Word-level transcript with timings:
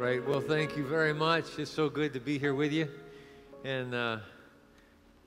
Great. 0.00 0.26
Well, 0.26 0.40
thank 0.40 0.78
you 0.78 0.86
very 0.86 1.12
much. 1.12 1.58
It's 1.58 1.70
so 1.70 1.90
good 1.90 2.14
to 2.14 2.20
be 2.20 2.38
here 2.38 2.54
with 2.54 2.72
you. 2.72 2.88
And 3.64 3.94
uh, 3.94 4.20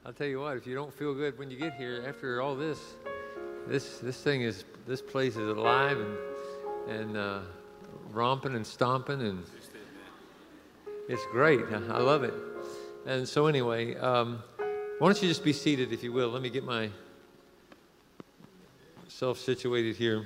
I'll 0.03 0.13
tell 0.13 0.25
you 0.25 0.39
what, 0.39 0.57
if 0.57 0.65
you 0.65 0.73
don't 0.73 0.91
feel 0.91 1.13
good 1.13 1.37
when 1.37 1.51
you 1.51 1.59
get 1.59 1.75
here 1.75 2.03
after 2.07 2.41
all 2.41 2.55
this, 2.55 2.79
this 3.67 3.99
this 3.99 4.19
thing 4.23 4.41
is 4.41 4.65
this 4.87 4.99
place 4.99 5.35
is 5.35 5.47
alive 5.47 5.99
and 5.99 6.17
and 6.89 7.17
uh, 7.17 7.41
romping 8.09 8.55
and 8.55 8.65
stomping 8.65 9.21
and 9.21 9.43
it's 11.07 11.25
great. 11.31 11.61
I 11.71 11.99
love 11.99 12.23
it. 12.23 12.33
And 13.05 13.29
so 13.29 13.45
anyway, 13.45 13.95
um, 13.97 14.41
why 14.97 15.07
don't 15.07 15.21
you 15.21 15.27
just 15.27 15.43
be 15.43 15.53
seated 15.53 15.93
if 15.93 16.01
you 16.03 16.11
will? 16.11 16.29
Let 16.29 16.41
me 16.41 16.49
get 16.49 16.63
my 16.63 16.89
self 19.07 19.37
situated 19.37 19.97
here. 19.97 20.25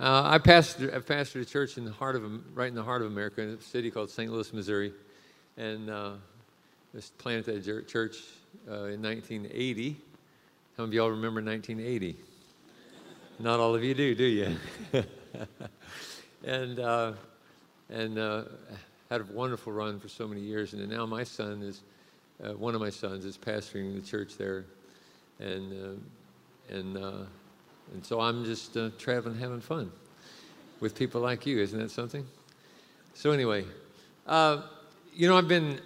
Uh, 0.00 0.22
I 0.24 0.38
pastored, 0.38 0.96
I 0.96 1.00
pastored 1.00 1.42
a 1.42 1.44
church 1.44 1.76
in 1.76 1.84
the 1.84 1.92
heart 1.92 2.16
of, 2.16 2.22
right 2.56 2.68
in 2.68 2.74
the 2.74 2.82
heart 2.82 3.02
of 3.02 3.08
America, 3.08 3.42
in 3.42 3.50
a 3.50 3.60
city 3.60 3.90
called 3.90 4.08
St. 4.08 4.32
Louis, 4.32 4.50
Missouri, 4.54 4.94
and 5.58 5.90
uh, 5.90 6.12
was 6.94 7.10
planted 7.18 7.44
that 7.44 7.86
church 7.86 8.16
uh, 8.66 8.84
in 8.84 9.02
1980. 9.02 9.98
Some 10.74 10.86
of 10.86 10.94
y'all 10.94 11.10
remember 11.10 11.42
1980. 11.42 12.16
Not 13.40 13.60
all 13.60 13.74
of 13.74 13.84
you 13.84 13.92
do, 13.92 14.14
do 14.14 14.24
you? 14.24 14.56
and 16.44 16.80
uh, 16.80 17.12
and 17.90 18.18
uh, 18.18 18.44
had 19.10 19.20
a 19.20 19.24
wonderful 19.24 19.70
run 19.70 20.00
for 20.00 20.08
so 20.08 20.26
many 20.26 20.40
years, 20.40 20.72
and 20.72 20.88
now 20.88 21.04
my 21.04 21.24
son 21.24 21.60
is 21.60 21.82
uh, 22.42 22.54
one 22.54 22.74
of 22.74 22.80
my 22.80 22.88
sons 22.88 23.26
is 23.26 23.36
pastoring 23.36 23.94
the 23.94 24.00
church 24.00 24.38
there, 24.38 24.64
and 25.40 26.00
and 26.70 27.26
and 27.92 28.04
so 28.04 28.20
I'm 28.20 28.44
just 28.44 28.76
uh, 28.76 28.90
traveling, 28.98 29.38
having 29.38 29.60
fun 29.60 29.90
with 30.80 30.94
people 30.94 31.20
like 31.20 31.46
you. 31.46 31.58
Isn't 31.58 31.78
that 31.78 31.90
something? 31.90 32.26
So, 33.14 33.32
anyway, 33.32 33.64
uh, 34.26 34.62
you 35.14 35.28
know, 35.28 35.36
I've 35.36 35.48
been. 35.48 35.80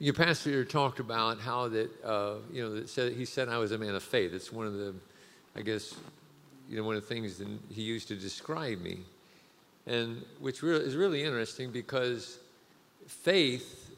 Your 0.00 0.14
pastor 0.14 0.64
talked 0.64 1.00
about 1.00 1.40
how 1.40 1.66
that, 1.68 1.90
uh, 2.04 2.34
you 2.52 2.62
know, 2.62 2.74
that 2.76 2.88
said, 2.88 3.14
he 3.14 3.24
said 3.24 3.48
I 3.48 3.58
was 3.58 3.72
a 3.72 3.78
man 3.78 3.96
of 3.96 4.02
faith. 4.04 4.32
It's 4.32 4.52
one 4.52 4.64
of 4.64 4.74
the, 4.74 4.94
I 5.56 5.62
guess, 5.62 5.96
you 6.70 6.76
know, 6.76 6.84
one 6.84 6.94
of 6.94 7.02
the 7.02 7.08
things 7.08 7.36
that 7.38 7.48
he 7.72 7.82
used 7.82 8.06
to 8.08 8.14
describe 8.14 8.80
me. 8.80 8.98
And 9.88 10.22
which 10.38 10.62
re- 10.62 10.76
is 10.76 10.94
really 10.94 11.24
interesting 11.24 11.72
because 11.72 12.38
faith, 13.08 13.90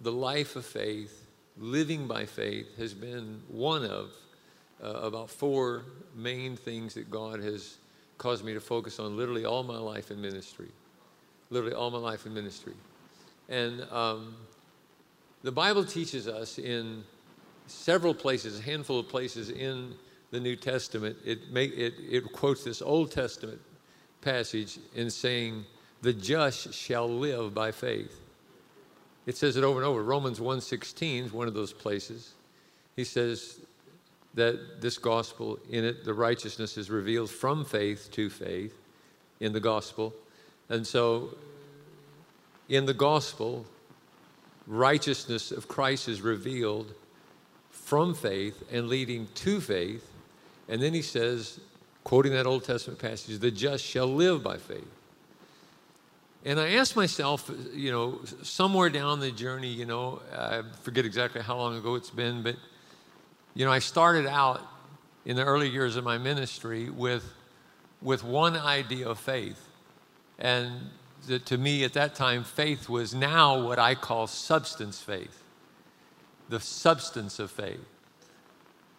the 0.00 0.12
life 0.12 0.54
of 0.54 0.64
faith, 0.64 1.26
living 1.58 2.06
by 2.06 2.24
faith, 2.24 2.76
has 2.78 2.94
been 2.94 3.40
one 3.48 3.84
of 3.84 4.12
uh, 4.82 4.88
about 4.88 5.30
four 5.30 5.84
main 6.14 6.56
things 6.56 6.94
that 6.94 7.10
God 7.10 7.40
has 7.40 7.78
caused 8.16 8.44
me 8.44 8.54
to 8.54 8.60
focus 8.60 8.98
on 8.98 9.16
literally 9.16 9.44
all 9.44 9.62
my 9.62 9.78
life 9.78 10.10
in 10.10 10.20
ministry. 10.20 10.68
Literally 11.50 11.74
all 11.74 11.90
my 11.90 11.98
life 11.98 12.26
in 12.26 12.34
ministry. 12.34 12.74
And 13.48 13.82
um, 13.90 14.34
the 15.42 15.52
Bible 15.52 15.84
teaches 15.84 16.28
us 16.28 16.58
in 16.58 17.04
several 17.66 18.14
places, 18.14 18.58
a 18.58 18.62
handful 18.62 18.98
of 18.98 19.08
places 19.08 19.50
in 19.50 19.94
the 20.30 20.40
New 20.40 20.56
Testament, 20.56 21.16
it, 21.24 21.50
make, 21.50 21.72
it, 21.72 21.94
it 22.10 22.32
quotes 22.32 22.64
this 22.64 22.82
Old 22.82 23.10
Testament 23.10 23.60
passage 24.20 24.78
in 24.94 25.10
saying, 25.10 25.64
the 26.02 26.12
just 26.12 26.74
shall 26.74 27.08
live 27.08 27.54
by 27.54 27.72
faith. 27.72 28.20
It 29.26 29.36
says 29.36 29.56
it 29.56 29.64
over 29.64 29.78
and 29.78 29.86
over. 29.86 30.02
Romans 30.02 30.38
1.16 30.38 31.26
is 31.26 31.32
one 31.32 31.48
of 31.48 31.54
those 31.54 31.72
places. 31.72 32.34
He 32.96 33.04
says, 33.04 33.60
that 34.38 34.80
this 34.80 34.98
gospel, 34.98 35.58
in 35.70 35.84
it, 35.84 36.04
the 36.04 36.14
righteousness 36.14 36.76
is 36.76 36.90
revealed 36.90 37.30
from 37.30 37.64
faith 37.64 38.08
to 38.12 38.30
faith 38.30 38.74
in 39.40 39.52
the 39.52 39.60
gospel. 39.60 40.14
And 40.68 40.86
so, 40.86 41.36
in 42.68 42.86
the 42.86 42.94
gospel, 42.94 43.66
righteousness 44.66 45.50
of 45.50 45.68
Christ 45.68 46.08
is 46.08 46.20
revealed 46.20 46.92
from 47.70 48.14
faith 48.14 48.62
and 48.70 48.88
leading 48.88 49.28
to 49.36 49.60
faith. 49.60 50.10
And 50.68 50.82
then 50.82 50.92
he 50.92 51.02
says, 51.02 51.60
quoting 52.04 52.32
that 52.32 52.46
Old 52.46 52.64
Testament 52.64 52.98
passage, 52.98 53.38
the 53.38 53.50
just 53.50 53.84
shall 53.84 54.06
live 54.06 54.42
by 54.42 54.58
faith. 54.58 54.86
And 56.44 56.60
I 56.60 56.74
asked 56.74 56.96
myself, 56.96 57.50
you 57.74 57.90
know, 57.90 58.20
somewhere 58.42 58.90
down 58.90 59.20
the 59.20 59.30
journey, 59.30 59.68
you 59.68 59.86
know, 59.86 60.22
I 60.32 60.62
forget 60.82 61.04
exactly 61.04 61.42
how 61.42 61.56
long 61.56 61.76
ago 61.76 61.94
it's 61.96 62.10
been, 62.10 62.42
but 62.42 62.56
you 63.58 63.64
know, 63.64 63.72
I 63.72 63.80
started 63.80 64.28
out 64.28 64.64
in 65.24 65.34
the 65.34 65.44
early 65.44 65.68
years 65.68 65.96
of 65.96 66.04
my 66.04 66.16
ministry 66.16 66.90
with, 66.90 67.24
with 68.00 68.22
one 68.22 68.54
idea 68.54 69.08
of 69.08 69.18
faith. 69.18 69.60
And 70.38 70.90
to 71.44 71.58
me 71.58 71.82
at 71.82 71.92
that 71.94 72.14
time, 72.14 72.44
faith 72.44 72.88
was 72.88 73.16
now 73.16 73.60
what 73.60 73.80
I 73.80 73.96
call 73.96 74.28
substance 74.28 75.02
faith, 75.02 75.42
the 76.48 76.60
substance 76.60 77.40
of 77.40 77.50
faith. 77.50 77.84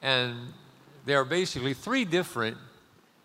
And 0.02 0.36
there 1.06 1.22
are 1.22 1.25
basically 1.25 1.74
three 1.74 2.03
different 2.03 2.58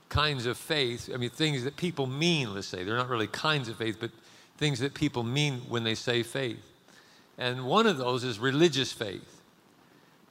kinds 0.08 0.46
of 0.46 0.56
faith. 0.56 1.10
I 1.12 1.16
mean, 1.16 1.30
things 1.30 1.64
that 1.64 1.76
people 1.76 2.06
mean, 2.06 2.54
let's 2.54 2.68
say. 2.68 2.84
They're 2.84 2.96
not 2.96 3.08
really 3.08 3.26
kinds 3.26 3.68
of 3.68 3.76
faith, 3.76 3.96
but 3.98 4.12
things 4.56 4.78
that 4.78 4.94
people 4.94 5.24
mean 5.24 5.62
when 5.68 5.82
they 5.82 5.96
say 5.96 6.22
faith. 6.22 6.64
And 7.38 7.66
one 7.66 7.88
of 7.88 7.98
those 7.98 8.22
is 8.22 8.38
religious 8.38 8.92
faith. 8.92 9.33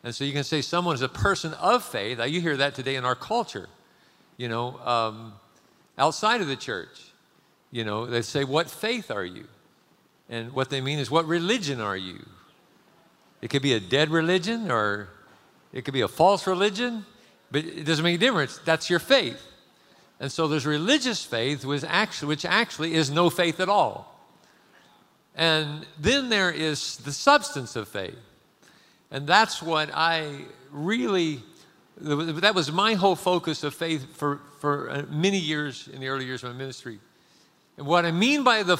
And 0.03 0.13
so 0.13 0.23
you 0.25 0.33
can 0.33 0.43
say 0.43 0.61
someone 0.61 0.95
is 0.95 1.01
a 1.01 1.09
person 1.09 1.53
of 1.53 1.83
faith. 1.83 2.19
You 2.27 2.41
hear 2.41 2.57
that 2.57 2.75
today 2.75 2.95
in 2.95 3.05
our 3.05 3.15
culture, 3.15 3.69
you 4.35 4.49
know, 4.49 4.77
um, 4.79 5.33
outside 5.97 6.41
of 6.41 6.47
the 6.47 6.55
church. 6.55 7.11
You 7.71 7.83
know, 7.83 8.05
they 8.05 8.21
say, 8.21 8.43
What 8.43 8.69
faith 8.69 9.09
are 9.09 9.25
you? 9.25 9.45
And 10.29 10.51
what 10.53 10.69
they 10.69 10.81
mean 10.81 10.99
is, 10.99 11.09
What 11.09 11.25
religion 11.25 11.79
are 11.79 11.97
you? 11.97 12.25
It 13.41 13.49
could 13.49 13.61
be 13.61 13.73
a 13.73 13.79
dead 13.79 14.09
religion 14.09 14.71
or 14.71 15.09
it 15.73 15.83
could 15.85 15.93
be 15.93 16.01
a 16.01 16.07
false 16.07 16.45
religion, 16.47 17.05
but 17.51 17.65
it 17.65 17.85
doesn't 17.85 18.03
make 18.03 18.15
a 18.15 18.19
difference. 18.19 18.59
That's 18.63 18.89
your 18.89 18.99
faith. 18.99 19.41
And 20.19 20.31
so 20.31 20.47
there's 20.47 20.65
religious 20.65 21.25
faith, 21.25 21.65
which 21.65 21.83
actually, 21.83 22.27
which 22.29 22.45
actually 22.45 22.93
is 22.93 23.09
no 23.09 23.29
faith 23.29 23.59
at 23.59 23.69
all. 23.69 24.09
And 25.35 25.85
then 25.99 26.29
there 26.29 26.51
is 26.51 26.97
the 26.97 27.11
substance 27.11 27.75
of 27.75 27.87
faith. 27.87 28.15
And 29.13 29.27
that's 29.27 29.61
what 29.61 29.91
I 29.93 30.39
really, 30.71 31.39
that 32.01 32.55
was 32.55 32.71
my 32.71 32.95
whole 32.95 33.15
focus 33.15 33.63
of 33.63 33.75
faith 33.75 34.07
for, 34.15 34.41
for 34.59 34.89
uh, 34.89 35.03
many 35.07 35.37
years 35.37 35.87
in 35.87 36.01
the 36.01 36.07
early 36.07 36.25
years 36.25 36.43
of 36.43 36.51
my 36.51 36.57
ministry. 36.57 36.99
And 37.77 37.85
what 37.85 38.05
I 38.05 38.11
mean 38.11 38.43
by 38.43 38.63
the, 38.63 38.75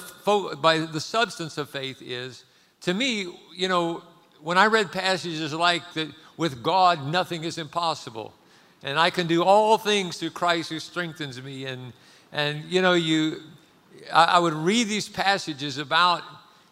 by 0.60 0.80
the 0.80 1.00
substance 1.00 1.60
of 1.60 1.70
faith 1.70 2.02
is, 2.02 2.46
to 2.82 2.96
me, 2.96 3.28
you 3.56 3.68
know, 3.68 4.02
when 4.42 4.58
I 4.58 4.66
read 4.66 4.92
passages 4.92 5.54
like 5.54 5.84
that, 5.94 6.10
with 6.36 6.64
God, 6.64 7.06
nothing 7.06 7.44
is 7.44 7.60
impossible. 7.60 8.34
And 8.82 8.98
I 8.98 9.12
can 9.12 9.28
do 9.28 9.44
all 9.44 9.78
things 9.78 10.18
through 10.18 10.32
Christ 10.32 10.70
who 10.70 10.80
strengthens 10.80 11.40
me. 11.40 11.66
And, 11.66 11.94
and 12.32 12.64
you 12.66 12.82
know, 12.82 12.94
you, 12.94 13.38
I, 14.12 14.24
I 14.26 14.40
would 14.40 14.54
read 14.54 14.88
these 14.88 15.08
passages 15.08 15.78
about 15.78 16.24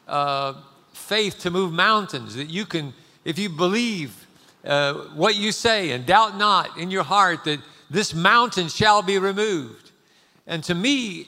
uh, 0.07 0.55
faith 0.93 1.39
to 1.41 1.51
move 1.51 1.71
mountains, 1.71 2.33
that 2.35 2.49
you 2.49 2.65
can 2.65 2.93
if 3.25 3.37
you 3.37 3.49
believe 3.49 4.27
uh, 4.65 4.93
what 5.15 5.35
you 5.35 5.51
say 5.51 5.91
and 5.91 6.05
doubt 6.05 6.37
not 6.37 6.77
in 6.77 6.91
your 6.91 7.03
heart 7.03 7.43
that 7.45 7.59
this 7.89 8.13
mountain 8.13 8.67
shall 8.67 9.01
be 9.01 9.19
removed. 9.19 9.91
And 10.47 10.63
to 10.65 10.75
me, 10.75 11.27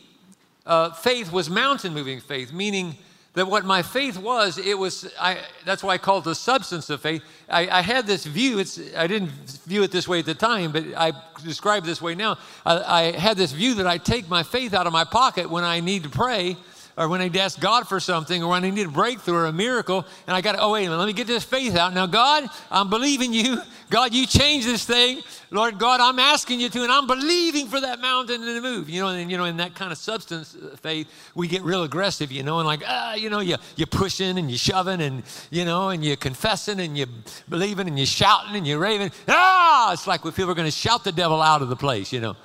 uh, 0.65 0.91
faith 0.91 1.31
was 1.31 1.49
mountain 1.49 1.93
moving 1.93 2.21
faith, 2.21 2.53
meaning 2.53 2.95
that 3.33 3.47
what 3.47 3.65
my 3.65 3.81
faith 3.81 4.17
was, 4.17 4.59
it 4.59 4.77
was, 4.77 5.11
I, 5.19 5.39
that's 5.65 5.83
why 5.83 5.95
I 5.95 5.97
call 5.97 6.19
it 6.19 6.23
the 6.23 6.35
substance 6.35 6.89
of 6.89 7.01
faith. 7.01 7.23
I, 7.49 7.67
I, 7.67 7.81
had 7.81 8.05
this 8.05 8.25
view, 8.25 8.59
it's, 8.59 8.79
I 8.95 9.07
didn't 9.07 9.31
view 9.65 9.81
it 9.81 9.91
this 9.91 10.07
way 10.07 10.19
at 10.19 10.25
the 10.25 10.35
time, 10.35 10.71
but 10.71 10.85
I 10.95 11.13
describe 11.43 11.83
this 11.83 12.01
way 12.01 12.13
now. 12.13 12.37
I, 12.63 12.83
I 12.83 13.01
had 13.11 13.35
this 13.35 13.51
view 13.51 13.73
that 13.75 13.87
I 13.87 13.97
take 13.97 14.29
my 14.29 14.43
faith 14.43 14.73
out 14.73 14.85
of 14.85 14.93
my 14.93 15.03
pocket 15.03 15.49
when 15.49 15.63
I 15.63 15.79
need 15.79 16.03
to 16.03 16.09
pray 16.09 16.57
or 16.97 17.07
when 17.07 17.21
I 17.21 17.27
ask 17.39 17.59
God 17.59 17.87
for 17.87 17.99
something 17.99 18.43
or 18.43 18.49
when 18.49 18.63
I 18.63 18.69
need 18.69 18.85
a 18.85 18.89
breakthrough 18.89 19.35
or 19.35 19.45
a 19.45 19.53
miracle, 19.53 20.05
and 20.27 20.35
I 20.35 20.41
got 20.41 20.53
to, 20.53 20.61
oh, 20.61 20.73
wait 20.73 20.85
a 20.85 20.89
minute, 20.89 20.97
let 20.97 21.07
me 21.07 21.13
get 21.13 21.27
this 21.27 21.43
faith 21.43 21.75
out. 21.75 21.93
Now, 21.93 22.05
God, 22.05 22.47
I'm 22.69 22.89
believing 22.89 23.33
you. 23.33 23.61
God, 23.89 24.13
you 24.13 24.25
change 24.25 24.65
this 24.65 24.85
thing. 24.85 25.21
Lord 25.51 25.77
God, 25.77 25.99
I'm 25.99 26.17
asking 26.17 26.59
you 26.59 26.69
to, 26.69 26.83
and 26.83 26.91
I'm 26.91 27.05
believing 27.05 27.67
for 27.67 27.79
that 27.79 27.99
mountain 27.99 28.41
to 28.41 28.61
move. 28.61 28.89
You 28.89 29.01
know, 29.01 29.09
and 29.09 29.29
you 29.29 29.37
know, 29.37 29.45
in 29.45 29.57
that 29.57 29.75
kind 29.75 29.91
of 29.91 29.97
substance 29.97 30.55
uh, 30.55 30.75
faith, 30.77 31.07
we 31.35 31.47
get 31.47 31.61
real 31.61 31.83
aggressive, 31.83 32.31
you 32.31 32.43
know, 32.43 32.59
and 32.59 32.67
like, 32.67 32.81
ah, 32.87 33.13
you 33.13 33.29
know, 33.29 33.39
you, 33.39 33.57
you're 33.75 33.87
pushing 33.87 34.37
and 34.37 34.49
you're 34.49 34.57
shoving 34.57 35.01
and, 35.01 35.23
you 35.51 35.65
know, 35.65 35.89
and 35.89 36.03
you're 36.03 36.15
confessing 36.15 36.79
and 36.79 36.97
you're 36.97 37.07
believing 37.49 37.87
and 37.87 37.97
you're 37.97 38.05
shouting 38.05 38.55
and 38.55 38.65
you're 38.65 38.79
raving. 38.79 39.11
Ah, 39.27 39.93
it's 39.93 40.07
like 40.07 40.23
when 40.23 40.33
people 40.33 40.51
are 40.51 40.55
going 40.55 40.67
to 40.67 40.71
shout 40.71 41.03
the 41.03 41.11
devil 41.11 41.41
out 41.41 41.61
of 41.61 41.69
the 41.69 41.75
place, 41.75 42.11
you 42.11 42.19
know. 42.19 42.35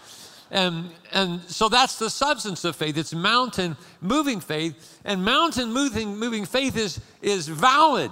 And, 0.50 0.91
and 1.12 1.43
so 1.43 1.69
that's 1.69 1.99
the 1.99 2.09
substance 2.09 2.65
of 2.65 2.75
faith. 2.75 2.97
It's 2.97 3.15
mountain 3.15 3.77
moving 4.00 4.41
faith. 4.41 4.99
And 5.05 5.25
mountain 5.25 5.73
moving, 5.73 6.17
moving 6.17 6.47
faith 6.47 6.77
is, 6.77 7.00
is 7.21 7.49
valid. 7.49 8.11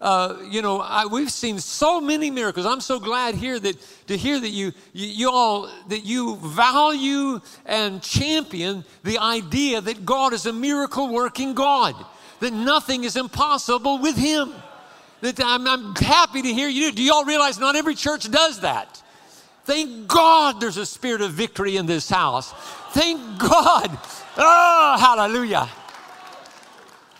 Uh, 0.00 0.38
you 0.48 0.62
know, 0.62 0.80
I, 0.80 1.04
we've 1.04 1.30
seen 1.30 1.58
so 1.58 2.00
many 2.00 2.30
miracles. 2.30 2.64
I'm 2.64 2.80
so 2.80 2.98
glad 2.98 3.34
here 3.34 3.58
that 3.60 3.76
to 4.06 4.16
hear 4.16 4.40
that 4.40 4.48
you, 4.48 4.72
you, 4.94 5.06
you 5.06 5.30
all 5.30 5.70
that 5.88 6.04
you 6.04 6.36
value 6.36 7.40
and 7.66 8.02
champion 8.02 8.84
the 9.04 9.18
idea 9.18 9.82
that 9.82 10.06
God 10.06 10.32
is 10.32 10.46
a 10.46 10.54
miracle 10.54 11.12
working 11.12 11.52
God, 11.52 11.94
that 12.40 12.52
nothing 12.54 13.04
is 13.04 13.16
impossible 13.16 13.98
with 13.98 14.16
Him. 14.16 14.54
That 15.20 15.38
I'm, 15.44 15.66
I'm 15.66 15.94
happy 15.96 16.40
to 16.40 16.52
hear 16.52 16.68
you. 16.68 16.92
Do 16.92 17.02
you 17.02 17.12
all 17.12 17.26
realize 17.26 17.58
not 17.58 17.76
every 17.76 17.94
church 17.94 18.30
does 18.30 18.60
that? 18.60 19.02
Thank 19.70 20.08
God 20.08 20.60
there's 20.60 20.78
a 20.78 20.84
spirit 20.84 21.20
of 21.20 21.30
victory 21.30 21.76
in 21.76 21.86
this 21.86 22.10
house. 22.10 22.52
Thank 22.90 23.38
God. 23.38 23.96
Oh, 24.36 24.96
hallelujah. 24.98 25.68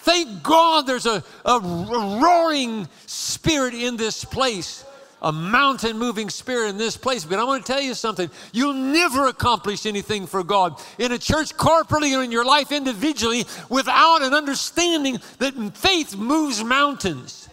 Thank 0.00 0.42
God 0.42 0.84
there's 0.84 1.06
a, 1.06 1.22
a 1.44 1.60
roaring 1.60 2.88
spirit 3.06 3.74
in 3.74 3.96
this 3.96 4.24
place, 4.24 4.84
a 5.22 5.30
mountain 5.30 5.96
moving 5.96 6.28
spirit 6.28 6.70
in 6.70 6.76
this 6.76 6.96
place. 6.96 7.24
But 7.24 7.38
I 7.38 7.44
want 7.44 7.64
to 7.64 7.72
tell 7.72 7.80
you 7.80 7.94
something 7.94 8.28
you'll 8.52 8.74
never 8.74 9.28
accomplish 9.28 9.86
anything 9.86 10.26
for 10.26 10.42
God 10.42 10.74
in 10.98 11.12
a 11.12 11.18
church 11.18 11.56
corporately 11.56 12.18
or 12.18 12.24
in 12.24 12.32
your 12.32 12.44
life 12.44 12.72
individually 12.72 13.44
without 13.68 14.22
an 14.22 14.34
understanding 14.34 15.20
that 15.38 15.54
faith 15.76 16.16
moves 16.16 16.64
mountains, 16.64 17.48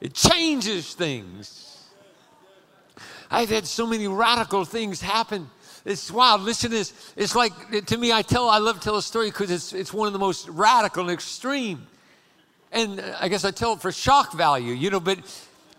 it 0.00 0.14
changes 0.14 0.94
things. 0.94 1.69
I've 3.30 3.50
had 3.50 3.66
so 3.66 3.86
many 3.86 4.08
radical 4.08 4.64
things 4.64 5.00
happen 5.00 5.48
it's 5.84 6.10
wild. 6.10 6.42
Listen 6.42 6.70
to 6.70 6.76
this. 6.76 7.12
It's 7.16 7.34
like, 7.34 7.86
to 7.86 7.96
me, 7.96 8.12
I 8.12 8.22
tell, 8.22 8.48
I 8.48 8.58
love 8.58 8.76
to 8.76 8.84
tell 8.84 8.96
a 8.96 9.02
story 9.02 9.30
because 9.30 9.50
it's, 9.50 9.72
it's 9.72 9.92
one 9.92 10.06
of 10.06 10.12
the 10.12 10.18
most 10.18 10.48
radical 10.48 11.02
and 11.02 11.10
extreme. 11.10 11.86
And 12.72 13.00
uh, 13.00 13.16
I 13.18 13.28
guess 13.28 13.44
I 13.44 13.50
tell 13.50 13.72
it 13.74 13.80
for 13.80 13.90
shock 13.90 14.34
value, 14.34 14.74
you 14.74 14.90
know, 14.90 15.00
but 15.00 15.18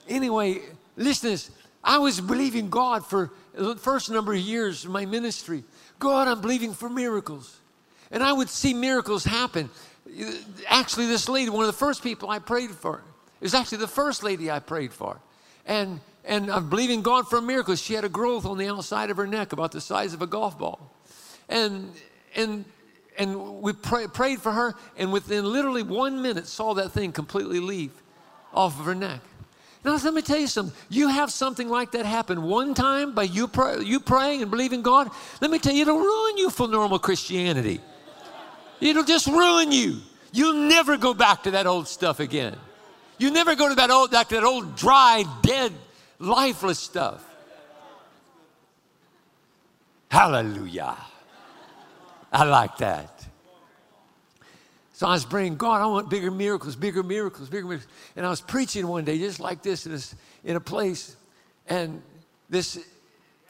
anyway, 0.08 0.62
listen 0.98 1.22
to 1.22 1.28
this. 1.34 1.52
I 1.84 2.00
was 2.00 2.20
believing 2.20 2.70
God 2.70 3.06
for 3.06 3.32
the 3.54 3.76
first 3.76 4.10
number 4.10 4.34
of 4.34 4.40
years 4.40 4.86
of 4.86 4.92
my 4.92 5.06
ministry. 5.06 5.64
God, 6.00 6.28
I'm 6.28 6.42
believing 6.42 6.74
for 6.74 6.90
miracles. 6.90 7.60
And 8.10 8.24
I 8.24 8.34
would 8.34 8.50
see 8.50 8.74
miracles 8.74 9.24
happen. 9.24 9.70
Actually, 10.68 11.08
this 11.08 11.30
lady, 11.30 11.50
one 11.50 11.62
of 11.62 11.68
the 11.68 11.78
first 11.78 12.04
people 12.04 12.30
I 12.30 12.40
prayed 12.40 12.72
for, 12.72 13.04
was 13.40 13.54
actually 13.54 13.80
the 13.80 13.88
first 13.88 14.24
lady 14.24 14.52
I 14.52 14.60
prayed 14.60 14.94
for. 14.94 15.20
And 15.66 16.02
and 16.26 16.52
I'm 16.52 16.70
believing 16.70 17.02
God 17.02 17.28
for 17.28 17.38
a 17.38 17.42
miracle. 17.42 17.76
She 17.76 17.94
had 17.94 18.06
a 18.06 18.10
growth 18.10 18.46
on 18.46 18.58
the 18.58 18.68
outside 18.68 19.10
of 19.10 19.18
her 19.18 19.28
neck 19.28 19.54
about 19.54 19.72
the 19.72 19.82
size 19.82 20.14
of 20.14 20.22
a 20.22 20.28
golf 20.28 20.58
ball. 20.58 20.94
And, 21.50 21.92
and, 22.36 22.66
and 23.18 23.62
we 23.62 23.74
pray, 23.74 24.08
prayed 24.08 24.42
for 24.42 24.52
her, 24.52 24.76
and 24.98 25.12
within 25.12 25.46
literally 25.46 25.84
one 25.84 26.22
minute, 26.22 26.48
saw 26.48 26.74
that 26.76 26.92
thing 26.92 27.12
completely 27.12 27.60
leave 27.60 27.92
off 28.54 28.80
of 28.80 28.86
her 28.86 28.96
neck. 28.96 29.22
Now, 29.84 29.96
let 29.96 30.14
me 30.14 30.22
tell 30.22 30.38
you 30.38 30.48
something. 30.48 30.76
You 30.90 31.08
have 31.08 31.32
something 31.32 31.68
like 31.68 31.92
that 31.94 32.06
happen 32.06 32.44
one 32.44 32.76
time 32.76 33.16
by 33.16 33.24
you, 33.24 33.48
pray, 33.48 33.82
you 33.82 34.00
praying 34.00 34.44
and 34.44 34.52
believing 34.52 34.84
God, 34.84 35.10
let 35.42 35.50
me 35.50 35.58
tell 35.58 35.74
you, 35.74 35.82
it'll 35.82 35.98
ruin 35.98 36.38
you 36.38 36.52
for 36.52 36.68
normal 36.68 37.00
Christianity. 37.00 37.82
It'll 38.80 39.04
just 39.04 39.26
ruin 39.26 39.72
you. 39.72 39.98
You'll 40.32 40.68
never 40.70 40.98
go 40.98 41.14
back 41.16 41.44
to 41.44 41.52
that 41.52 41.66
old 41.66 41.88
stuff 41.88 42.20
again. 42.20 42.56
You 43.18 43.32
never 43.32 43.56
go 43.56 43.70
to 43.70 43.76
that 43.76 43.90
old, 43.90 44.12
that 44.12 44.32
old 44.32 44.76
dry, 44.76 45.24
dead 45.42 45.74
lifeless 46.22 46.80
stuff. 46.80 47.26
Hallelujah. 50.10 50.98
I 52.32 52.44
like 52.44 52.78
that. 52.78 53.26
So 54.94 55.08
I 55.08 55.14
was 55.14 55.26
praying, 55.26 55.56
God, 55.56 55.82
I 55.82 55.88
want 55.88 56.10
bigger 56.10 56.30
miracles, 56.30 56.76
bigger 56.76 57.02
miracles, 57.02 57.50
bigger 57.50 57.66
miracles. 57.66 57.90
And 58.16 58.26
I 58.26 58.30
was 58.30 58.40
preaching 58.40 58.88
one 58.88 59.04
day 59.04 59.18
just 59.18 59.40
like 59.40 59.64
this 59.64 59.86
in, 59.88 60.00
in 60.44 60.56
a 60.58 60.60
place. 60.60 61.16
And 61.68 62.04
this, 62.50 62.78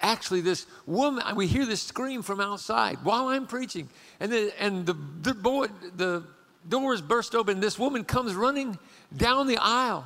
actually, 0.01 0.41
this 0.41 0.65
woman, 0.85 1.24
we 1.35 1.47
hear 1.47 1.65
this 1.65 1.81
scream 1.81 2.21
from 2.21 2.39
outside 2.39 3.00
while 3.03 3.27
I'm 3.27 3.47
preaching. 3.47 3.89
And, 4.19 4.31
the, 4.31 4.53
and 4.62 4.85
the, 4.85 4.94
the, 4.94 5.33
boy, 5.33 5.67
the 5.97 6.24
doors 6.69 7.01
burst 7.01 7.35
open. 7.35 7.59
This 7.59 7.77
woman 7.77 8.06
comes 8.06 8.33
running 8.33 8.79
down 9.15 9.47
the 9.47 9.57
aisle 9.57 10.06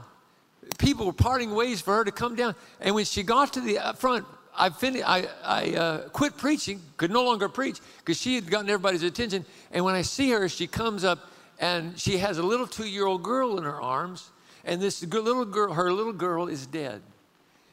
people 0.78 1.06
were 1.06 1.14
parting 1.14 1.54
ways 1.54 1.82
for 1.82 1.96
her 1.96 2.04
to 2.04 2.12
come 2.12 2.36
down. 2.36 2.56
And 2.80 2.96
when 2.96 3.06
she 3.06 3.24
got 3.24 3.54
to 3.54 3.62
the 3.62 3.80
front, 3.98 4.26
I, 4.58 4.70
finished, 4.70 5.08
I, 5.08 5.28
I 5.44 5.74
uh, 5.74 6.10
quit 6.10 6.38
preaching, 6.38 6.82
could 6.98 7.12
no 7.12 7.24
longer 7.24 7.50
preach 7.50 7.80
because 8.00 8.20
she 8.20 8.36
had 8.36 8.50
gotten 8.50 8.70
everybody's 8.70 9.04
attention. 9.04 9.46
And 9.72 9.84
when 9.84 9.96
I 9.96 10.02
see 10.02 10.32
her, 10.32 10.48
she 10.48 10.68
comes 10.68 11.04
up 11.04 11.30
and 11.60 11.98
she 12.00 12.18
has 12.18 12.38
a 12.38 12.44
little 12.44 12.68
two 12.68 12.88
year 12.88 13.06
old 13.06 13.24
girl 13.24 13.58
in 13.58 13.64
her 13.64 13.82
arms. 13.82 14.30
And 14.64 14.82
this 14.82 15.04
little 15.04 15.46
girl, 15.46 15.74
her 15.74 15.92
little 15.92 16.14
girl 16.14 16.48
is 16.48 16.66
dead. 16.66 17.02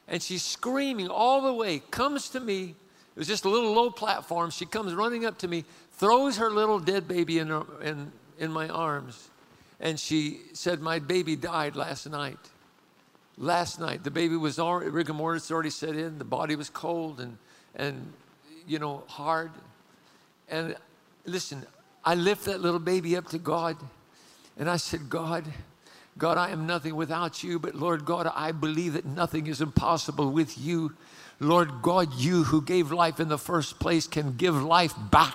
And 0.09 0.23
she's 0.23 0.43
screaming 0.43 1.09
all 1.09 1.41
the 1.43 1.53
way, 1.53 1.81
comes 1.91 2.29
to 2.31 2.41
me. 2.41 2.75
It 3.15 3.19
was 3.19 3.29
just 3.29 3.45
a 3.45 3.49
little 3.49 3.73
low 3.73 3.91
platform. 3.91 4.51
She 4.51 4.67
comes 4.67 4.95
running 4.95 5.25
up 5.25 5.39
to 5.39 5.49
me, 5.49 5.65
throws 5.93 6.37
her 6.39 6.51
little 6.51 6.79
dead 6.79 7.07
baby 7.07 7.39
in, 7.39 7.49
her, 7.49 7.65
in, 7.83 8.13
in 8.39 8.51
my 8.51 8.69
arms. 8.69 9.31
And 9.81 9.99
she 9.99 10.41
said, 10.53 10.81
My 10.81 10.99
baby 10.99 11.37
died 11.37 11.77
last 11.77 12.09
night 12.09 12.39
last 13.39 13.81
night. 13.81 14.05
The 14.05 14.11
baby 14.11 14.37
was 14.37 14.59
already, 14.59 14.91
rigor 14.91 15.13
mortis 15.13 15.51
already 15.51 15.71
set 15.71 15.97
in. 15.97 16.19
The 16.19 16.25
body 16.25 16.57
was 16.57 16.71
cold 16.71 17.21
and, 17.21 17.37
and 17.75 18.13
you 18.67 18.79
know, 18.79 19.05
hard. 19.09 19.51
And 20.49 20.77
listen, 21.25 21.65
I 22.05 22.15
lift 22.15 22.45
that 22.47 22.61
little 22.61 22.81
baby 22.81 23.17
up 23.17 23.29
to 23.29 23.39
God 23.39 23.77
and 24.59 24.69
I 24.69 24.77
said, 24.77 25.09
God, 25.09 25.45
God, 26.19 26.37
I 26.37 26.51
am 26.51 26.67
nothing 26.67 26.95
without 26.95 27.43
you, 27.43 27.59
but 27.59 27.75
Lord 27.75 28.05
God, 28.05 28.31
I 28.35 28.53
believe 28.53 28.93
that 28.95 29.07
nothing 29.07 29.47
is 29.47 29.61
impossible 29.61 30.31
with 30.31 30.59
you. 30.59 30.93
Lord 31.41 31.81
God, 31.81 32.13
you 32.15 32.45
who 32.45 32.63
gave 32.63 32.93
life 32.93 33.19
in 33.19 33.29
the 33.29 33.39
first 33.39 33.81
place 33.81 34.07
can 34.07 34.37
give 34.37 34.63
life 34.63 34.95
back 35.11 35.35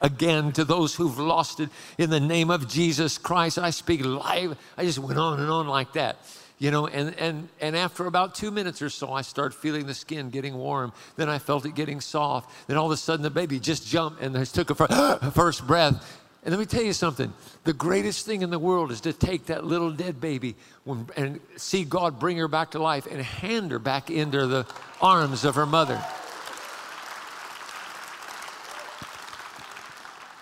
again 0.00 0.52
to 0.52 0.64
those 0.64 0.94
who've 0.94 1.18
lost 1.18 1.60
it 1.60 1.70
in 1.98 2.10
the 2.10 2.20
name 2.20 2.50
of 2.50 2.68
Jesus 2.68 3.18
Christ. 3.18 3.58
I 3.58 3.70
speak 3.70 4.04
life. 4.04 4.56
I 4.76 4.84
just 4.84 4.98
went 4.98 5.18
on 5.18 5.40
and 5.40 5.50
on 5.50 5.66
like 5.66 5.94
that 5.94 6.18
you 6.60 6.70
know 6.70 6.86
and 6.86 7.18
and 7.18 7.48
and 7.60 7.74
after 7.74 8.06
about 8.06 8.34
two 8.34 8.50
minutes 8.52 8.80
or 8.80 8.90
so 8.90 9.12
i 9.12 9.22
started 9.22 9.56
feeling 9.56 9.86
the 9.86 9.94
skin 9.94 10.30
getting 10.30 10.54
warm. 10.54 10.92
Then 11.16 11.28
i 11.28 11.38
felt 11.38 11.66
it 11.66 11.74
getting 11.74 12.00
soft. 12.00 12.68
Then 12.68 12.76
all 12.76 12.86
of 12.86 12.92
a 12.92 12.96
sudden 12.96 13.24
the 13.24 13.30
baby 13.30 13.58
just 13.58 13.84
jumped 13.88 14.22
and 14.22 14.46
took 14.46 14.70
a 14.70 15.30
first 15.34 15.66
breath. 15.66 16.18
And 16.42 16.52
let 16.54 16.60
me 16.60 16.66
tell 16.66 16.82
you 16.82 16.94
something. 16.94 17.32
The 17.64 17.74
greatest 17.74 18.24
thing 18.24 18.40
in 18.40 18.48
the 18.48 18.58
world 18.58 18.90
is 18.90 19.02
to 19.02 19.12
take 19.12 19.46
that 19.46 19.64
little 19.64 19.90
dead 19.90 20.20
baby 20.20 20.54
and 21.16 21.40
see 21.56 21.84
god 21.84 22.20
bring 22.20 22.36
her 22.36 22.48
back 22.48 22.70
to 22.72 22.78
life 22.78 23.06
and 23.10 23.20
hand 23.20 23.70
her 23.72 23.78
back 23.78 24.10
into 24.10 24.46
the 24.46 24.66
arms 25.02 25.44
of 25.44 25.54
her 25.54 25.66
mother. 25.66 26.02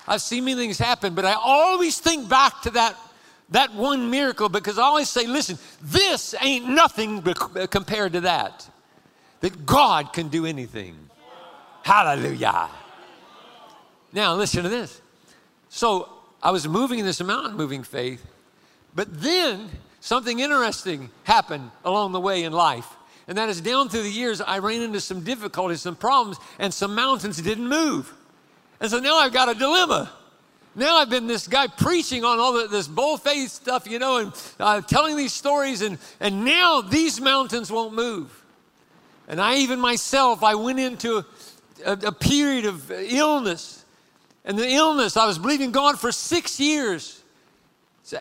I've 0.06 0.22
seen 0.22 0.46
many 0.46 0.56
things 0.56 0.78
happen, 0.78 1.14
but 1.14 1.24
I 1.24 1.34
always 1.34 1.98
think 1.98 2.28
back 2.28 2.62
to 2.62 2.70
that 2.70 2.96
that 3.50 3.74
one 3.74 4.10
miracle 4.10 4.48
because 4.48 4.78
I 4.78 4.82
always 4.82 5.08
say, 5.08 5.26
listen, 5.26 5.58
this 5.82 6.34
ain't 6.40 6.68
nothing 6.68 7.22
compared 7.70 8.12
to 8.12 8.20
that. 8.22 8.68
That 9.40 9.64
God 9.64 10.12
can 10.12 10.28
do 10.28 10.44
anything. 10.46 10.96
Hallelujah. 11.82 12.68
Now, 14.12 14.34
listen 14.34 14.64
to 14.64 14.68
this. 14.68 15.00
So, 15.68 16.08
I 16.42 16.50
was 16.50 16.68
moving 16.68 16.98
in 16.98 17.06
this 17.06 17.20
mountain 17.22 17.56
moving 17.56 17.82
faith, 17.82 18.24
but 18.94 19.08
then 19.20 19.70
something 20.00 20.38
interesting 20.38 21.10
happened 21.24 21.70
along 21.84 22.12
the 22.12 22.20
way 22.20 22.44
in 22.44 22.52
life. 22.52 22.86
And 23.26 23.36
that 23.36 23.48
is 23.48 23.60
down 23.60 23.88
through 23.88 24.04
the 24.04 24.10
years, 24.10 24.40
I 24.40 24.58
ran 24.58 24.80
into 24.80 25.00
some 25.00 25.22
difficulties, 25.22 25.82
some 25.82 25.96
problems, 25.96 26.38
and 26.58 26.72
some 26.72 26.94
mountains 26.94 27.40
didn't 27.42 27.68
move. 27.68 28.14
And 28.80 28.90
so 28.90 29.00
now 29.00 29.16
I've 29.16 29.32
got 29.32 29.48
a 29.48 29.54
dilemma. 29.54 30.10
Now 30.78 30.98
I've 30.98 31.10
been 31.10 31.26
this 31.26 31.48
guy 31.48 31.66
preaching 31.66 32.24
on 32.24 32.38
all 32.38 32.52
the, 32.52 32.68
this 32.68 32.86
bold-faced 32.86 33.56
stuff, 33.56 33.88
you 33.88 33.98
know, 33.98 34.18
and 34.18 34.32
uh, 34.60 34.80
telling 34.80 35.16
these 35.16 35.32
stories, 35.32 35.82
and, 35.82 35.98
and 36.20 36.44
now 36.44 36.82
these 36.82 37.20
mountains 37.20 37.70
won't 37.70 37.94
move. 37.94 38.44
And 39.26 39.40
I 39.40 39.56
even 39.56 39.80
myself, 39.80 40.44
I 40.44 40.54
went 40.54 40.78
into 40.78 41.24
a, 41.84 41.92
a 41.92 42.12
period 42.12 42.64
of 42.64 42.92
illness. 42.92 43.84
And 44.44 44.56
the 44.56 44.68
illness, 44.68 45.16
I 45.16 45.26
was 45.26 45.36
believing 45.36 45.72
God 45.72 45.98
for 45.98 46.12
six 46.12 46.60
years. 46.60 47.22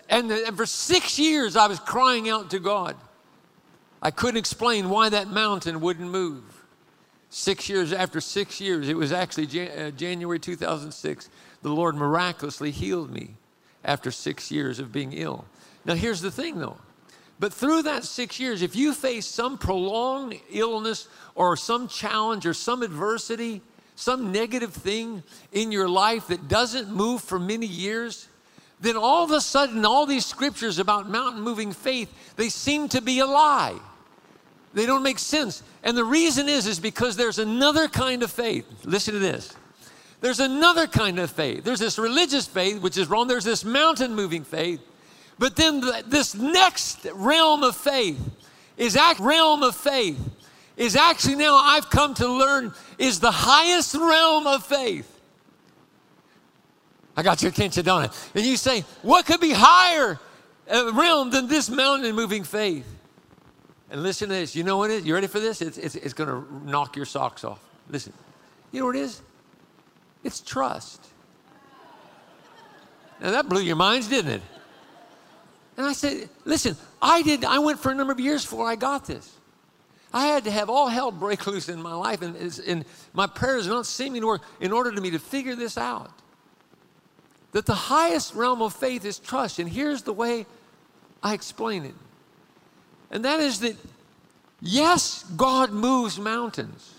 And, 0.10 0.32
and 0.32 0.58
for 0.58 0.66
six 0.66 1.20
years, 1.20 1.56
I 1.56 1.68
was 1.68 1.80
crying 1.80 2.28
out 2.28 2.50
to 2.50 2.60
God. 2.60 2.96
I 4.02 4.10
couldn't 4.10 4.38
explain 4.38 4.90
why 4.90 5.10
that 5.10 5.28
mountain 5.28 5.80
wouldn't 5.80 6.10
move. 6.10 6.44
Six 7.30 7.70
years 7.70 7.94
after 7.94 8.20
six 8.20 8.60
years, 8.60 8.90
it 8.90 8.98
was 8.98 9.12
actually 9.12 9.70
uh, 9.70 9.92
January 9.92 10.40
2006 10.40 11.30
the 11.68 11.74
Lord 11.74 11.96
miraculously 11.96 12.72
healed 12.72 13.12
me 13.12 13.36
after 13.84 14.12
six 14.12 14.52
years 14.52 14.80
of 14.80 14.92
being 14.92 15.14
ill. 15.14 15.46
Now, 15.86 15.96
here's 15.96 16.22
the 16.22 16.32
thing 16.32 16.60
though 16.60 16.78
But 17.40 17.54
through 17.54 17.84
that 17.84 18.04
six 18.04 18.40
years, 18.40 18.62
if 18.62 18.76
you 18.76 18.94
face 18.94 19.26
some 19.26 19.58
prolonged 19.58 20.40
illness 20.52 21.08
or 21.36 21.56
some 21.56 21.88
challenge 21.88 22.46
or 22.46 22.54
some 22.54 22.84
adversity, 22.84 23.62
some 23.96 24.32
negative 24.32 24.74
thing 24.74 25.24
in 25.52 25.72
your 25.72 25.90
life 25.90 26.28
that 26.28 26.48
doesn't 26.48 26.90
move 26.90 27.22
for 27.22 27.40
many 27.40 27.66
years, 27.66 28.28
then 28.80 28.96
all 28.96 29.24
of 29.24 29.32
a 29.32 29.42
sudden, 29.42 29.86
all 29.86 30.06
these 30.06 30.26
scriptures 30.26 30.78
about 30.78 31.10
mountain 31.10 31.42
moving 31.42 31.72
faith, 31.72 32.14
they 32.36 32.50
seem 32.50 32.90
to 32.90 33.02
be 33.02 33.20
a 33.20 33.26
lie. 33.26 33.76
They 34.74 34.86
don't 34.86 35.02
make 35.02 35.18
sense. 35.18 35.64
And 35.84 35.98
the 35.98 36.04
reason 36.04 36.48
is, 36.48 36.68
is 36.68 36.80
because 36.80 37.16
there's 37.16 37.40
another 37.40 37.88
kind 37.88 38.22
of 38.22 38.32
faith. 38.32 38.68
Listen 38.86 39.16
to 39.16 39.20
this. 39.20 39.56
There's 40.20 40.40
another 40.40 40.88
kind 40.88 41.20
of 41.20 41.30
faith. 41.30 41.64
There's 41.64 41.80
this 41.80 42.00
religious 42.00 42.48
faith, 42.48 42.82
which 42.82 42.98
is 42.98 43.10
wrong. 43.10 43.28
There's 43.28 43.44
this 43.44 43.64
mountain 43.64 44.16
moving 44.16 44.44
faith. 44.44 44.82
But 45.40 45.56
then 45.56 45.80
the, 45.82 46.04
this 46.08 46.34
next 46.34 47.06
realm 47.14 47.64
of 47.64 47.76
faith 47.76 48.20
is 48.78 48.96
act 48.96 49.20
realm 49.20 49.62
of 49.64 49.76
faith 49.76 50.20
is 50.76 50.96
actually 50.96 51.36
now 51.36 51.56
I've 51.56 51.90
come 51.90 52.14
to 52.16 52.28
learn 52.28 52.74
is 52.98 53.20
the 53.20 53.32
highest 53.32 53.96
realm 53.96 54.48
of 54.48 54.66
faith. 54.66 55.12
I 57.16 57.24
got 57.24 57.42
your 57.42 57.52
attention, 57.52 57.84
don't 57.84 58.04
I? 58.04 58.10
And 58.36 58.46
you 58.46 58.58
say, 58.58 58.86
what 59.02 59.26
could 59.26 59.40
be 59.40 59.52
higher 59.52 60.20
uh, 60.72 60.94
realm 60.94 61.32
than 61.32 61.48
this 61.48 61.68
mountain 61.70 62.16
moving 62.16 62.44
faith? 62.44 62.86
And 63.90 64.04
listen 64.04 64.30
to 64.30 64.36
this. 64.36 64.56
You 64.56 64.64
know 64.64 64.78
what 64.78 64.92
it 64.92 64.98
is? 64.98 65.06
You 65.06 65.16
ready 65.16 65.28
for 65.28 65.40
this? 65.40 65.62
It's, 65.62 65.78
it's, 65.80 65.96
it's 65.96 66.14
going 66.14 66.30
to 66.30 66.70
knock 66.70 66.96
your 66.96 67.06
socks 67.06 67.44
off. 67.44 67.60
Listen. 67.90 68.14
You 68.72 68.82
know 68.82 68.88
what 68.88 68.96
it 68.98 69.02
is? 69.02 69.22
It's 70.24 70.42
trust. 70.42 71.06
Now 73.22 73.32
that 73.32 73.50
blew 73.50 73.62
your 73.62 73.76
minds, 73.76 74.08
didn't 74.08 74.32
it? 74.32 74.42
And 75.78 75.86
I 75.86 75.94
said, 75.94 76.30
listen, 76.44 76.76
I 77.02 77.22
did, 77.22 77.46
I 77.46 77.60
went 77.60 77.80
for 77.80 77.92
a 77.92 77.96
number 77.96 78.12
of 78.12 78.20
years 78.20 78.44
before 78.44 78.68
I 78.68 78.76
got 78.76 79.06
this. 79.06 79.34
I 80.14 80.26
had 80.28 80.46
to 80.46 80.52
have 80.52 80.70
all 80.70 80.88
hell 80.88 81.12
break 81.12 81.46
loose 81.46 81.70
in 81.70 81.82
my 81.82 81.94
life, 81.94 82.22
and, 82.22 82.36
and 82.66 82.86
my 83.14 83.28
prayers 83.28 83.68
are 83.68 83.72
not 83.72 83.86
seeming 83.86 84.22
to 84.22 84.28
work 84.28 84.42
in 84.60 84.72
order 84.72 84.92
to 84.92 85.02
me 85.02 85.12
to 85.12 85.20
figure 85.20 85.56
this 85.56 85.78
out. 85.78 86.12
That 87.52 87.66
the 87.66 87.76
highest 87.76 88.34
realm 88.34 88.62
of 88.62 88.74
faith 88.74 89.06
is 89.06 89.20
trust. 89.20 89.60
And 89.60 89.70
here's 89.70 90.04
the 90.04 90.14
way 90.14 90.46
I 91.22 91.34
explain 91.34 91.86
it. 91.86 91.96
And 93.12 93.24
that 93.26 93.40
is 93.40 93.60
that, 93.62 93.76
yes, 94.62 95.24
God 95.36 95.72
moves 95.72 96.20
mountains. 96.20 96.94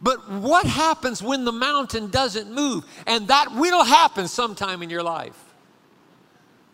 But 0.00 0.30
what 0.30 0.64
happens 0.64 1.22
when 1.22 1.44
the 1.44 1.52
mountain 1.52 2.10
doesn't 2.10 2.52
move? 2.52 2.84
And 3.06 3.28
that 3.28 3.52
will 3.54 3.84
happen 3.84 4.28
sometime 4.28 4.82
in 4.82 4.90
your 4.90 5.02
life. 5.02 5.36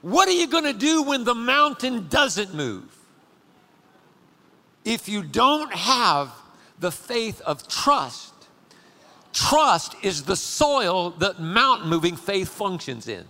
What 0.02 0.28
are 0.28 0.32
you 0.32 0.46
going 0.46 0.64
to 0.64 0.74
do 0.74 1.02
when 1.02 1.24
the 1.24 1.34
mountain 1.34 2.08
doesn't 2.08 2.54
move? 2.54 2.84
If 4.84 5.08
you 5.08 5.22
don't 5.22 5.72
have 5.72 6.30
the 6.78 6.92
faith 6.92 7.40
of 7.40 7.66
trust, 7.66 8.34
trust 9.32 9.94
is 10.02 10.24
the 10.24 10.36
soil 10.36 11.10
that 11.12 11.40
mountain 11.40 11.88
moving 11.88 12.16
faith 12.16 12.50
functions 12.50 13.08
in. 13.08 13.24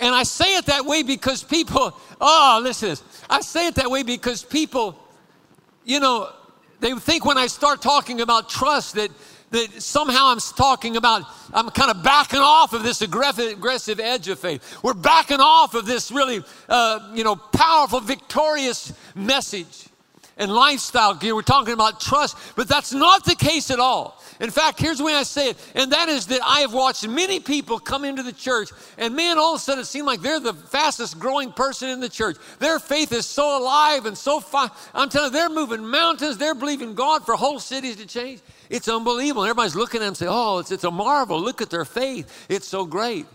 And 0.00 0.14
I 0.14 0.22
say 0.22 0.56
it 0.56 0.64
that 0.66 0.86
way 0.86 1.02
because 1.02 1.42
people, 1.42 1.94
oh, 2.18 2.60
listen 2.62 2.88
to 2.88 3.02
this. 3.02 3.22
I 3.28 3.42
say 3.42 3.66
it 3.66 3.74
that 3.74 3.90
way 3.90 4.02
because 4.02 4.42
people, 4.42 4.98
you 5.84 6.00
know, 6.00 6.32
they 6.80 6.92
think 6.94 7.24
when 7.24 7.38
I 7.38 7.46
start 7.46 7.82
talking 7.82 8.20
about 8.20 8.48
trust 8.48 8.94
that 8.94 9.10
that 9.50 9.82
somehow 9.82 10.26
I'm 10.26 10.38
talking 10.38 10.96
about, 10.96 11.24
I'm 11.52 11.70
kind 11.70 11.90
of 11.90 12.04
backing 12.04 12.38
off 12.38 12.72
of 12.72 12.84
this 12.84 13.02
aggressive 13.02 13.98
edge 13.98 14.28
of 14.28 14.38
faith. 14.38 14.78
We're 14.82 14.94
backing 14.94 15.40
off 15.40 15.74
of 15.74 15.86
this 15.86 16.12
really, 16.12 16.42
uh, 16.68 17.10
you 17.14 17.24
know, 17.24 17.34
powerful, 17.34 17.98
victorious 17.98 18.92
message 19.16 19.89
and 20.40 20.52
lifestyle. 20.52 21.14
Gear. 21.14 21.36
We're 21.36 21.42
talking 21.42 21.74
about 21.74 22.00
trust, 22.00 22.36
but 22.56 22.66
that's 22.66 22.92
not 22.92 23.24
the 23.24 23.36
case 23.36 23.70
at 23.70 23.78
all. 23.78 24.20
In 24.40 24.50
fact, 24.50 24.80
here's 24.80 24.98
the 24.98 25.04
way 25.04 25.14
I 25.14 25.22
say 25.22 25.50
it, 25.50 25.58
and 25.74 25.92
that 25.92 26.08
is 26.08 26.26
that 26.28 26.40
I 26.42 26.60
have 26.60 26.72
watched 26.72 27.06
many 27.06 27.40
people 27.40 27.78
come 27.78 28.06
into 28.06 28.22
the 28.22 28.32
church, 28.32 28.70
and 28.96 29.14
man, 29.14 29.38
all 29.38 29.54
of 29.54 29.60
a 29.60 29.62
sudden 29.62 29.82
it 29.82 29.84
seemed 29.84 30.06
like 30.06 30.22
they're 30.22 30.40
the 30.40 30.54
fastest 30.54 31.18
growing 31.18 31.52
person 31.52 31.90
in 31.90 32.00
the 32.00 32.08
church. 32.08 32.38
Their 32.58 32.78
faith 32.78 33.12
is 33.12 33.26
so 33.26 33.60
alive 33.60 34.06
and 34.06 34.16
so 34.16 34.40
fine. 34.40 34.70
I'm 34.94 35.10
telling 35.10 35.32
you, 35.32 35.38
they're 35.38 35.50
moving 35.50 35.86
mountains, 35.86 36.38
they're 36.38 36.54
believing 36.54 36.94
God 36.94 37.26
for 37.26 37.34
whole 37.36 37.60
cities 37.60 37.96
to 37.96 38.06
change. 38.06 38.40
It's 38.70 38.88
unbelievable. 38.88 39.44
Everybody's 39.44 39.76
looking 39.76 39.98
at 39.98 40.04
them 40.04 40.08
and 40.08 40.16
say, 40.16 40.26
oh, 40.28 40.58
it's, 40.58 40.70
it's 40.70 40.84
a 40.84 40.90
marvel. 40.90 41.38
Look 41.38 41.60
at 41.60 41.68
their 41.68 41.84
faith. 41.84 42.46
It's 42.48 42.66
so 42.66 42.86
great. 42.86 43.26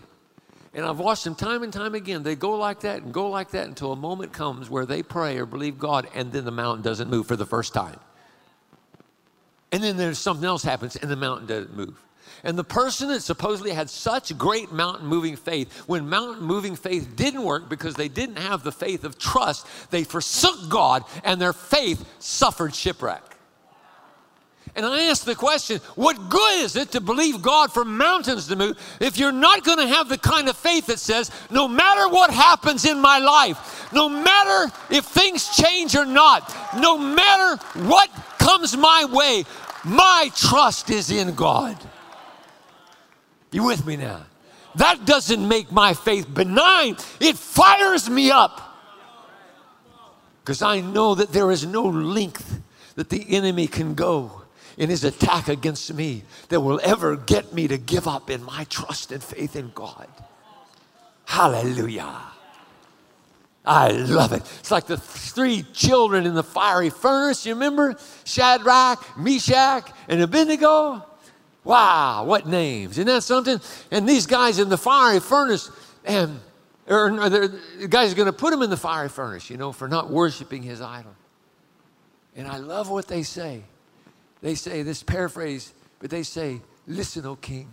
And 0.76 0.84
I've 0.84 0.98
watched 0.98 1.24
them 1.24 1.34
time 1.34 1.62
and 1.62 1.72
time 1.72 1.94
again. 1.94 2.22
They 2.22 2.36
go 2.36 2.50
like 2.52 2.80
that 2.80 3.02
and 3.02 3.12
go 3.12 3.30
like 3.30 3.52
that 3.52 3.66
until 3.66 3.92
a 3.92 3.96
moment 3.96 4.34
comes 4.34 4.68
where 4.68 4.84
they 4.84 5.02
pray 5.02 5.38
or 5.38 5.46
believe 5.46 5.78
God, 5.78 6.06
and 6.14 6.30
then 6.30 6.44
the 6.44 6.50
mountain 6.50 6.82
doesn't 6.82 7.08
move 7.08 7.26
for 7.26 7.34
the 7.34 7.46
first 7.46 7.72
time. 7.72 7.98
And 9.72 9.82
then 9.82 9.96
there's 9.96 10.18
something 10.18 10.44
else 10.44 10.62
happens 10.62 10.94
and 10.94 11.10
the 11.10 11.16
mountain 11.16 11.46
doesn't 11.46 11.74
move. 11.74 11.98
And 12.44 12.58
the 12.58 12.64
person 12.64 13.08
that 13.08 13.22
supposedly 13.22 13.72
had 13.72 13.88
such 13.88 14.36
great 14.36 14.70
mountain 14.70 15.06
moving 15.06 15.36
faith, 15.36 15.72
when 15.86 16.10
mountain 16.10 16.44
moving 16.44 16.76
faith 16.76 17.16
didn't 17.16 17.42
work 17.42 17.70
because 17.70 17.94
they 17.94 18.08
didn't 18.08 18.36
have 18.36 18.62
the 18.62 18.70
faith 18.70 19.04
of 19.04 19.18
trust, 19.18 19.66
they 19.90 20.04
forsook 20.04 20.68
God 20.68 21.04
and 21.24 21.40
their 21.40 21.54
faith 21.54 22.06
suffered 22.18 22.74
shipwreck. 22.74 23.35
And 24.76 24.84
I 24.84 25.04
ask 25.04 25.24
the 25.24 25.34
question 25.34 25.80
what 25.94 26.28
good 26.28 26.60
is 26.60 26.76
it 26.76 26.92
to 26.92 27.00
believe 27.00 27.40
God 27.40 27.72
for 27.72 27.82
mountains 27.82 28.46
to 28.48 28.56
move 28.56 28.78
if 29.00 29.16
you're 29.16 29.32
not 29.32 29.64
going 29.64 29.78
to 29.78 29.86
have 29.86 30.10
the 30.10 30.18
kind 30.18 30.50
of 30.50 30.56
faith 30.56 30.86
that 30.86 30.98
says, 30.98 31.30
no 31.50 31.66
matter 31.66 32.10
what 32.10 32.30
happens 32.30 32.84
in 32.84 33.00
my 33.00 33.18
life, 33.18 33.90
no 33.94 34.10
matter 34.10 34.70
if 34.90 35.06
things 35.06 35.56
change 35.56 35.96
or 35.96 36.04
not, 36.04 36.54
no 36.78 36.98
matter 36.98 37.56
what 37.88 38.10
comes 38.38 38.76
my 38.76 39.06
way, 39.10 39.44
my 39.82 40.30
trust 40.36 40.90
is 40.90 41.10
in 41.10 41.34
God. 41.34 41.78
You 43.52 43.64
with 43.64 43.86
me 43.86 43.96
now? 43.96 44.26
That 44.74 45.06
doesn't 45.06 45.48
make 45.48 45.72
my 45.72 45.94
faith 45.94 46.32
benign, 46.32 46.98
it 47.18 47.38
fires 47.38 48.10
me 48.10 48.30
up. 48.30 48.60
Because 50.44 50.60
I 50.60 50.80
know 50.82 51.14
that 51.14 51.32
there 51.32 51.50
is 51.50 51.64
no 51.64 51.84
length 51.84 52.60
that 52.94 53.08
the 53.08 53.24
enemy 53.30 53.68
can 53.68 53.94
go 53.94 54.42
in 54.76 54.90
his 54.90 55.04
attack 55.04 55.48
against 55.48 55.92
me 55.94 56.22
that 56.48 56.60
will 56.60 56.80
ever 56.82 57.16
get 57.16 57.52
me 57.52 57.68
to 57.68 57.78
give 57.78 58.06
up 58.06 58.30
in 58.30 58.42
my 58.42 58.64
trust 58.64 59.12
and 59.12 59.22
faith 59.22 59.56
in 59.56 59.72
God. 59.74 60.08
Hallelujah. 61.24 62.20
I 63.64 63.90
love 63.90 64.32
it. 64.32 64.42
It's 64.60 64.70
like 64.70 64.86
the 64.86 64.96
three 64.96 65.64
children 65.72 66.24
in 66.24 66.34
the 66.34 66.44
fiery 66.44 66.90
furnace. 66.90 67.44
You 67.44 67.54
remember 67.54 67.96
Shadrach, 68.24 69.18
Meshach, 69.18 69.90
and 70.08 70.22
Abednego? 70.22 71.04
Wow, 71.64 72.24
what 72.24 72.46
names. 72.46 72.92
Isn't 72.92 73.06
that 73.06 73.24
something? 73.24 73.60
And 73.90 74.08
these 74.08 74.26
guys 74.26 74.60
in 74.60 74.68
the 74.68 74.78
fiery 74.78 75.18
furnace, 75.18 75.68
and 76.04 76.38
or, 76.86 77.10
or 77.20 77.28
the 77.28 77.88
guy's 77.88 78.14
going 78.14 78.26
to 78.26 78.32
put 78.32 78.52
them 78.52 78.62
in 78.62 78.70
the 78.70 78.76
fiery 78.76 79.08
furnace, 79.08 79.50
you 79.50 79.56
know, 79.56 79.72
for 79.72 79.88
not 79.88 80.10
worshiping 80.10 80.62
his 80.62 80.80
idol. 80.80 81.16
And 82.36 82.46
I 82.46 82.58
love 82.58 82.88
what 82.88 83.08
they 83.08 83.24
say. 83.24 83.64
They 84.46 84.54
say, 84.54 84.82
this 84.82 85.02
paraphrase, 85.02 85.72
but 85.98 86.08
they 86.08 86.22
say, 86.22 86.60
Listen, 86.86 87.26
O 87.26 87.34
king, 87.34 87.68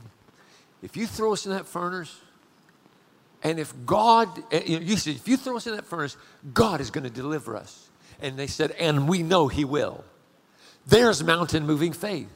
if 0.81 0.97
you 0.97 1.05
throw 1.05 1.33
us 1.33 1.45
in 1.45 1.51
that 1.51 1.67
furnace, 1.67 2.19
and 3.43 3.59
if 3.59 3.71
God, 3.85 4.43
eh, 4.51 4.63
you 4.65 4.97
said, 4.97 5.13
if 5.13 5.27
you 5.27 5.37
throw 5.37 5.57
us 5.57 5.67
in 5.67 5.75
that 5.75 5.85
furnace, 5.85 6.17
God 6.51 6.81
is 6.81 6.89
going 6.89 7.03
to 7.03 7.11
deliver 7.11 7.55
us. 7.55 7.91
And 8.23 8.39
they 8.39 8.47
said, 8.47 8.71
and 8.71 9.07
we 9.07 9.21
know 9.21 9.47
He 9.49 9.63
will. 9.63 10.03
There's 10.87 11.23
mountain 11.23 11.67
moving 11.67 11.93
faith. 11.93 12.27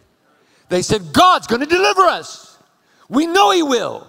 They 0.70 0.84
said, 0.84 1.14
God's 1.14 1.48
going 1.48 1.62
to 1.62 1.66
deliver 1.66 2.04
us. 2.04 2.60
We 3.10 3.26
know 3.26 3.50
He 3.50 3.64
will. 3.64 4.06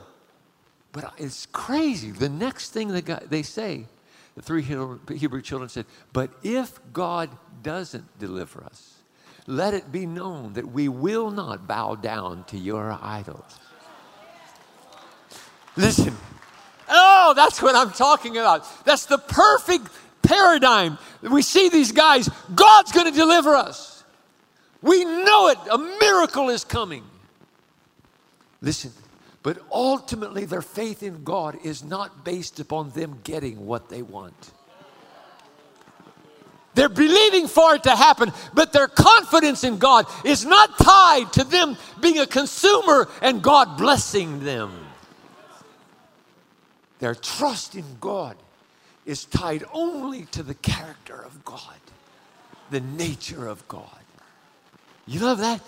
But 0.93 1.15
it's 1.17 1.47
crazy. 1.47 2.11
The 2.11 2.29
next 2.29 2.75
thing 2.75 2.89
they, 2.89 3.01
got, 3.01 3.31
they 3.31 3.43
say, 3.43 3.87
the 4.35 4.43
three 4.43 4.61
Hebrew 4.61 5.41
children 5.41 5.71
said, 5.71 5.87
but 6.13 6.29
if 6.43 6.79
God 6.93 7.31
doesn't 7.63 8.19
deliver 8.19 8.63
us, 8.65 8.98
let 9.49 9.75
it 9.75 9.91
be 9.91 10.07
known 10.07 10.53
that 10.53 10.71
we 10.71 10.89
will 10.89 11.33
not 11.33 11.67
bow 11.67 11.97
down 11.97 12.45
to 12.45 12.57
your 12.57 12.97
idols. 13.03 13.59
Listen, 15.77 16.17
Oh, 16.89 17.35
that's 17.37 17.61
what 17.61 17.75
I'm 17.75 17.91
talking 17.91 18.37
about. 18.39 18.65
That's 18.85 19.07
the 19.07 19.19
perfect 19.19 19.89
paradigm. 20.23 20.99
We 21.23 21.43
see 21.43 21.69
these 21.69 21.93
guys, 21.93 22.29
God's 22.55 22.93
going 22.93 23.07
to 23.07 23.17
deliver 23.17 23.55
us. 23.55 24.05
We 24.81 25.05
know 25.05 25.49
it. 25.49 25.59
A 25.71 25.79
miracle 25.79 26.49
is 26.49 26.65
coming. 26.65 27.05
Listen, 28.61 28.93
but 29.43 29.59
ultimately, 29.71 30.45
their 30.45 30.63
faith 30.63 31.03
in 31.03 31.25
God 31.25 31.59
is 31.65 31.85
not 31.85 32.25
based 32.25 32.59
upon 32.61 32.91
them 32.91 33.21
getting 33.23 33.67
what 33.67 33.89
they 33.89 34.03
want. 34.03 34.53
They're 36.79 36.89
believing 36.89 37.49
for 37.49 37.75
it 37.75 37.83
to 37.83 37.97
happen, 37.97 38.33
but 38.55 38.73
their 38.73 38.87
confidence 38.87 39.65
in 39.65 39.79
God 39.79 40.07
is 40.25 40.45
not 40.45 40.79
tied 40.79 41.33
to 41.33 41.43
them 41.43 41.77
being 42.01 42.21
a 42.21 42.27
consumer 42.27 43.09
and 43.21 43.43
God 43.43 43.77
blessing 43.77 44.45
them. 44.45 44.87
Their 47.01 47.17
trust 47.17 47.75
in 47.75 47.85
God 48.01 48.37
is 49.05 49.25
tied 49.25 49.65
only 49.73 50.27
to 50.27 50.45
the 50.45 50.55
character 50.55 51.21
of 51.21 51.45
God, 51.45 51.81
the 52.71 52.79
nature 52.79 53.49
of 53.49 53.67
God. 53.67 54.05
You 55.09 55.19
love 55.19 55.39
that? 55.39 55.61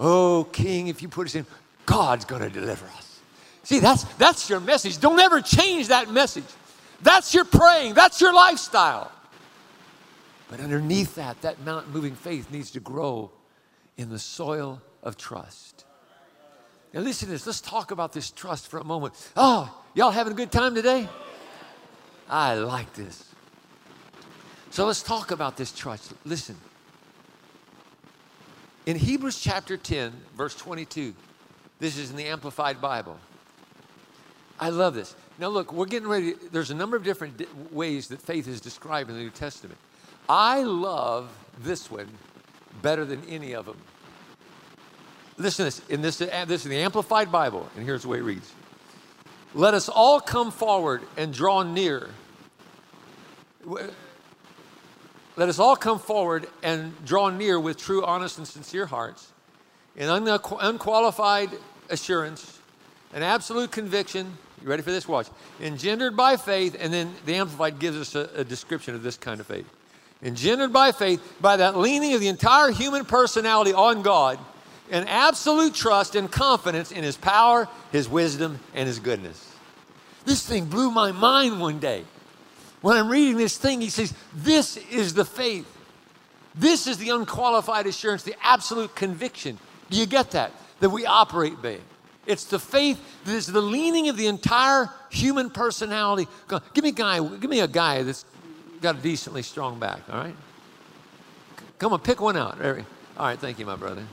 Oh, 0.00 0.48
King, 0.50 0.88
if 0.88 1.02
you 1.02 1.08
put 1.08 1.28
us 1.28 1.36
in, 1.36 1.46
God's 1.86 2.24
going 2.24 2.42
to 2.42 2.50
deliver 2.50 2.86
us. 2.96 3.20
See, 3.62 3.78
that's, 3.78 4.02
that's 4.14 4.50
your 4.50 4.58
message. 4.58 4.98
Don't 4.98 5.20
ever 5.20 5.40
change 5.40 5.86
that 5.86 6.10
message. 6.10 6.42
That's 7.00 7.32
your 7.32 7.44
praying, 7.44 7.94
that's 7.94 8.20
your 8.20 8.34
lifestyle. 8.34 9.12
But 10.48 10.60
underneath 10.60 11.14
that, 11.16 11.40
that 11.42 11.60
mountain 11.64 11.92
moving 11.92 12.14
faith 12.14 12.50
needs 12.50 12.70
to 12.72 12.80
grow 12.80 13.30
in 13.96 14.08
the 14.08 14.18
soil 14.18 14.80
of 15.02 15.16
trust. 15.16 15.84
Now, 16.94 17.00
listen 17.00 17.26
to 17.26 17.32
this. 17.32 17.46
Let's 17.46 17.60
talk 17.60 17.90
about 17.90 18.12
this 18.12 18.30
trust 18.30 18.68
for 18.68 18.78
a 18.78 18.84
moment. 18.84 19.14
Oh, 19.36 19.72
y'all 19.94 20.10
having 20.10 20.32
a 20.32 20.36
good 20.36 20.50
time 20.50 20.74
today? 20.74 21.06
I 22.30 22.54
like 22.54 22.92
this. 22.94 23.24
So 24.70 24.86
let's 24.86 25.02
talk 25.02 25.30
about 25.30 25.56
this 25.56 25.72
trust. 25.72 26.14
Listen. 26.24 26.56
In 28.86 28.96
Hebrews 28.96 29.38
chapter 29.38 29.76
10, 29.76 30.12
verse 30.36 30.54
22, 30.54 31.14
this 31.78 31.98
is 31.98 32.10
in 32.10 32.16
the 32.16 32.24
Amplified 32.24 32.80
Bible. 32.80 33.18
I 34.58 34.70
love 34.70 34.94
this. 34.94 35.14
Now, 35.38 35.48
look, 35.48 35.72
we're 35.72 35.86
getting 35.86 36.08
ready. 36.08 36.34
There's 36.52 36.70
a 36.70 36.74
number 36.74 36.96
of 36.96 37.04
different 37.04 37.72
ways 37.72 38.08
that 38.08 38.20
faith 38.20 38.48
is 38.48 38.60
described 38.60 39.10
in 39.10 39.16
the 39.16 39.22
New 39.22 39.30
Testament. 39.30 39.78
I 40.28 40.62
love 40.62 41.30
this 41.60 41.90
one 41.90 42.08
better 42.82 43.04
than 43.04 43.24
any 43.28 43.54
of 43.54 43.66
them. 43.66 43.76
Listen 45.38 45.70
to 45.70 45.76
this. 45.76 45.88
In 45.88 46.02
this, 46.02 46.20
uh, 46.20 46.44
this 46.46 46.64
is 46.64 46.68
the 46.68 46.78
Amplified 46.78 47.30
Bible, 47.30 47.68
and 47.76 47.84
here's 47.84 48.02
the 48.02 48.08
way 48.08 48.18
it 48.18 48.22
reads 48.22 48.52
Let 49.54 49.74
us 49.74 49.88
all 49.88 50.20
come 50.20 50.50
forward 50.50 51.02
and 51.16 51.32
draw 51.32 51.62
near. 51.62 52.10
Let 55.36 55.48
us 55.48 55.58
all 55.60 55.76
come 55.76 56.00
forward 56.00 56.48
and 56.62 56.92
draw 57.04 57.30
near 57.30 57.60
with 57.60 57.76
true, 57.76 58.04
honest, 58.04 58.38
and 58.38 58.46
sincere 58.46 58.86
hearts, 58.86 59.32
in 59.94 60.08
unqualified 60.08 61.50
assurance, 61.88 62.58
an 63.14 63.22
absolute 63.22 63.70
conviction. 63.70 64.36
You 64.60 64.68
ready 64.68 64.82
for 64.82 64.90
this? 64.90 65.06
Watch. 65.06 65.28
Engendered 65.60 66.16
by 66.16 66.36
faith, 66.36 66.76
and 66.78 66.92
then 66.92 67.14
the 67.24 67.36
Amplified 67.36 67.78
gives 67.78 67.96
us 67.96 68.14
a, 68.16 68.28
a 68.40 68.44
description 68.44 68.96
of 68.96 69.04
this 69.04 69.16
kind 69.16 69.38
of 69.38 69.46
faith. 69.46 69.66
Engendered 70.22 70.72
by 70.72 70.92
faith, 70.92 71.22
by 71.40 71.56
that 71.56 71.76
leaning 71.76 72.14
of 72.14 72.20
the 72.20 72.28
entire 72.28 72.70
human 72.70 73.04
personality 73.04 73.72
on 73.72 74.02
God 74.02 74.38
an 74.90 75.06
absolute 75.08 75.74
trust 75.74 76.14
and 76.14 76.30
confidence 76.30 76.92
in 76.92 77.04
His 77.04 77.16
power, 77.16 77.68
His 77.92 78.08
wisdom, 78.08 78.58
and 78.74 78.86
His 78.86 78.98
goodness. 78.98 79.54
This 80.24 80.46
thing 80.46 80.66
blew 80.66 80.90
my 80.90 81.12
mind 81.12 81.60
one 81.60 81.78
day. 81.78 82.04
When 82.80 82.96
I'm 82.96 83.08
reading 83.08 83.36
this 83.36 83.56
thing, 83.56 83.80
he 83.80 83.90
says, 83.90 84.14
This 84.34 84.76
is 84.76 85.14
the 85.14 85.24
faith. 85.24 85.66
This 86.54 86.86
is 86.86 86.98
the 86.98 87.10
unqualified 87.10 87.86
assurance, 87.86 88.22
the 88.22 88.36
absolute 88.42 88.94
conviction. 88.94 89.58
Do 89.90 89.98
you 89.98 90.06
get 90.06 90.32
that? 90.32 90.52
That 90.80 90.90
we 90.90 91.06
operate 91.06 91.60
by. 91.60 91.78
It's 92.26 92.44
the 92.44 92.58
faith 92.58 93.00
that 93.24 93.32
is 93.32 93.46
the 93.46 93.62
leaning 93.62 94.08
of 94.08 94.16
the 94.16 94.26
entire 94.26 94.90
human 95.10 95.50
personality. 95.50 96.28
Give 96.74 96.84
me 96.84 96.90
a 96.90 96.92
guy, 96.92 97.20
give 97.20 97.50
me 97.50 97.60
a 97.60 97.68
guy 97.68 98.02
that's 98.02 98.24
got 98.80 98.96
a 98.96 98.98
decently 99.00 99.42
strong 99.42 99.78
back, 99.78 100.00
all 100.10 100.18
right? 100.18 100.34
Come 101.78 101.92
on, 101.92 102.00
pick 102.00 102.20
one 102.20 102.36
out. 102.36 102.60
All 102.60 102.74
right, 103.18 103.38
thank 103.38 103.58
you, 103.58 103.66
my 103.66 103.76
brother. 103.76 104.04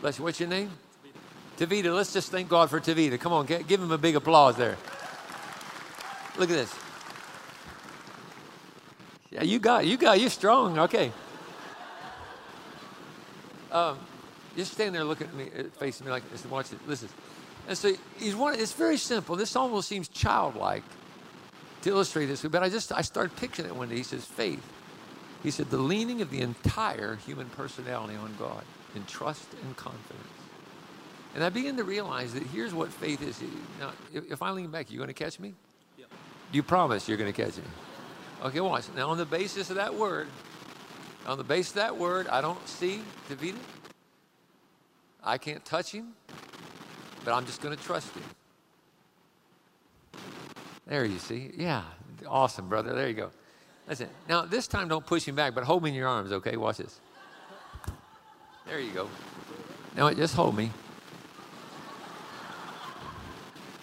Bless 0.00 0.18
you. 0.18 0.24
What's 0.24 0.40
your 0.40 0.48
name? 0.48 0.70
Tavita. 1.58 1.82
Tavita. 1.84 1.94
Let's 1.94 2.12
just 2.12 2.30
thank 2.30 2.48
God 2.48 2.70
for 2.70 2.80
Tavita. 2.80 3.18
Come 3.18 3.32
on, 3.32 3.46
give 3.46 3.80
him 3.80 3.90
a 3.90 3.98
big 3.98 4.16
applause 4.16 4.56
there. 4.56 4.76
Look 6.36 6.50
at 6.50 6.56
this. 6.56 6.74
Yeah, 9.30 9.42
you 9.42 9.58
got, 9.58 9.86
you 9.86 9.96
got, 9.96 10.20
you're 10.20 10.30
strong. 10.30 10.78
Okay. 10.78 11.12
Um, 13.70 13.98
just 14.56 14.72
stand 14.72 14.94
there 14.94 15.04
looking 15.04 15.28
at 15.28 15.34
me, 15.34 15.50
uh, 15.58 15.62
facing 15.78 16.06
me 16.06 16.12
like 16.12 16.30
this, 16.30 16.42
and 16.42 16.50
watch 16.50 16.72
it. 16.72 16.78
Listen. 16.86 17.08
And 17.68 17.78
so 17.78 17.92
he's 18.18 18.36
one. 18.36 18.58
It's 18.58 18.72
very 18.72 18.96
simple. 18.98 19.36
This 19.36 19.56
almost 19.56 19.88
seems 19.88 20.08
childlike 20.08 20.82
to 21.82 21.90
illustrate 21.90 22.26
this, 22.26 22.42
but 22.42 22.62
I 22.62 22.68
just 22.68 22.92
I 22.92 23.02
started 23.02 23.36
picturing 23.36 23.68
it 23.68 23.76
one 23.76 23.88
day. 23.88 23.96
He 23.96 24.02
says, 24.02 24.24
"Faith." 24.24 24.64
He 25.42 25.50
said, 25.50 25.70
"The 25.70 25.78
leaning 25.78 26.22
of 26.22 26.30
the 26.30 26.40
entire 26.40 27.16
human 27.16 27.48
personality 27.50 28.16
on 28.16 28.34
God." 28.38 28.64
in 28.94 29.04
trust 29.06 29.46
and 29.62 29.76
confidence. 29.76 30.28
And 31.34 31.42
I 31.42 31.48
begin 31.48 31.76
to 31.78 31.84
realize 31.84 32.34
that 32.34 32.42
here's 32.42 32.74
what 32.74 32.92
faith 32.92 33.22
is. 33.22 33.40
Now, 33.80 33.92
if 34.12 34.42
I 34.42 34.50
lean 34.50 34.70
back, 34.70 34.90
you 34.90 34.98
going 34.98 35.08
to 35.08 35.14
catch 35.14 35.40
me? 35.40 35.54
Yep. 35.98 36.08
You 36.52 36.62
promise 36.62 37.08
you're 37.08 37.16
going 37.16 37.32
to 37.32 37.42
catch 37.42 37.56
me? 37.56 37.64
Okay, 38.44 38.60
watch. 38.60 38.84
Now, 38.94 39.08
on 39.08 39.18
the 39.18 39.24
basis 39.24 39.70
of 39.70 39.76
that 39.76 39.94
word, 39.94 40.28
on 41.26 41.38
the 41.38 41.44
basis 41.44 41.70
of 41.70 41.76
that 41.76 41.96
word, 41.96 42.28
I 42.28 42.40
don't 42.40 42.66
see 42.68 43.02
David. 43.28 43.54
I 45.24 45.38
can't 45.38 45.64
touch 45.64 45.92
him, 45.92 46.12
but 47.24 47.32
I'm 47.32 47.46
just 47.46 47.62
going 47.62 47.76
to 47.76 47.82
trust 47.82 48.12
him. 48.14 48.24
There 50.86 51.04
you 51.04 51.18
see. 51.18 51.52
Yeah, 51.56 51.82
awesome, 52.26 52.68
brother. 52.68 52.94
There 52.94 53.08
you 53.08 53.14
go. 53.14 53.30
That's 53.86 54.00
it. 54.00 54.10
Now, 54.28 54.42
this 54.42 54.66
time 54.66 54.88
don't 54.88 55.04
push 55.04 55.24
him 55.24 55.34
back, 55.34 55.54
but 55.54 55.64
hold 55.64 55.82
me 55.82 55.90
in 55.90 55.96
your 55.96 56.08
arms, 56.08 56.32
okay? 56.32 56.56
Watch 56.56 56.78
this. 56.78 57.00
There 58.66 58.80
you 58.80 58.92
go. 58.92 59.08
Now 59.96 60.10
just 60.12 60.34
hold 60.34 60.56
me. 60.56 60.70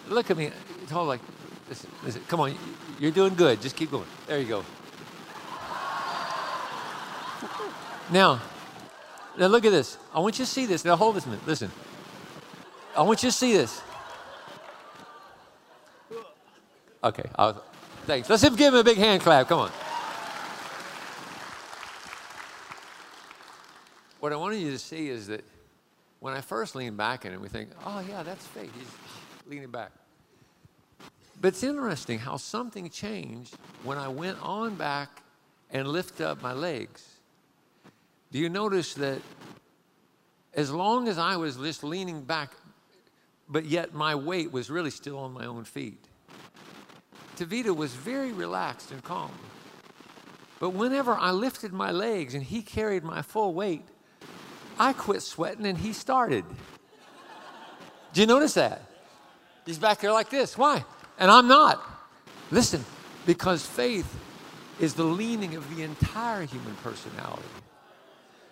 Look 0.08 0.30
at 0.30 0.36
me. 0.36 0.50
Hold 0.90 1.08
like, 1.08 1.20
listen, 1.68 1.90
listen. 2.02 2.22
Come 2.26 2.40
on, 2.40 2.56
you're 2.98 3.12
doing 3.12 3.34
good. 3.34 3.60
Just 3.60 3.76
keep 3.76 3.90
going. 3.92 4.06
There 4.26 4.40
you 4.40 4.48
go. 4.48 4.64
Now, 8.10 8.40
now 9.38 9.46
look 9.46 9.64
at 9.64 9.70
this. 9.70 9.96
I 10.12 10.18
want 10.18 10.38
you 10.38 10.44
to 10.44 10.50
see 10.50 10.66
this. 10.66 10.84
Now 10.84 10.96
hold 10.96 11.14
this 11.14 11.26
minute. 11.26 11.46
Listen. 11.46 11.70
I 12.96 13.02
want 13.02 13.22
you 13.22 13.30
to 13.30 13.36
see 13.36 13.52
this. 13.52 13.80
Okay. 17.02 17.28
I'll, 17.36 17.64
thanks. 18.06 18.28
Let's 18.28 18.42
give 18.42 18.74
him 18.74 18.74
a 18.74 18.84
big 18.84 18.98
hand 18.98 19.22
clap. 19.22 19.48
Come 19.48 19.60
on. 19.60 19.70
What 24.20 24.32
I 24.32 24.36
wanted 24.36 24.60
you 24.60 24.70
to 24.70 24.78
see 24.78 25.08
is 25.08 25.28
that 25.28 25.42
when 26.18 26.34
I 26.34 26.42
first 26.42 26.74
lean 26.74 26.94
back 26.96 27.24
in 27.24 27.32
it, 27.32 27.40
we 27.40 27.48
think, 27.48 27.70
oh, 27.86 28.04
yeah, 28.06 28.22
that's 28.22 28.46
faith. 28.46 28.70
He's 28.76 29.50
leaning 29.50 29.70
back. 29.70 29.92
But 31.40 31.48
it's 31.48 31.62
interesting 31.62 32.18
how 32.18 32.36
something 32.36 32.90
changed 32.90 33.56
when 33.82 33.96
I 33.96 34.08
went 34.08 34.36
on 34.42 34.74
back 34.74 35.08
and 35.70 35.88
lifted 35.88 36.26
up 36.26 36.42
my 36.42 36.52
legs. 36.52 37.02
Do 38.30 38.38
you 38.38 38.50
notice 38.50 38.92
that 38.94 39.22
as 40.52 40.70
long 40.70 41.08
as 41.08 41.16
I 41.16 41.36
was 41.36 41.56
just 41.56 41.82
leaning 41.82 42.20
back, 42.22 42.52
but 43.48 43.64
yet 43.64 43.94
my 43.94 44.14
weight 44.14 44.52
was 44.52 44.68
really 44.68 44.90
still 44.90 45.18
on 45.18 45.32
my 45.32 45.46
own 45.46 45.64
feet, 45.64 46.04
Tavita 47.40 47.74
was 47.74 47.94
very 47.94 48.32
relaxed 48.32 48.90
and 48.90 49.02
calm. 49.02 49.30
But 50.58 50.70
whenever 50.70 51.14
I 51.14 51.30
lifted 51.30 51.72
my 51.72 51.90
legs 51.90 52.34
and 52.34 52.42
he 52.42 52.60
carried 52.60 53.02
my 53.02 53.22
full 53.22 53.54
weight, 53.54 53.82
I 54.78 54.92
quit 54.92 55.22
sweating 55.22 55.64
and 55.64 55.78
he 55.78 55.94
started. 55.94 56.44
Do 58.12 58.20
you 58.20 58.26
notice 58.26 58.54
that? 58.54 58.82
He's 59.64 59.78
back 59.78 60.00
there 60.00 60.12
like 60.12 60.28
this. 60.28 60.58
Why? 60.58 60.84
And 61.18 61.30
I'm 61.30 61.48
not. 61.48 61.82
Listen, 62.50 62.84
because 63.24 63.64
faith 63.64 64.14
is 64.78 64.92
the 64.92 65.04
leaning 65.04 65.54
of 65.54 65.74
the 65.74 65.82
entire 65.82 66.44
human 66.44 66.74
personality. 66.76 67.42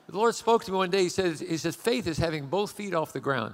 The 0.09 0.17
Lord 0.17 0.35
spoke 0.35 0.65
to 0.65 0.73
me 0.73 0.79
one 0.79 0.91
day. 0.91 1.03
He 1.03 1.09
says, 1.11 1.41
he 1.41 1.59
says, 1.59 1.77
faith 1.77 2.07
is 2.07 2.17
having 2.17 2.47
both 2.47 2.73
feet 2.73 2.95
off 2.95 3.13
the 3.13 3.21
ground. 3.21 3.53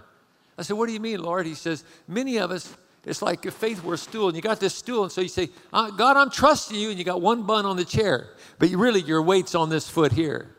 I 0.56 0.62
said, 0.62 0.76
what 0.76 0.86
do 0.86 0.92
you 0.92 1.00
mean, 1.00 1.20
Lord? 1.20 1.46
He 1.46 1.54
says, 1.54 1.82
many 2.06 2.36
of 2.36 2.52
us, 2.52 2.76
it's 3.06 3.22
like 3.22 3.44
if 3.46 3.54
faith 3.54 3.84
were 3.84 3.94
a 3.94 3.98
stool 3.98 4.28
and 4.28 4.36
you 4.36 4.42
got 4.42 4.60
this 4.60 4.74
stool 4.74 5.02
and 5.02 5.12
so 5.12 5.20
you 5.20 5.28
say, 5.28 5.50
uh, 5.72 5.90
God, 5.90 6.16
I'm 6.16 6.30
trusting 6.30 6.76
you 6.76 6.90
and 6.90 6.98
you 6.98 7.04
got 7.04 7.20
one 7.20 7.42
bun 7.42 7.66
on 7.66 7.76
the 7.76 7.84
chair, 7.84 8.30
but 8.58 8.70
you 8.70 8.78
really 8.78 9.00
your 9.00 9.22
weight's 9.22 9.54
on 9.54 9.68
this 9.68 9.88
foot 9.88 10.12
here. 10.12 10.54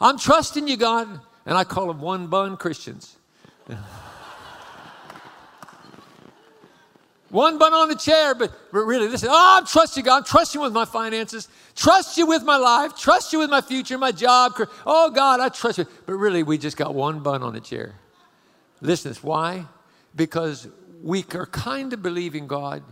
I'm 0.00 0.18
trusting 0.18 0.68
you, 0.68 0.76
God. 0.76 1.20
And 1.48 1.56
I 1.56 1.64
call 1.64 1.86
them 1.88 2.00
one 2.02 2.26
bun 2.26 2.58
Christians. 2.58 3.16
one 7.30 7.56
bun 7.56 7.72
on 7.72 7.88
the 7.88 7.94
chair, 7.94 8.34
but, 8.34 8.52
but 8.70 8.80
really, 8.80 9.08
listen, 9.08 9.30
oh, 9.32 9.56
I'm 9.58 9.64
trusting 9.66 10.04
God. 10.04 10.18
I'm 10.18 10.24
trusting 10.24 10.60
with 10.60 10.74
my 10.74 10.84
finances. 10.84 11.48
Trust 11.74 12.18
you 12.18 12.26
with 12.26 12.42
my 12.42 12.58
life. 12.58 12.94
Trust 12.96 13.32
you 13.32 13.38
with 13.38 13.48
my 13.48 13.62
future, 13.62 13.96
my 13.96 14.12
job. 14.12 14.60
Oh, 14.84 15.08
God, 15.10 15.40
I 15.40 15.48
trust 15.48 15.78
you. 15.78 15.86
But 16.04 16.16
really, 16.16 16.42
we 16.42 16.58
just 16.58 16.76
got 16.76 16.94
one 16.94 17.20
bun 17.20 17.42
on 17.42 17.54
the 17.54 17.60
chair. 17.60 17.94
Listen, 18.82 19.14
why? 19.22 19.64
Because 20.14 20.68
we 21.02 21.24
are 21.34 21.46
kind 21.46 21.92
of 21.92 22.02
believing 22.02 22.46
God, 22.46 22.82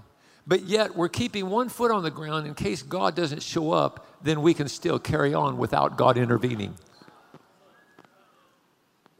but 0.46 0.62
yet 0.64 0.94
we're 0.96 1.08
keeping 1.08 1.48
one 1.48 1.68
foot 1.68 1.90
on 1.90 2.02
the 2.02 2.10
ground 2.10 2.46
in 2.46 2.54
case 2.54 2.82
God 2.82 3.14
doesn't 3.14 3.42
show 3.42 3.72
up, 3.72 4.06
then 4.22 4.42
we 4.42 4.54
can 4.54 4.68
still 4.68 4.98
carry 4.98 5.34
on 5.34 5.58
without 5.58 5.96
God 5.96 6.16
intervening. 6.16 6.74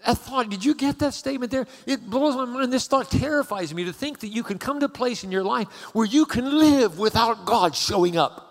that 0.07 0.19
thought, 0.19 0.49
did 0.51 0.65
you 0.65 0.75
get 0.75 1.01
that 1.01 1.15
statement 1.15 1.51
there? 1.51 1.67
It 1.85 2.09
blows 2.09 2.37
my 2.37 2.45
mind. 2.45 2.73
This 2.73 2.87
thought 2.87 3.11
terrifies 3.11 3.75
me 3.75 3.85
to 3.87 3.93
think 3.93 4.21
that 4.21 4.29
you 4.29 4.45
can 4.45 4.57
come 4.57 4.79
to 4.81 4.87
a 4.87 4.89
place 4.89 5.25
in 5.25 5.33
your 5.33 5.43
life 5.43 5.67
where 5.95 6.07
you 6.07 6.27
can 6.27 6.59
live 6.59 6.99
without 6.99 7.45
God 7.45 7.75
showing 7.75 8.17
up. 8.17 8.47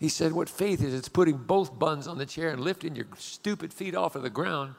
He 0.00 0.08
said, 0.08 0.32
What 0.32 0.48
faith 0.48 0.82
is, 0.82 0.92
it's 0.94 1.08
putting 1.08 1.36
both 1.36 1.78
buns 1.78 2.08
on 2.08 2.18
the 2.18 2.26
chair 2.26 2.50
and 2.50 2.60
lifting 2.60 2.96
your 2.96 3.06
stupid 3.18 3.72
feet 3.72 3.94
off 3.94 4.16
of 4.16 4.22
the 4.22 4.30
ground. 4.30 4.74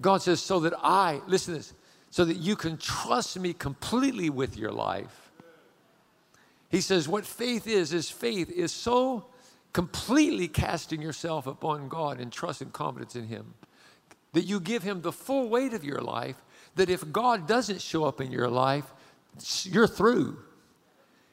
God 0.00 0.22
says, 0.22 0.40
So 0.40 0.60
that 0.60 0.74
I, 0.82 1.20
listen 1.26 1.54
to 1.54 1.58
this, 1.60 1.74
so 2.10 2.24
that 2.24 2.36
you 2.36 2.56
can 2.56 2.76
trust 2.76 3.38
me 3.38 3.52
completely 3.52 4.30
with 4.30 4.56
your 4.56 4.72
life. 4.72 5.30
He 6.68 6.80
says, 6.80 7.08
What 7.08 7.24
faith 7.24 7.66
is, 7.66 7.92
is 7.92 8.10
faith 8.10 8.50
is 8.50 8.72
so 8.72 9.26
completely 9.72 10.48
casting 10.48 11.02
yourself 11.02 11.46
upon 11.46 11.88
God 11.88 12.20
and 12.20 12.32
trust 12.32 12.62
and 12.62 12.72
confidence 12.72 13.16
in 13.16 13.26
Him 13.26 13.54
that 14.32 14.44
you 14.44 14.60
give 14.60 14.82
Him 14.82 15.02
the 15.02 15.12
full 15.12 15.48
weight 15.48 15.72
of 15.72 15.84
your 15.84 16.00
life. 16.00 16.36
That 16.74 16.90
if 16.90 17.10
God 17.10 17.48
doesn't 17.48 17.80
show 17.80 18.04
up 18.04 18.20
in 18.20 18.30
your 18.30 18.48
life, 18.48 18.84
you're 19.64 19.86
through. 19.86 20.38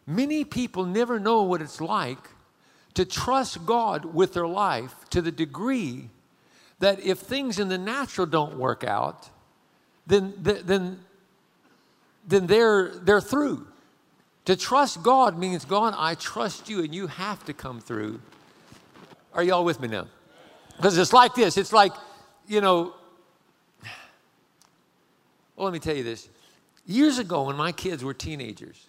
Many 0.06 0.45
people 0.45 0.86
never 0.86 1.19
know 1.19 1.43
what 1.43 1.62
it's 1.62 1.82
like 1.82 2.30
to 2.93 3.06
trust 3.06 3.65
God 3.65 4.06
with 4.06 4.34
their 4.34 4.47
life 4.47 4.93
to 5.10 5.21
the 5.21 5.32
degree 5.32 6.10
that 6.84 7.00
if 7.00 7.19
things 7.19 7.60
in 7.60 7.69
the 7.69 7.78
natural 7.78 8.28
don't 8.28 8.58
work 8.58 8.84
out, 8.84 9.30
then, 10.06 10.34
then, 10.38 11.00
then 12.28 12.46
they're, 12.46 12.89
they're 12.89 13.22
through. 13.22 13.65
To 14.46 14.58
trust 14.58 15.02
God 15.02 15.38
means, 15.38 15.63
God, 15.63 15.93
I 15.98 16.15
trust 16.15 16.69
you 16.69 16.84
and 16.84 16.93
you 16.93 17.08
have 17.08 17.46
to 17.46 17.54
come 17.54 17.80
through. 17.80 18.19
Are 19.34 19.41
y'all 19.41 19.63
with 19.63 19.80
me 19.80 19.88
now? 19.88 20.08
Because 20.76 20.98
it's 20.98 21.13
like 21.13 21.34
this 21.36 21.58
it's 21.58 21.72
like, 21.72 21.93
you 22.48 22.60
know, 22.60 22.93
well, 25.56 25.63
let 25.63 25.72
me 25.72 25.80
tell 25.80 25.96
you 25.96 26.04
this. 26.04 26.28
Years 26.86 27.17
ago, 27.17 27.43
when 27.43 27.56
my 27.56 27.72
kids 27.72 28.04
were 28.04 28.13
teenagers, 28.13 28.88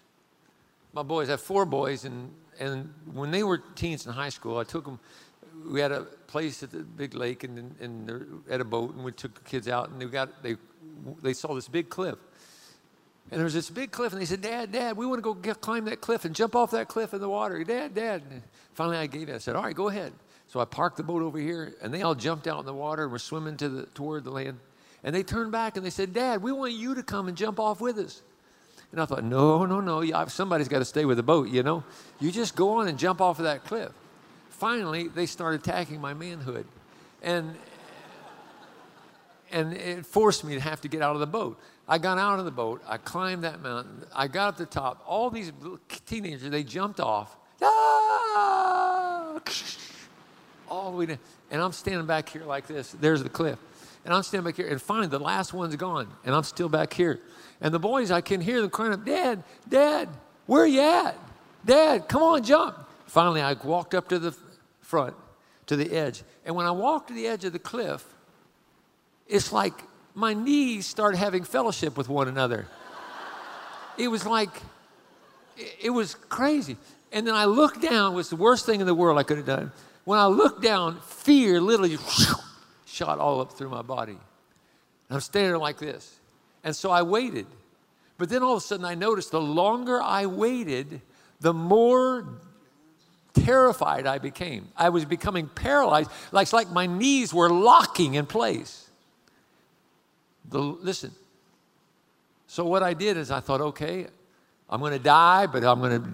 my 0.91 1.03
boys, 1.03 1.29
I 1.29 1.33
have 1.33 1.41
four 1.41 1.65
boys, 1.65 2.03
and 2.03 2.29
and 2.59 2.93
when 3.13 3.31
they 3.31 3.43
were 3.43 3.59
teens 3.75 4.05
in 4.05 4.11
high 4.11 4.29
school, 4.29 4.57
I 4.57 4.65
took 4.65 4.83
them. 4.83 4.99
We 5.69 5.81
had 5.81 5.91
a 5.91 6.03
place 6.27 6.63
at 6.63 6.71
the 6.71 6.79
big 6.79 7.13
lake, 7.13 7.43
and, 7.43 7.75
and 7.79 8.43
at 8.49 8.61
a 8.61 8.65
boat, 8.65 8.93
and 8.93 9.03
we 9.03 9.11
took 9.11 9.33
the 9.33 9.49
kids 9.49 9.67
out, 9.67 9.89
and 9.89 10.01
they 10.01 10.05
got 10.05 10.43
they 10.43 10.57
they 11.21 11.33
saw 11.33 11.53
this 11.53 11.67
big 11.67 11.89
cliff, 11.89 12.15
and 13.31 13.39
there 13.39 13.43
was 13.43 13.53
this 13.53 13.69
big 13.69 13.91
cliff, 13.91 14.13
and 14.13 14.21
they 14.21 14.25
said, 14.25 14.41
"Dad, 14.41 14.71
Dad, 14.71 14.97
we 14.97 15.05
want 15.05 15.19
to 15.19 15.23
go 15.23 15.33
get, 15.33 15.61
climb 15.61 15.85
that 15.85 16.01
cliff 16.01 16.25
and 16.25 16.35
jump 16.35 16.55
off 16.55 16.71
that 16.71 16.87
cliff 16.87 17.13
in 17.13 17.19
the 17.19 17.29
water." 17.29 17.63
Dad, 17.63 17.95
Dad. 17.95 18.23
And 18.29 18.41
finally, 18.73 18.97
I 18.97 19.07
gave 19.07 19.29
it. 19.29 19.35
I 19.35 19.39
said, 19.39 19.55
"All 19.55 19.63
right, 19.63 19.75
go 19.75 19.87
ahead." 19.87 20.13
So 20.47 20.59
I 20.59 20.65
parked 20.65 20.97
the 20.97 21.03
boat 21.03 21.21
over 21.21 21.39
here, 21.39 21.75
and 21.81 21.93
they 21.93 22.01
all 22.03 22.15
jumped 22.15 22.47
out 22.47 22.59
in 22.59 22.65
the 22.65 22.73
water 22.73 23.03
and 23.03 23.11
were 23.11 23.19
swimming 23.19 23.57
to 23.57 23.69
the 23.69 23.85
toward 23.87 24.23
the 24.23 24.31
land. 24.31 24.59
And 25.03 25.15
they 25.15 25.23
turned 25.23 25.51
back 25.51 25.77
and 25.77 25.85
they 25.85 25.89
said, 25.89 26.13
"Dad, 26.13 26.41
we 26.41 26.51
want 26.51 26.73
you 26.73 26.95
to 26.95 27.03
come 27.03 27.27
and 27.27 27.35
jump 27.35 27.59
off 27.59 27.81
with 27.81 27.97
us." 27.97 28.21
And 28.91 29.01
I 29.01 29.05
thought, 29.05 29.25
no, 29.25 29.65
no, 29.65 29.81
no, 29.81 30.25
somebody's 30.27 30.69
got 30.69 30.79
to 30.79 30.85
stay 30.85 31.03
with 31.03 31.17
the 31.17 31.23
boat, 31.23 31.49
you 31.49 31.63
know? 31.63 31.83
You 32.21 32.31
just 32.31 32.55
go 32.55 32.77
on 32.77 32.87
and 32.87 32.97
jump 32.97 33.19
off 33.19 33.39
of 33.39 33.43
that 33.43 33.65
cliff. 33.65 33.91
Finally, 34.57 35.09
they 35.09 35.25
started 35.25 35.59
attacking 35.61 35.99
my 35.99 36.13
manhood. 36.13 36.65
And, 37.21 37.55
and 39.51 39.73
it 39.73 40.05
forced 40.05 40.45
me 40.45 40.53
to 40.53 40.61
have 40.61 40.79
to 40.81 40.87
get 40.87 41.01
out 41.01 41.13
of 41.13 41.19
the 41.19 41.27
boat. 41.27 41.59
I 41.87 41.97
got 41.97 42.17
out 42.17 42.39
of 42.39 42.45
the 42.45 42.51
boat. 42.51 42.81
I 42.87 42.97
climbed 42.97 43.43
that 43.43 43.61
mountain. 43.61 44.05
I 44.15 44.27
got 44.27 44.47
up 44.49 44.57
the 44.57 44.65
top. 44.65 45.03
All 45.05 45.29
these 45.29 45.51
teenagers, 46.05 46.49
they 46.49 46.63
jumped 46.63 46.99
off. 47.01 47.35
Ah! 47.61 49.39
All 50.69 50.91
the 50.91 50.97
way 50.97 51.05
down. 51.07 51.19
And 51.51 51.61
I'm 51.61 51.73
standing 51.73 52.07
back 52.07 52.29
here 52.29 52.45
like 52.45 52.65
this. 52.65 52.91
There's 52.93 53.23
the 53.23 53.29
cliff. 53.29 53.59
And 54.05 54.13
I'm 54.13 54.23
standing 54.23 54.49
back 54.49 54.55
here. 54.55 54.69
And 54.69 54.81
finally, 54.81 55.07
the 55.07 55.19
last 55.19 55.53
one's 55.53 55.75
gone. 55.75 56.07
And 56.23 56.33
I'm 56.33 56.43
still 56.43 56.69
back 56.69 56.93
here. 56.93 57.19
And 57.59 57.73
the 57.73 57.79
boys, 57.79 58.09
I 58.09 58.21
can 58.21 58.39
hear 58.39 58.61
them 58.61 58.69
crying 58.69 58.93
up, 58.93 59.05
Dad, 59.05 59.43
Dad, 59.67 60.07
where 60.45 60.65
you 60.65 60.81
at? 60.81 61.17
Dad, 61.65 62.07
come 62.07 62.23
on, 62.23 62.43
jump. 62.43 62.84
Finally, 63.05 63.41
I 63.41 63.53
walked 63.53 63.93
up 63.93 64.09
to 64.09 64.19
the 64.19 64.35
front, 64.81 65.15
to 65.67 65.75
the 65.75 65.91
edge. 65.91 66.23
And 66.45 66.55
when 66.55 66.65
I 66.65 66.71
walked 66.71 67.09
to 67.09 67.13
the 67.13 67.27
edge 67.27 67.45
of 67.45 67.53
the 67.53 67.59
cliff, 67.59 68.03
it's 69.27 69.51
like 69.51 69.73
my 70.13 70.33
knees 70.33 70.85
started 70.85 71.17
having 71.17 71.43
fellowship 71.43 71.97
with 71.97 72.09
one 72.09 72.27
another. 72.27 72.67
it 73.97 74.07
was 74.07 74.25
like, 74.25 74.61
it 75.81 75.89
was 75.89 76.15
crazy. 76.15 76.77
And 77.11 77.25
then 77.25 77.35
I 77.35 77.45
looked 77.45 77.81
down, 77.81 78.13
it 78.13 78.15
was 78.15 78.29
the 78.29 78.35
worst 78.35 78.65
thing 78.65 78.81
in 78.81 78.87
the 78.87 78.95
world 78.95 79.17
I 79.17 79.23
could 79.23 79.37
have 79.37 79.45
done. 79.45 79.71
When 80.03 80.19
I 80.19 80.27
looked 80.27 80.61
down, 80.61 80.99
fear 81.01 81.59
literally 81.59 81.97
shot 82.85 83.19
all 83.19 83.41
up 83.41 83.53
through 83.53 83.69
my 83.69 83.81
body. 83.81 84.17
I'm 85.09 85.19
standing 85.19 85.51
there 85.51 85.57
like 85.57 85.77
this. 85.77 86.19
And 86.63 86.75
so 86.75 86.91
I 86.91 87.01
waited. 87.03 87.47
But 88.17 88.29
then 88.29 88.43
all 88.43 88.53
of 88.53 88.63
a 88.63 88.65
sudden 88.65 88.85
I 88.85 88.95
noticed 88.95 89.31
the 89.31 89.41
longer 89.41 90.01
I 90.01 90.25
waited, 90.25 91.01
the 91.39 91.53
more 91.53 92.27
terrified 93.35 94.07
I 94.07 94.17
became. 94.17 94.69
I 94.75 94.89
was 94.89 95.05
becoming 95.05 95.47
paralyzed. 95.47 96.09
Like, 96.31 96.45
it's 96.45 96.53
like 96.53 96.69
my 96.71 96.85
knees 96.85 97.33
were 97.33 97.49
locking 97.49 98.15
in 98.15 98.25
place. 98.25 98.89
The, 100.49 100.59
listen. 100.59 101.11
So 102.47 102.65
what 102.65 102.83
I 102.83 102.93
did 102.93 103.17
is 103.17 103.31
I 103.31 103.39
thought, 103.39 103.61
okay, 103.61 104.07
I'm 104.69 104.79
going 104.79 104.93
to 104.93 104.99
die, 104.99 105.47
but 105.47 105.63
I'm 105.63 105.79
going 105.79 106.01
to 106.01 106.09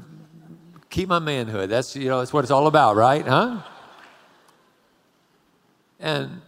keep 0.90 1.08
my 1.08 1.20
manhood. 1.20 1.70
That's, 1.70 1.96
you 1.96 2.10
know, 2.10 2.20
that's 2.20 2.34
what 2.34 2.44
it's 2.44 2.52
all 2.52 2.68
about, 2.68 2.96
right? 2.96 3.26
Huh? 3.26 3.62
And 6.00 6.42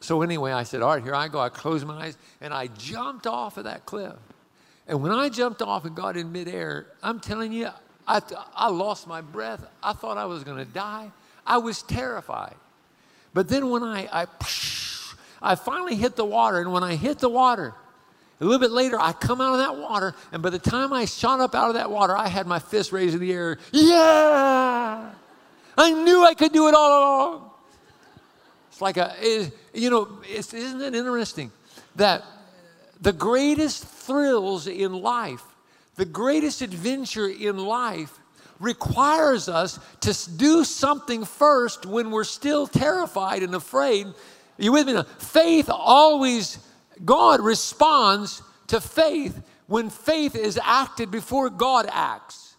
so 0.00 0.22
anyway, 0.22 0.52
I 0.52 0.64
said, 0.64 0.82
all 0.82 0.94
right, 0.94 1.02
here 1.02 1.14
I 1.14 1.28
go. 1.28 1.38
I 1.38 1.48
closed 1.48 1.86
my 1.86 2.06
eyes 2.06 2.18
and 2.40 2.52
I 2.52 2.66
jumped 2.66 3.26
off 3.26 3.56
of 3.56 3.64
that 3.64 3.86
cliff. 3.86 4.16
And 4.88 5.00
when 5.00 5.12
I 5.12 5.28
jumped 5.28 5.62
off 5.62 5.84
and 5.84 5.94
got 5.94 6.16
in 6.16 6.32
midair, 6.32 6.86
I'm 7.02 7.20
telling 7.20 7.52
you, 7.52 7.68
I, 8.12 8.20
I 8.54 8.68
lost 8.68 9.06
my 9.06 9.22
breath. 9.22 9.64
I 9.82 9.94
thought 9.94 10.18
I 10.18 10.26
was 10.26 10.44
going 10.44 10.58
to 10.58 10.70
die. 10.70 11.10
I 11.46 11.56
was 11.58 11.82
terrified. 11.82 12.54
But 13.32 13.48
then 13.48 13.70
when 13.70 13.82
I, 13.82 14.06
I, 14.12 14.26
I 15.40 15.54
finally 15.54 15.96
hit 15.96 16.16
the 16.16 16.24
water, 16.24 16.60
and 16.60 16.72
when 16.72 16.84
I 16.84 16.94
hit 16.96 17.18
the 17.20 17.30
water, 17.30 17.74
a 18.38 18.44
little 18.44 18.60
bit 18.60 18.70
later, 18.70 18.98
I 19.00 19.12
come 19.12 19.40
out 19.40 19.52
of 19.52 19.58
that 19.60 19.76
water, 19.78 20.14
and 20.30 20.42
by 20.42 20.50
the 20.50 20.58
time 20.58 20.92
I 20.92 21.06
shot 21.06 21.40
up 21.40 21.54
out 21.54 21.68
of 21.68 21.74
that 21.74 21.90
water, 21.90 22.14
I 22.14 22.28
had 22.28 22.46
my 22.46 22.58
fist 22.58 22.92
raised 22.92 23.14
in 23.14 23.20
the 23.20 23.32
air. 23.32 23.58
Yeah! 23.70 25.10
I 25.78 25.92
knew 25.92 26.22
I 26.26 26.34
could 26.34 26.52
do 26.52 26.68
it 26.68 26.74
all 26.74 26.98
along. 26.98 27.50
It's 28.68 28.82
like 28.82 28.98
a, 28.98 29.14
it, 29.20 29.56
you 29.72 29.88
know, 29.88 30.20
isn't 30.28 30.82
it 30.82 30.94
interesting 30.94 31.50
that 31.96 32.24
the 33.00 33.12
greatest 33.12 33.86
thrills 33.86 34.66
in 34.66 34.92
life, 34.92 35.42
the 35.96 36.04
greatest 36.04 36.62
adventure 36.62 37.28
in 37.28 37.58
life 37.58 38.18
requires 38.60 39.48
us 39.48 39.78
to 40.00 40.14
do 40.36 40.64
something 40.64 41.24
first 41.24 41.84
when 41.84 42.10
we're 42.10 42.24
still 42.24 42.66
terrified 42.66 43.42
and 43.42 43.54
afraid. 43.54 44.06
Are 44.06 44.14
you 44.58 44.72
with 44.72 44.86
me 44.86 44.94
now? 44.94 45.02
Faith 45.18 45.68
always, 45.68 46.58
God 47.04 47.40
responds 47.40 48.42
to 48.68 48.80
faith 48.80 49.42
when 49.66 49.90
faith 49.90 50.36
is 50.36 50.58
acted 50.62 51.10
before 51.10 51.50
God 51.50 51.88
acts. 51.90 52.56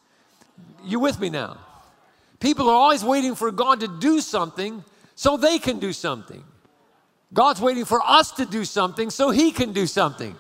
You 0.84 1.00
with 1.00 1.20
me 1.20 1.30
now? 1.30 1.58
People 2.40 2.70
are 2.70 2.76
always 2.76 3.04
waiting 3.04 3.36
for 3.36 3.52
God 3.52 3.80
to 3.80 3.88
do 3.88 4.20
something 4.20 4.84
so 5.16 5.38
they 5.38 5.60
can 5.60 5.80
do 5.80 5.94
something. 5.94 6.44
God's 7.34 7.62
waiting 7.62 7.86
for 7.86 8.02
us 8.04 8.32
to 8.34 8.46
do 8.46 8.66
something 8.66 9.10
so 9.10 9.30
He 9.30 9.52
can 9.52 9.72
do 9.72 9.88
something. 9.88 10.36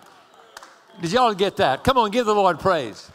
Did 1.01 1.11
y'all 1.11 1.33
get 1.33 1.57
that? 1.57 1.83
Come 1.83 1.97
on, 1.97 2.11
give 2.11 2.25
the 2.25 2.35
Lord 2.35 2.59
praise. 2.59 3.09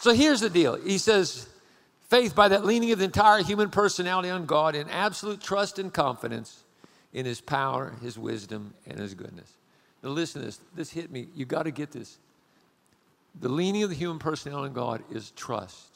So 0.00 0.12
here's 0.12 0.40
the 0.40 0.50
deal 0.50 0.76
He 0.76 0.98
says, 0.98 1.48
faith 2.08 2.34
by 2.34 2.48
that 2.48 2.64
leaning 2.64 2.92
of 2.92 2.98
the 2.98 3.04
entire 3.04 3.42
human 3.42 3.70
personality 3.70 4.30
on 4.30 4.46
God 4.46 4.74
in 4.74 4.88
absolute 4.88 5.40
trust 5.40 5.78
and 5.78 5.92
confidence 5.92 6.62
in 7.12 7.26
His 7.26 7.40
power, 7.40 7.94
His 8.02 8.18
wisdom, 8.18 8.74
and 8.86 8.98
His 8.98 9.14
goodness. 9.14 9.52
Now, 10.02 10.10
listen 10.10 10.40
to 10.42 10.46
this. 10.46 10.60
This 10.74 10.90
hit 10.90 11.10
me. 11.10 11.28
You 11.34 11.44
got 11.44 11.64
to 11.64 11.70
get 11.70 11.90
this. 11.90 12.18
The 13.40 13.48
leaning 13.48 13.82
of 13.82 13.90
the 13.90 13.96
human 13.96 14.18
personality 14.18 14.68
on 14.68 14.72
God 14.74 15.02
is 15.10 15.32
trust. 15.32 15.88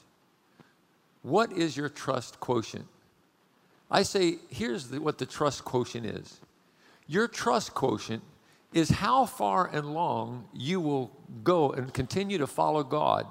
What 1.22 1.52
is 1.52 1.76
your 1.76 1.88
trust 1.88 2.40
quotient? 2.40 2.86
I 3.90 4.02
say, 4.02 4.38
here's 4.48 4.88
the, 4.88 5.00
what 5.00 5.18
the 5.18 5.26
trust 5.26 5.64
quotient 5.64 6.06
is 6.06 6.40
your 7.08 7.28
trust 7.28 7.74
quotient 7.74 8.22
is 8.72 8.88
how 8.88 9.26
far 9.26 9.68
and 9.72 9.92
long 9.92 10.48
you 10.52 10.80
will 10.80 11.10
go 11.44 11.70
and 11.72 11.92
continue 11.92 12.38
to 12.38 12.46
follow 12.46 12.82
God 12.82 13.26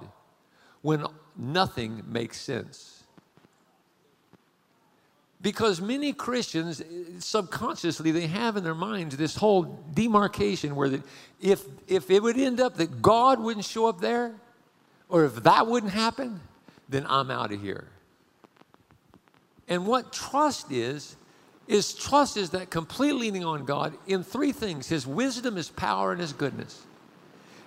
when 0.81 1.05
nothing 1.37 2.03
makes 2.07 2.39
sense. 2.39 3.03
Because 5.41 5.81
many 5.81 6.13
Christians, 6.13 6.81
eh, 6.81 6.85
subconsciously, 7.19 8.11
they 8.11 8.27
have 8.27 8.57
in 8.57 8.63
their 8.63 8.75
minds 8.75 9.17
this 9.17 9.35
whole 9.35 9.83
demarcation 9.93 10.75
where 10.75 10.89
that 10.89 11.01
if, 11.41 11.63
if 11.87 12.11
it 12.11 12.21
would 12.21 12.37
end 12.37 12.59
up 12.59 12.77
that 12.77 13.01
God 13.01 13.39
wouldn't 13.39 13.65
show 13.65 13.87
up 13.87 13.99
there, 13.99 14.35
or 15.09 15.25
if 15.25 15.35
that 15.43 15.65
wouldn't 15.65 15.91
happen, 15.91 16.39
then 16.89 17.05
I'm 17.09 17.31
out 17.31 17.51
of 17.51 17.61
here. 17.61 17.87
And 19.67 19.87
what 19.87 20.13
trust 20.13 20.71
is, 20.71 21.15
is 21.67 21.93
trust 21.93 22.37
is 22.37 22.51
that 22.51 22.69
complete 22.69 23.13
leaning 23.13 23.45
on 23.45 23.65
God 23.65 23.97
in 24.07 24.23
three 24.23 24.51
things 24.51 24.87
His 24.87 25.07
wisdom, 25.07 25.55
His 25.55 25.69
power, 25.69 26.11
and 26.11 26.19
His 26.19 26.33
goodness. 26.33 26.85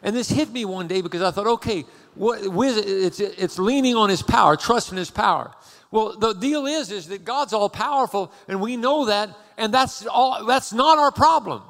And 0.02 0.14
this 0.14 0.28
hit 0.28 0.50
me 0.50 0.64
one 0.66 0.86
day 0.86 1.00
because 1.00 1.22
I 1.22 1.30
thought, 1.30 1.46
okay, 1.46 1.84
what, 2.14 2.40
it's, 2.42 3.20
it's 3.20 3.58
leaning 3.58 3.96
on 3.96 4.10
His 4.10 4.22
power, 4.22 4.56
trust 4.56 4.92
in 4.92 4.98
His 4.98 5.10
power. 5.10 5.50
Well, 5.90 6.16
the 6.18 6.34
deal 6.34 6.66
is, 6.66 6.90
is 6.90 7.08
that 7.08 7.24
God's 7.24 7.52
all 7.52 7.68
powerful, 7.68 8.32
and 8.48 8.60
we 8.60 8.76
know 8.76 9.06
that, 9.06 9.30
and 9.56 9.72
that's 9.72 10.06
all. 10.06 10.44
That's 10.44 10.72
not 10.72 10.98
our 10.98 11.12
problem. 11.12 11.62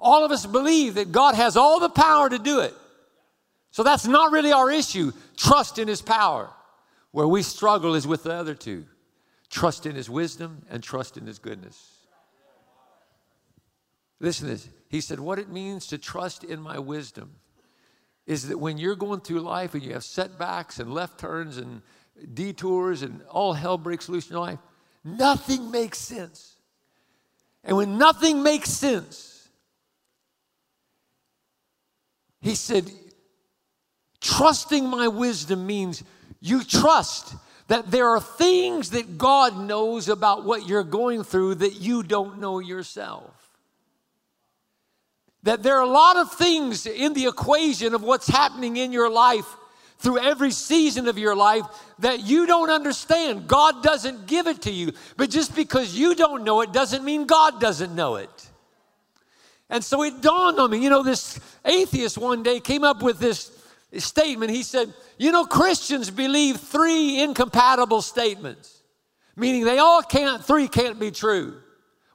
All 0.00 0.24
of 0.24 0.30
us 0.30 0.46
believe 0.46 0.94
that 0.94 1.12
God 1.12 1.34
has 1.34 1.56
all 1.56 1.78
the 1.78 1.88
power 1.88 2.28
to 2.28 2.38
do 2.38 2.60
it. 2.60 2.74
So 3.70 3.82
that's 3.82 4.06
not 4.06 4.32
really 4.32 4.52
our 4.52 4.70
issue. 4.70 5.12
Trust 5.36 5.78
in 5.78 5.88
His 5.88 6.02
power. 6.02 6.50
Where 7.12 7.28
we 7.28 7.42
struggle 7.42 7.94
is 7.94 8.06
with 8.06 8.24
the 8.24 8.32
other 8.32 8.54
two 8.54 8.84
trust 9.56 9.86
in 9.86 9.96
His 9.96 10.10
wisdom 10.10 10.66
and 10.68 10.82
trust 10.82 11.16
in 11.16 11.26
His 11.26 11.38
goodness. 11.38 11.96
Listen 14.20 14.48
to 14.48 14.52
this. 14.52 14.68
He 14.90 15.00
said, 15.00 15.18
What 15.18 15.38
it 15.38 15.48
means 15.48 15.86
to 15.86 15.98
trust 15.98 16.44
in 16.44 16.60
my 16.60 16.78
wisdom 16.78 17.36
is 18.26 18.48
that 18.48 18.58
when 18.58 18.76
you're 18.76 18.96
going 18.96 19.20
through 19.20 19.40
life 19.40 19.72
and 19.72 19.82
you 19.82 19.94
have 19.94 20.04
setbacks 20.04 20.78
and 20.78 20.92
left 20.92 21.18
turns 21.18 21.56
and 21.56 21.80
detours 22.34 23.00
and 23.00 23.22
all 23.30 23.54
hell 23.54 23.78
breaks 23.78 24.10
loose 24.10 24.26
in 24.26 24.34
your 24.34 24.42
life, 24.42 24.58
nothing 25.02 25.70
makes 25.70 25.98
sense. 25.98 26.56
And 27.64 27.78
when 27.78 27.96
nothing 27.96 28.42
makes 28.42 28.68
sense, 28.68 29.48
he 32.42 32.54
said, 32.54 32.90
trusting 34.20 34.86
my 34.86 35.08
wisdom 35.08 35.66
means 35.66 36.04
you 36.40 36.62
trust 36.62 37.34
that 37.68 37.90
there 37.90 38.08
are 38.08 38.20
things 38.20 38.90
that 38.90 39.18
God 39.18 39.58
knows 39.58 40.08
about 40.08 40.44
what 40.44 40.68
you're 40.68 40.84
going 40.84 41.24
through 41.24 41.56
that 41.56 41.80
you 41.80 42.02
don't 42.02 42.40
know 42.40 42.60
yourself. 42.60 43.32
That 45.42 45.62
there 45.62 45.76
are 45.76 45.82
a 45.82 45.88
lot 45.88 46.16
of 46.16 46.32
things 46.32 46.86
in 46.86 47.12
the 47.12 47.26
equation 47.26 47.94
of 47.94 48.02
what's 48.02 48.28
happening 48.28 48.76
in 48.76 48.92
your 48.92 49.10
life 49.10 49.46
through 49.98 50.18
every 50.18 50.50
season 50.50 51.08
of 51.08 51.18
your 51.18 51.34
life 51.34 51.64
that 52.00 52.20
you 52.20 52.46
don't 52.46 52.70
understand. 52.70 53.48
God 53.48 53.82
doesn't 53.82 54.26
give 54.26 54.46
it 54.46 54.62
to 54.62 54.70
you. 54.70 54.92
But 55.16 55.30
just 55.30 55.56
because 55.56 55.94
you 55.94 56.14
don't 56.14 56.44
know 56.44 56.60
it 56.60 56.72
doesn't 56.72 57.04
mean 57.04 57.26
God 57.26 57.60
doesn't 57.60 57.94
know 57.94 58.16
it. 58.16 58.48
And 59.68 59.82
so 59.82 60.02
it 60.04 60.20
dawned 60.20 60.60
on 60.60 60.70
me. 60.70 60.78
You 60.78 60.90
know, 60.90 61.02
this 61.02 61.40
atheist 61.64 62.18
one 62.18 62.42
day 62.42 62.60
came 62.60 62.84
up 62.84 63.02
with 63.02 63.18
this 63.18 63.55
statement. 64.00 64.50
He 64.50 64.62
said, 64.62 64.92
You 65.18 65.32
know, 65.32 65.44
Christians 65.44 66.10
believe 66.10 66.58
three 66.58 67.22
incompatible 67.22 68.02
statements, 68.02 68.82
meaning 69.36 69.64
they 69.64 69.78
all 69.78 70.02
can't, 70.02 70.44
three 70.44 70.68
can't 70.68 70.98
be 70.98 71.10
true. 71.10 71.60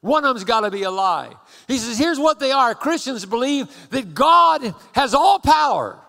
One 0.02 0.26
of 0.26 0.34
them's 0.34 0.46
got 0.46 0.62
to 0.62 0.72
be 0.72 0.84
a 0.84 0.92
lie. 0.92 1.34
He 1.68 1.78
says, 1.78 1.98
Here's 1.98 2.20
what 2.20 2.40
they 2.40 2.52
are 2.52 2.74
Christians 2.76 3.26
believe 3.26 3.68
that 3.90 4.14
God 4.14 4.74
has 4.94 5.14
all 5.14 5.40
power 5.40 6.02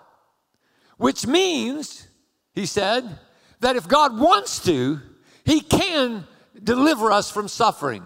which 1.02 1.26
means, 1.26 2.06
he 2.54 2.64
said, 2.64 3.18
that 3.58 3.74
if 3.74 3.88
God 3.88 4.16
wants 4.20 4.62
to, 4.66 5.00
he 5.44 5.60
can 5.60 6.24
deliver 6.62 7.10
us 7.10 7.28
from 7.28 7.48
suffering. 7.48 8.04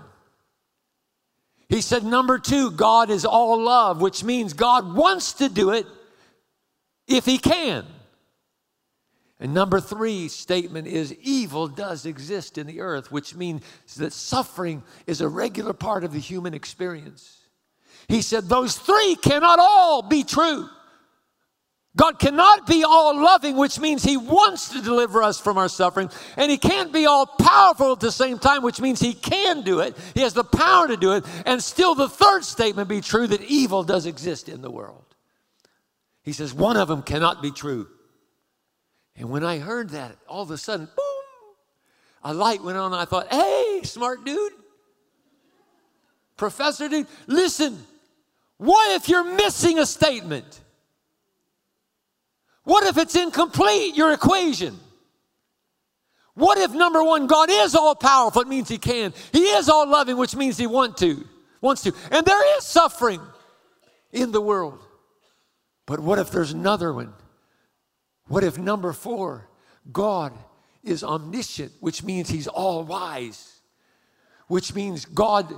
He 1.69 1.83
said, 1.83 2.05
number 2.05 2.39
two, 2.39 2.71
God 2.71 3.11
is 3.11 3.27
all 3.27 3.63
love, 3.63 4.01
which 4.01 4.25
means 4.25 4.55
God 4.55 4.95
wants 4.95 5.35
to 5.35 5.51
do 5.51 5.73
it 5.73 5.85
if 7.07 7.25
he 7.25 7.39
can. 7.39 7.87
And 9.39 9.53
number 9.53 9.81
three 9.81 10.29
statement 10.29 10.87
is 10.87 11.13
evil 11.15 11.69
does 11.69 12.07
exist 12.07 12.57
in 12.57 12.67
the 12.67 12.81
earth, 12.81 13.13
which 13.13 13.35
means 13.35 13.63
that 13.97 14.13
suffering 14.13 14.83
is 15.07 15.21
a 15.21 15.29
regular 15.29 15.75
part 15.75 16.05
of 16.05 16.13
the 16.13 16.19
human 16.19 16.55
experience. 16.55 17.39
He 18.09 18.23
said 18.23 18.45
those 18.45 18.79
three 18.79 19.17
cannot 19.17 19.59
all 19.59 20.03
be 20.03 20.23
true. 20.23 20.69
God 21.97 22.19
cannot 22.19 22.67
be 22.67 22.85
all 22.85 23.17
loving, 23.17 23.57
which 23.57 23.81
means 23.81 24.05
He 24.05 24.19
wants 24.19 24.69
to 24.71 24.83
deliver 24.83 25.23
us 25.23 25.41
from 25.41 25.57
our 25.57 25.69
suffering. 25.69 26.11
And 26.37 26.51
He 26.51 26.59
can't 26.59 26.93
be 26.93 27.07
all 27.07 27.27
powerful 27.27 27.93
at 27.93 28.01
the 28.01 28.13
same 28.13 28.39
time, 28.39 28.63
which 28.63 28.83
means 28.83 29.01
He 29.01 29.15
can 29.15 29.63
do 29.63 29.81
it. 29.81 29.97
He 30.15 30.21
has 30.21 30.35
the 30.35 30.45
power 30.45 30.87
to 30.89 30.97
do 30.99 31.13
it. 31.13 31.25
And 31.47 31.63
still, 31.63 31.95
the 31.95 32.09
third 32.09 32.45
statement 32.45 32.91
be 32.91 33.01
true 33.01 33.27
that 33.29 33.43
evil 33.43 33.83
does 33.83 34.05
exist 34.05 34.51
in 34.51 34.61
the 34.61 34.71
world. 34.71 35.16
He 36.27 36.33
says, 36.33 36.53
one 36.53 36.77
of 36.77 36.89
them 36.89 37.03
cannot 37.03 37.41
be 37.41 37.53
true. 37.53 37.87
And 39.15 39.31
when 39.31 39.45
I 39.45 39.59
heard 39.59 39.91
that, 39.91 40.17
all 40.29 40.43
of 40.43 40.51
a 40.51 40.59
sudden, 40.59 40.87
boom, 40.87 41.55
a 42.25 42.35
light 42.35 42.65
went 42.65 42.77
on. 42.77 42.93
I 42.93 43.05
thought, 43.05 43.33
hey, 43.33 43.83
smart 43.85 44.25
dude, 44.25 44.53
professor 46.37 46.89
dude, 46.89 47.07
listen, 47.29 47.79
what 48.57 48.97
if 48.97 49.09
you're 49.09 49.37
missing 49.37 49.79
a 49.79 49.87
statement? 49.87 50.61
What 52.65 52.85
if 52.89 52.99
it's 52.99 53.15
incomplete, 53.15 53.95
your 53.95 54.13
equation? 54.13 54.77
What 56.35 56.59
if 56.59 56.73
number 56.73 57.05
one, 57.05 57.29
God 57.29 57.51
is 57.53 57.77
all 57.77 57.95
powerful? 57.95 58.43
It 58.43 58.49
means 58.49 58.69
He 58.69 58.79
can. 58.79 59.15
He 59.31 59.45
is 59.45 59.69
all 59.69 59.89
loving, 59.89 60.17
which 60.17 60.35
means 60.35 60.59
He 60.59 60.67
want 60.67 60.97
to, 60.99 61.25
wants 61.61 61.83
to. 61.85 61.93
And 62.11 62.27
there 62.27 62.59
is 62.59 62.65
suffering 62.65 63.21
in 64.11 64.33
the 64.33 64.41
world. 64.41 64.86
But 65.87 66.01
what 66.01 66.19
if 66.19 66.31
there's 66.31 66.53
another 66.53 66.93
one? 66.93 67.15
What 68.29 68.43
if 68.43 68.59
number 68.59 68.93
four, 68.93 69.49
God 69.93 70.33
is 70.83 71.05
omniscient, 71.05 71.73
which 71.81 72.03
means 72.03 72.29
He's 72.29 72.49
all 72.49 72.85
wise, 72.85 73.61
which 74.49 74.75
means 74.75 75.05
God 75.05 75.55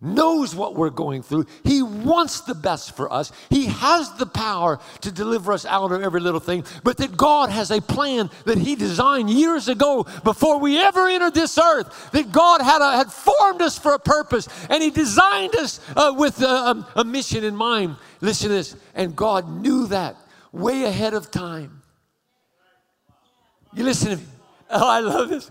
knows 0.00 0.54
what 0.54 0.76
we're 0.76 0.90
going 0.90 1.22
through. 1.22 1.46
He 1.64 1.82
wants 1.82 2.42
the 2.42 2.54
best 2.54 2.96
for 2.96 3.12
us. 3.12 3.32
He 3.50 3.66
has 3.66 4.12
the 4.14 4.26
power 4.26 4.78
to 5.00 5.10
deliver 5.10 5.52
us 5.52 5.66
out 5.66 5.90
of 5.90 6.02
every 6.02 6.20
little 6.20 6.40
thing, 6.40 6.64
but 6.84 6.98
that 6.98 7.16
God 7.16 7.50
has 7.50 7.70
a 7.70 7.80
plan 7.80 8.30
that 8.44 8.58
He 8.58 8.76
designed 8.76 9.28
years 9.28 9.66
ago 9.66 10.06
before 10.22 10.58
we 10.58 10.80
ever 10.80 11.08
entered 11.08 11.34
this 11.34 11.58
earth. 11.58 12.12
That 12.12 12.30
God 12.30 12.62
had, 12.62 12.80
a, 12.80 12.96
had 12.96 13.12
formed 13.12 13.60
us 13.60 13.76
for 13.76 13.94
a 13.94 13.98
purpose 13.98 14.48
and 14.70 14.82
He 14.82 14.90
designed 14.90 15.56
us 15.56 15.80
uh, 15.96 16.14
with 16.16 16.40
a, 16.42 16.86
a 16.94 17.04
mission 17.04 17.42
in 17.42 17.56
mind. 17.56 17.96
Listen 18.20 18.50
to 18.50 18.54
this. 18.54 18.76
And 18.94 19.16
God 19.16 19.48
knew 19.48 19.88
that 19.88 20.16
way 20.52 20.84
ahead 20.84 21.14
of 21.14 21.30
time. 21.30 21.82
You 23.74 23.84
listen 23.84 24.10
to 24.10 24.16
me. 24.16 24.22
Oh, 24.70 24.86
I 24.86 25.00
love 25.00 25.30
this. 25.30 25.50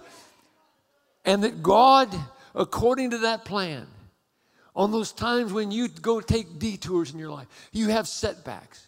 And 1.26 1.44
that 1.44 1.64
God, 1.64 2.16
according 2.54 3.10
to 3.10 3.18
that 3.20 3.46
plan, 3.46 3.88
on 4.78 4.92
those 4.92 5.12
times 5.12 5.52
when 5.52 5.72
you 5.72 5.88
go 5.88 6.22
take 6.22 6.60
detours 6.60 7.12
in 7.12 7.18
your 7.18 7.32
life, 7.32 7.48
you 7.72 7.90
have 7.90 8.08
setbacks. 8.08 8.86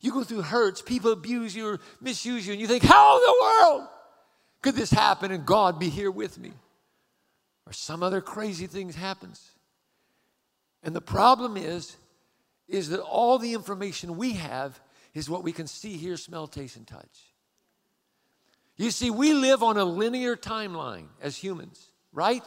You 0.00 0.12
go 0.12 0.22
through 0.22 0.42
hurts, 0.42 0.82
people 0.82 1.12
abuse 1.12 1.56
you 1.56 1.66
or 1.66 1.80
misuse 2.00 2.46
you, 2.46 2.52
and 2.52 2.60
you 2.60 2.68
think, 2.68 2.84
How 2.84 3.16
in 3.16 3.22
the 3.22 3.36
world 3.40 3.88
could 4.60 4.74
this 4.74 4.90
happen 4.90 5.32
and 5.32 5.46
God 5.46 5.78
be 5.78 5.88
here 5.88 6.10
with 6.10 6.38
me? 6.38 6.52
Or 7.66 7.72
some 7.72 8.02
other 8.02 8.20
crazy 8.20 8.66
things 8.66 8.94
happens. 8.94 9.50
And 10.82 10.94
the 10.94 11.00
problem 11.00 11.56
is, 11.56 11.96
is 12.68 12.90
that 12.90 13.00
all 13.00 13.38
the 13.38 13.54
information 13.54 14.18
we 14.18 14.34
have 14.34 14.78
is 15.14 15.28
what 15.28 15.42
we 15.42 15.52
can 15.52 15.66
see, 15.66 15.96
hear, 15.96 16.18
smell, 16.18 16.46
taste, 16.48 16.76
and 16.76 16.86
touch. 16.86 17.34
You 18.76 18.90
see, 18.90 19.10
we 19.10 19.32
live 19.32 19.62
on 19.62 19.76
a 19.78 19.84
linear 19.84 20.36
timeline 20.36 21.06
as 21.20 21.36
humans, 21.36 21.90
right? 22.12 22.42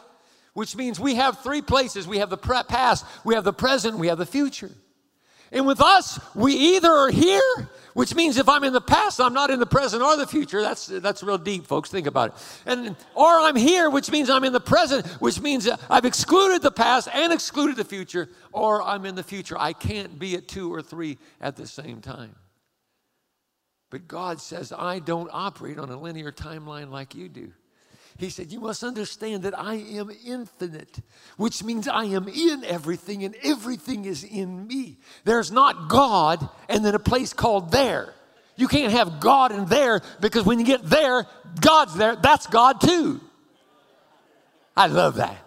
Which 0.54 0.74
means 0.74 0.98
we 0.98 1.16
have 1.16 1.40
three 1.40 1.62
places 1.62 2.08
we 2.08 2.18
have 2.18 2.30
the 2.30 2.38
past, 2.38 3.04
we 3.24 3.34
have 3.34 3.44
the 3.44 3.52
present, 3.52 3.98
we 3.98 4.06
have 4.06 4.18
the 4.18 4.26
future. 4.26 4.70
And 5.52 5.66
with 5.66 5.80
us, 5.80 6.18
we 6.34 6.52
either 6.52 6.90
are 6.90 7.10
here, 7.10 7.68
which 7.92 8.14
means 8.14 8.38
if 8.38 8.48
I'm 8.48 8.64
in 8.64 8.72
the 8.72 8.80
past, 8.80 9.20
I'm 9.20 9.34
not 9.34 9.50
in 9.50 9.60
the 9.60 9.66
present 9.66 10.02
or 10.02 10.16
the 10.16 10.26
future. 10.26 10.60
That's, 10.60 10.86
that's 10.86 11.22
real 11.22 11.38
deep, 11.38 11.64
folks. 11.64 11.90
Think 11.90 12.08
about 12.08 12.30
it. 12.30 12.34
And, 12.66 12.96
or 13.14 13.28
I'm 13.28 13.54
here, 13.54 13.88
which 13.88 14.10
means 14.10 14.30
I'm 14.30 14.42
in 14.42 14.52
the 14.52 14.60
present, 14.60 15.06
which 15.20 15.40
means 15.40 15.68
I've 15.88 16.04
excluded 16.04 16.62
the 16.62 16.72
past 16.72 17.08
and 17.14 17.32
excluded 17.32 17.76
the 17.76 17.84
future, 17.84 18.30
or 18.50 18.82
I'm 18.82 19.06
in 19.06 19.14
the 19.14 19.22
future. 19.22 19.56
I 19.56 19.74
can't 19.74 20.18
be 20.18 20.34
at 20.34 20.48
two 20.48 20.74
or 20.74 20.82
three 20.82 21.18
at 21.40 21.54
the 21.54 21.68
same 21.68 22.00
time. 22.00 22.34
But 23.90 24.08
God 24.08 24.40
says, 24.40 24.72
I 24.76 24.98
don't 24.98 25.30
operate 25.32 25.78
on 25.78 25.88
a 25.88 25.96
linear 25.96 26.32
timeline 26.32 26.90
like 26.90 27.14
you 27.14 27.28
do. 27.28 27.52
He 28.16 28.30
said, 28.30 28.52
You 28.52 28.60
must 28.60 28.84
understand 28.84 29.42
that 29.42 29.58
I 29.58 29.74
am 29.74 30.10
infinite, 30.24 31.00
which 31.36 31.64
means 31.64 31.88
I 31.88 32.04
am 32.04 32.28
in 32.28 32.64
everything 32.64 33.24
and 33.24 33.34
everything 33.42 34.04
is 34.04 34.22
in 34.22 34.66
me. 34.66 34.98
There's 35.24 35.50
not 35.50 35.88
God 35.88 36.48
and 36.68 36.84
then 36.84 36.94
a 36.94 37.00
place 37.00 37.32
called 37.32 37.72
there. 37.72 38.14
You 38.56 38.68
can't 38.68 38.92
have 38.92 39.18
God 39.18 39.50
and 39.50 39.68
there 39.68 40.00
because 40.20 40.44
when 40.44 40.60
you 40.60 40.64
get 40.64 40.84
there, 40.84 41.26
God's 41.60 41.96
there. 41.96 42.14
That's 42.14 42.46
God 42.46 42.80
too. 42.80 43.20
I 44.76 44.86
love 44.86 45.16
that. 45.16 45.40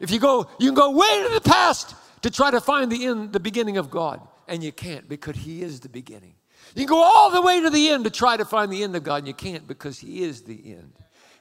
If 0.00 0.10
you 0.10 0.18
go, 0.18 0.48
you 0.58 0.68
can 0.68 0.74
go 0.74 0.90
way 0.90 1.28
to 1.28 1.34
the 1.34 1.40
past 1.40 1.94
to 2.22 2.30
try 2.30 2.50
to 2.50 2.60
find 2.60 2.90
the 2.90 3.06
end, 3.06 3.32
the 3.32 3.40
beginning 3.40 3.76
of 3.76 3.90
God, 3.90 4.20
and 4.48 4.62
you 4.62 4.72
can't 4.72 5.08
because 5.08 5.36
He 5.36 5.62
is 5.62 5.80
the 5.80 5.88
beginning. 5.88 6.34
You 6.74 6.86
can 6.86 6.94
go 6.94 7.02
all 7.02 7.30
the 7.30 7.40
way 7.40 7.60
to 7.60 7.70
the 7.70 7.88
end 7.90 8.04
to 8.04 8.10
try 8.10 8.36
to 8.36 8.44
find 8.44 8.72
the 8.72 8.82
end 8.82 8.96
of 8.96 9.04
God, 9.04 9.18
and 9.18 9.28
you 9.28 9.34
can't 9.34 9.66
because 9.66 9.98
He 10.00 10.22
is 10.22 10.42
the 10.42 10.60
end. 10.72 10.92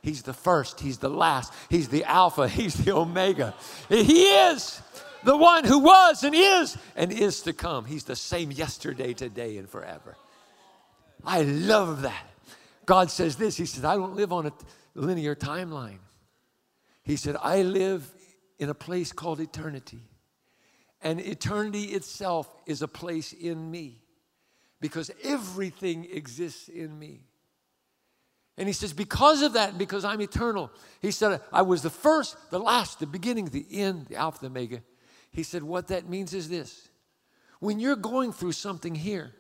He's 0.07 0.21
the 0.21 0.33
first, 0.33 0.79
He's 0.79 0.99
the 0.99 1.09
last, 1.09 1.53
He's 1.69 1.89
the 1.89 2.05
Alpha, 2.05 2.47
He's 2.59 2.75
the 2.75 2.95
Omega. 2.95 3.53
He 3.89 4.23
is 4.23 4.81
the 5.25 5.35
one 5.35 5.65
who 5.65 5.79
was 5.79 6.23
and 6.23 6.33
is 6.33 6.77
and 6.95 7.11
is 7.11 7.41
to 7.41 7.51
come. 7.51 7.83
He's 7.83 8.05
the 8.05 8.15
same 8.15 8.49
yesterday, 8.49 9.13
today, 9.13 9.57
and 9.57 9.69
forever. 9.69 10.15
I 11.25 11.41
love 11.41 12.03
that. 12.03 12.23
God 12.85 13.11
says 13.11 13.35
this 13.35 13.57
He 13.57 13.65
says, 13.65 13.83
I 13.83 13.95
don't 13.95 14.15
live 14.15 14.31
on 14.31 14.45
a 14.45 14.53
linear 14.95 15.35
timeline. 15.35 15.99
He 17.03 17.17
said, 17.17 17.35
I 17.41 17.63
live 17.63 18.09
in 18.59 18.69
a 18.69 18.73
place 18.73 19.11
called 19.11 19.41
eternity. 19.41 19.99
And 21.01 21.19
eternity 21.19 21.87
itself 21.87 22.49
is 22.65 22.81
a 22.81 22.87
place 22.87 23.33
in 23.33 23.69
me 23.69 24.03
because 24.79 25.11
everything 25.21 26.07
exists 26.09 26.69
in 26.69 26.97
me. 26.97 27.26
And 28.57 28.67
he 28.67 28.73
says, 28.73 28.91
because 28.91 29.43
of 29.43 29.53
that, 29.53 29.77
because 29.77 30.03
I'm 30.03 30.19
eternal, 30.19 30.71
he 30.99 31.11
said, 31.11 31.41
I 31.53 31.61
was 31.61 31.83
the 31.83 31.91
first, 31.91 32.35
the 32.49 32.59
last, 32.59 32.99
the 32.99 33.05
beginning, 33.05 33.45
the 33.45 33.65
end, 33.71 34.07
the 34.07 34.15
Alpha, 34.15 34.39
the 34.41 34.47
Omega. 34.47 34.81
He 35.31 35.43
said, 35.43 35.61
what 35.61 35.89
that 35.89 36.09
means 36.09 36.33
is 36.33 36.49
this 36.49 36.89
when 37.59 37.79
you're 37.79 37.95
going 37.95 38.31
through 38.31 38.51
something 38.51 38.95
here 38.95 39.33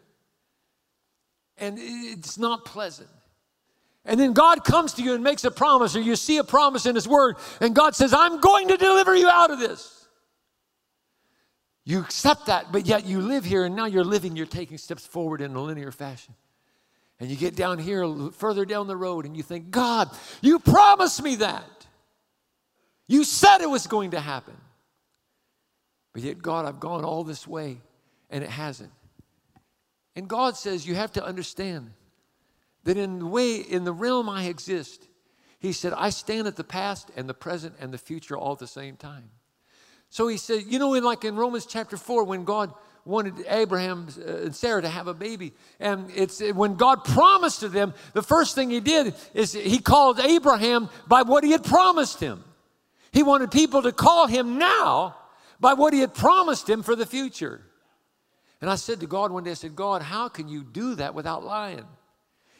and 1.57 1.77
it's 1.79 2.37
not 2.37 2.65
pleasant, 2.65 3.09
and 4.05 4.19
then 4.19 4.33
God 4.33 4.63
comes 4.63 4.93
to 4.93 5.03
you 5.03 5.15
and 5.15 5.23
makes 5.23 5.43
a 5.43 5.51
promise, 5.51 5.95
or 5.95 6.01
you 6.01 6.15
see 6.15 6.37
a 6.37 6.43
promise 6.43 6.85
in 6.85 6.95
His 6.95 7.07
Word, 7.07 7.35
and 7.59 7.75
God 7.75 7.95
says, 7.95 8.13
I'm 8.13 8.39
going 8.39 8.67
to 8.69 8.77
deliver 8.77 9.15
you 9.15 9.27
out 9.27 9.51
of 9.51 9.59
this. 9.59 10.07
You 11.83 11.99
accept 11.99 12.45
that, 12.45 12.71
but 12.71 12.85
yet 12.85 13.05
you 13.05 13.21
live 13.21 13.43
here, 13.43 13.65
and 13.65 13.75
now 13.75 13.85
you're 13.85 14.03
living, 14.03 14.35
you're 14.35 14.45
taking 14.45 14.77
steps 14.77 15.05
forward 15.05 15.41
in 15.41 15.55
a 15.55 15.61
linear 15.61 15.91
fashion. 15.91 16.35
And 17.19 17.29
you 17.29 17.35
get 17.35 17.55
down 17.55 17.79
here, 17.79 18.07
further 18.31 18.63
down 18.65 18.87
the 18.87 18.97
road, 18.97 19.25
and 19.25 19.35
you 19.35 19.43
think, 19.43 19.71
God, 19.71 20.09
you 20.41 20.59
promised 20.59 21.21
me 21.23 21.37
that. 21.37 21.87
You 23.07 23.23
said 23.23 23.61
it 23.61 23.69
was 23.69 23.87
going 23.87 24.11
to 24.11 24.19
happen. 24.19 24.57
But 26.13 26.23
yet, 26.23 26.41
God, 26.41 26.65
I've 26.65 26.79
gone 26.79 27.03
all 27.03 27.23
this 27.23 27.47
way, 27.47 27.81
and 28.29 28.43
it 28.43 28.49
hasn't. 28.49 28.91
And 30.15 30.27
God 30.27 30.57
says, 30.57 30.87
you 30.87 30.95
have 30.95 31.11
to 31.13 31.25
understand 31.25 31.91
that 32.83 32.97
in 32.97 33.19
the 33.19 33.25
way, 33.25 33.57
in 33.57 33.83
the 33.83 33.93
realm 33.93 34.29
I 34.29 34.45
exist, 34.45 35.07
he 35.59 35.71
said, 35.73 35.93
I 35.93 36.09
stand 36.09 36.47
at 36.47 36.55
the 36.55 36.63
past 36.63 37.11
and 37.15 37.27
the 37.27 37.33
present 37.33 37.75
and 37.79 37.93
the 37.93 37.97
future 37.97 38.37
all 38.37 38.53
at 38.53 38.59
the 38.59 38.67
same 38.67 38.95
time. 38.95 39.29
So 40.09 40.27
he 40.27 40.37
said, 40.37 40.63
you 40.67 40.79
know, 40.79 40.93
in 40.93 41.03
like 41.03 41.25
in 41.25 41.35
Romans 41.35 41.65
chapter 41.65 41.97
4, 41.97 42.23
when 42.23 42.45
God 42.45 42.73
wanted 43.07 43.45
Abraham 43.47 44.07
uh, 44.19 44.37
and 44.43 44.55
Sarah 44.55 44.81
to 44.81 44.89
have 44.89 45.07
a 45.07 45.13
baby, 45.13 45.53
and 45.79 46.11
it's 46.13 46.41
when 46.53 46.75
God 46.75 47.03
promised 47.03 47.61
to 47.61 47.69
them, 47.69 47.93
the 48.13 48.21
first 48.21 48.53
thing 48.53 48.69
he 48.69 48.79
did 48.79 49.15
is 49.33 49.53
he 49.53 49.79
called 49.79 50.19
Abraham 50.19 50.89
by 51.07 51.21
what 51.21 51.43
he 51.43 51.51
had 51.51 51.63
promised 51.63 52.19
him. 52.19 52.43
He 53.11 53.23
wanted 53.23 53.51
people 53.51 53.81
to 53.81 53.91
call 53.91 54.27
him 54.27 54.57
now 54.57 55.15
by 55.59 55.73
what 55.73 55.93
he 55.93 56.01
had 56.01 56.13
promised 56.13 56.69
him 56.69 56.83
for 56.83 56.95
the 56.95 57.05
future. 57.05 57.61
And 58.61 58.69
I 58.69 58.75
said 58.75 58.99
to 58.99 59.07
God 59.07 59.31
one 59.31 59.43
day, 59.43 59.51
I 59.51 59.55
said, 59.55 59.75
God, 59.75 60.01
how 60.01 60.29
can 60.29 60.47
you 60.47 60.63
do 60.63 60.95
that 60.95 61.15
without 61.15 61.43
lying? 61.43 61.85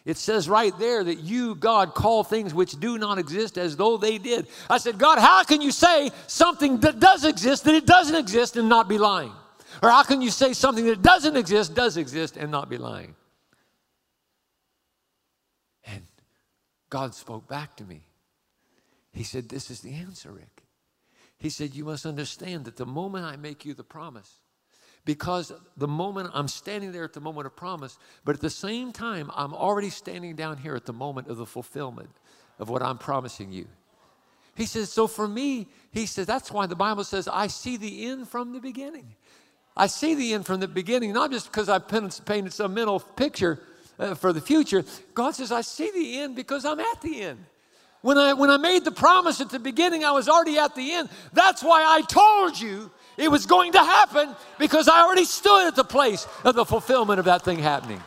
It 0.05 0.15
says 0.15 0.47
right 0.47 0.71
there 0.79 1.03
that 1.03 1.19
you, 1.19 1.55
God, 1.55 1.93
call 1.93 2.23
things 2.23 2.53
which 2.53 2.79
do 2.79 2.97
not 2.97 3.17
exist 3.17 3.57
as 3.57 3.75
though 3.75 3.97
they 3.97 4.17
did. 4.17 4.47
I 4.69 4.77
said, 4.77 4.97
God, 4.97 5.19
how 5.19 5.43
can 5.43 5.62
you 5.62 5.71
say 5.71 6.12
something 6.27 6.79
that 6.79 7.01
does 7.01 7.25
exist 7.25 7.65
that 7.65 7.75
it 7.75 7.86
doesn't 7.86 8.15
exist 8.15 8.55
and 8.55 8.69
not 8.69 8.88
be 8.88 8.97
lying? 8.97 9.33
Or 9.82 9.90
how 9.90 10.04
can 10.04 10.22
you 10.22 10.30
say 10.30 10.54
something 10.54 10.86
that 10.86 11.02
doesn't 11.02 11.38
exist 11.38 11.74
does 11.76 11.98
exist 11.98 12.38
and 12.38 12.52
not 12.52 12.70
be 12.70 12.78
lying? 12.78 13.16
And 15.86 16.04
God 16.90 17.13
spoke 17.13 17.48
back 17.48 17.76
to 17.78 17.84
me. 17.84 18.02
He 19.13 19.24
said, 19.24 19.50
This 19.50 19.70
is 19.72 19.82
the 19.82 19.94
answer, 19.94 20.32
Rick. 20.32 20.63
He 21.38 21.50
said, 21.50 21.76
You 21.76 21.86
must 21.86 22.06
understand 22.06 22.66
that 22.66 22.78
the 22.78 22.86
moment 22.86 23.26
I 23.26 23.36
make 23.36 23.66
you 23.66 23.74
the 23.74 23.84
promise, 23.84 24.42
because 25.06 25.52
the 25.78 25.88
moment 25.88 26.32
I'm 26.34 26.48
standing 26.48 26.92
there 26.92 27.06
at 27.06 27.13
the 27.13 27.22
moment 27.22 27.48
of 27.48 27.56
promise, 27.56 27.98
but 28.26 28.36
at 28.36 28.42
the 28.42 28.50
same 28.50 28.92
time, 28.92 29.32
I'm 29.36 29.54
already 29.54 29.90
standing 29.90 30.36
down 30.36 30.58
here 30.58 30.76
at 30.76 30.86
the 30.86 30.94
moment 30.94 31.30
of 31.30 31.38
the 31.38 31.46
fulfillment 31.46 32.10
of 32.60 32.70
what 32.70 32.82
I'm 32.82 32.98
promising 32.98 33.52
you. 33.52 33.68
He 34.56 34.66
says, 34.66 34.92
so 34.92 35.06
for 35.06 35.28
me, 35.28 35.68
he 35.92 36.08
says, 36.08 36.26
that's 36.26 36.52
why 36.52 36.66
the 36.66 36.76
Bible 36.76 37.04
says, 37.04 37.28
I 37.28 37.46
see 37.46 37.78
the 37.78 38.08
end 38.08 38.28
from 38.28 38.54
the 38.54 38.60
beginning. 38.60 39.16
I 39.78 39.88
see 39.88 40.16
the 40.16 40.34
end 40.34 40.46
from 40.46 40.60
the 40.60 40.68
beginning, 40.68 41.13
not 41.13 41.32
just 41.32 41.52
because 41.52 41.70
I've 41.70 41.88
painted 41.88 42.52
some 42.52 42.74
mental 42.74 43.00
picture 43.00 43.60
uh, 44.00 44.16
for 44.16 44.34
the 44.34 44.42
future. 44.42 44.84
God 45.13 45.36
says, 45.36 45.52
I 45.52 45.62
see 45.62 45.92
the 45.92 46.20
end 46.20 46.36
because 46.36 46.66
I'm 46.66 46.80
at 46.80 47.02
the 47.02 47.22
end. 47.22 47.46
When 48.02 48.18
I, 48.18 48.34
when 48.34 48.50
I 48.50 48.58
made 48.58 48.84
the 48.84 48.92
promise 48.92 49.40
at 49.40 49.50
the 49.50 49.60
beginning, 49.60 50.04
I 50.04 50.12
was 50.12 50.28
already 50.28 50.58
at 50.58 50.76
the 50.76 50.92
end. 50.94 51.10
That's 51.32 51.63
why 51.63 51.84
I 51.84 52.02
told 52.02 52.60
you 52.60 52.92
it 53.18 53.30
was 53.30 53.46
going 53.46 53.72
to 53.74 53.80
happen 53.80 54.36
because 54.58 54.88
I 54.88 55.02
already 55.02 55.26
stood 55.26 55.68
at 55.68 55.76
the 55.76 55.84
place 55.84 56.28
of 56.44 56.56
the 56.56 56.66
fulfillment 56.66 57.20
of 57.20 57.26
that 57.26 57.44
thing 57.44 57.60
happening. 57.60 58.02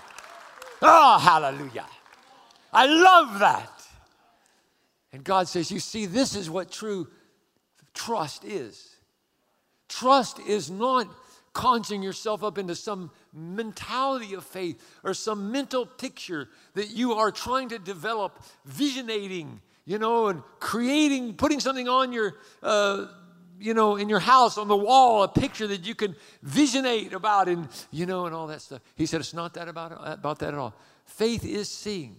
Oh, 0.83 1.19
hallelujah. 1.19 1.87
I 2.73 2.87
love 2.87 3.41
that. 3.41 3.71
And 5.13 5.23
God 5.25 5.49
says, 5.49 5.71
You 5.71 5.81
see, 5.81 6.07
this 6.07 6.35
is 6.35 6.49
what 6.49 6.71
true 6.71 7.09
trust 7.95 8.45
is. 8.45 8.97
Trust 9.89 10.39
is 10.41 10.71
not 10.71 11.09
conjuring 11.53 12.03
yourself 12.03 12.45
up 12.45 12.59
into 12.59 12.75
some 12.75 13.11
mentality 13.33 14.35
of 14.35 14.45
faith 14.45 14.83
or 15.03 15.15
some 15.15 15.51
mental 15.51 15.85
picture 15.85 16.49
that 16.75 16.91
you 16.91 17.15
are 17.15 17.31
trying 17.31 17.69
to 17.69 17.79
develop, 17.79 18.43
visionating, 18.65 19.61
you 19.85 19.99
know, 19.99 20.29
and 20.29 20.43
creating, 20.61 21.35
putting 21.35 21.61
something 21.61 21.89
on 21.89 22.13
your 22.13 22.35
uh, 22.63 23.07
you 23.61 23.75
know, 23.75 23.97
in 23.97 24.09
your 24.09 24.19
house 24.21 24.57
on 24.57 24.69
the 24.69 24.77
wall, 24.77 25.23
a 25.23 25.29
picture 25.29 25.67
that 25.67 25.87
you 25.87 25.95
can 25.95 26.17
visionate 26.43 27.13
about 27.13 27.47
and, 27.47 27.69
you 27.91 28.07
know, 28.07 28.25
and 28.25 28.35
all 28.35 28.47
that 28.47 28.63
stuff. 28.63 28.81
He 28.97 29.05
said, 29.05 29.21
it's 29.21 29.35
not 29.35 29.55
that 29.55 29.69
about, 29.69 29.93
about 30.03 30.39
that 30.39 30.55
at 30.55 30.55
all. 30.55 30.75
Faith 31.05 31.45
is 31.45 31.69
seeing, 31.69 32.17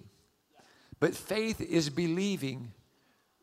but 1.00 1.15
faith 1.15 1.60
is 1.60 1.89
believing 1.89 2.72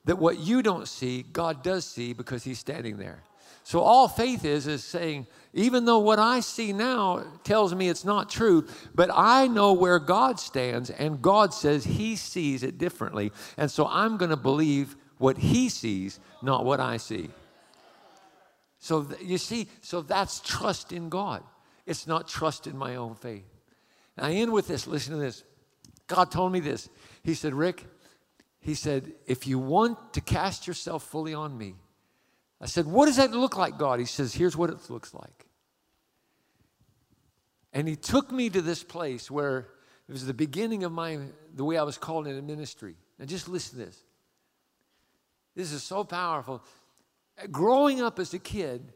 that 0.05 0.17
what 0.17 0.39
you 0.39 0.63
don't 0.63 0.87
see, 0.87 1.25
God 1.33 1.63
does 1.63 1.85
see 1.85 2.13
because 2.13 2.45
He's 2.45 2.59
standing 2.59 2.97
there. 2.99 3.23
So 3.69 3.81
all 3.81 4.09
faith 4.09 4.47
is, 4.47 4.67
is 4.67 4.83
saying, 4.83 5.27
even 5.53 5.85
though 5.85 5.99
what 5.99 6.19
I 6.19 6.41
see 6.41 6.73
now 6.73 7.23
tells 7.45 7.75
me 7.75 7.91
it's 7.91 8.03
not 8.03 8.31
true, 8.31 8.67
but 8.95 9.11
I 9.13 9.47
know 9.47 9.75
where 9.75 9.99
God 9.99 10.41
stands, 10.41 10.89
and 10.89 11.21
God 11.21 11.53
says 11.53 11.85
He 11.85 12.17
sees 12.17 12.63
it 12.63 12.79
differently. 12.79 13.31
And 13.59 13.71
so 13.71 13.87
I'm 13.87 14.17
going 14.17 14.31
to 14.31 14.39
believe 14.39 14.97
what 15.19 15.37
He 15.37 15.69
sees, 15.69 16.19
not 16.41 16.65
what 16.65 16.81
I 16.81 16.97
see. 16.97 17.29
So 18.79 19.03
th- 19.03 19.21
you 19.21 19.37
see, 19.37 19.69
so 19.83 20.01
that's 20.01 20.41
trust 20.41 20.91
in 20.91 21.11
God. 21.11 21.43
It's 21.85 22.07
not 22.07 22.27
trust 22.27 22.67
in 22.67 22.75
my 22.75 22.97
own 22.97 23.17
faith. 23.17 23.45
And 24.17 24.25
I 24.25 24.33
end 24.33 24.51
with 24.51 24.67
this. 24.67 24.87
Listen 24.87 25.13
to 25.13 25.21
this. 25.21 25.45
God 26.07 26.31
told 26.31 26.53
me 26.53 26.61
this. 26.61 26.89
He 27.23 27.35
said, 27.35 27.53
Rick, 27.53 27.85
he 28.61 28.73
said, 28.73 29.13
if 29.27 29.47
you 29.47 29.59
want 29.59 30.15
to 30.15 30.23
cast 30.23 30.67
yourself 30.67 31.03
fully 31.03 31.35
on 31.35 31.59
me, 31.59 31.75
I 32.61 32.67
said, 32.67 32.87
what 32.87 33.07
does 33.07 33.17
that 33.17 33.31
look 33.31 33.57
like, 33.57 33.79
God? 33.79 34.01
He 34.01 34.07
says, 34.07 34.35
here's 34.35 34.57
what 34.57 34.71
it 34.71 34.91
looks 34.91 35.15
like. 35.15 35.47
And 37.73 37.87
he 37.87 37.95
took 37.95 38.33
me 38.33 38.51
to 38.51 38.61
this 38.61 38.83
place 38.83 39.31
where 39.31 39.69
it 40.09 40.13
was 40.13 40.27
the 40.27 40.35
beginning 40.35 40.85
of 40.85 40.91
my, 40.91 41.19
the 41.55 41.65
way 41.65 41.77
I 41.77 41.83
was 41.83 41.99
called 41.99 42.27
into 42.27 42.43
ministry. 42.43 42.97
Now 43.19 43.27
just 43.27 43.49
listen 43.49 43.79
to 43.79 43.87
this. 43.87 44.03
This 45.55 45.73
is 45.73 45.83
so 45.83 46.03
powerful 46.03 46.63
growing 47.51 48.03
up 48.03 48.19
as 48.19 48.35
a 48.35 48.39
kid, 48.39 48.93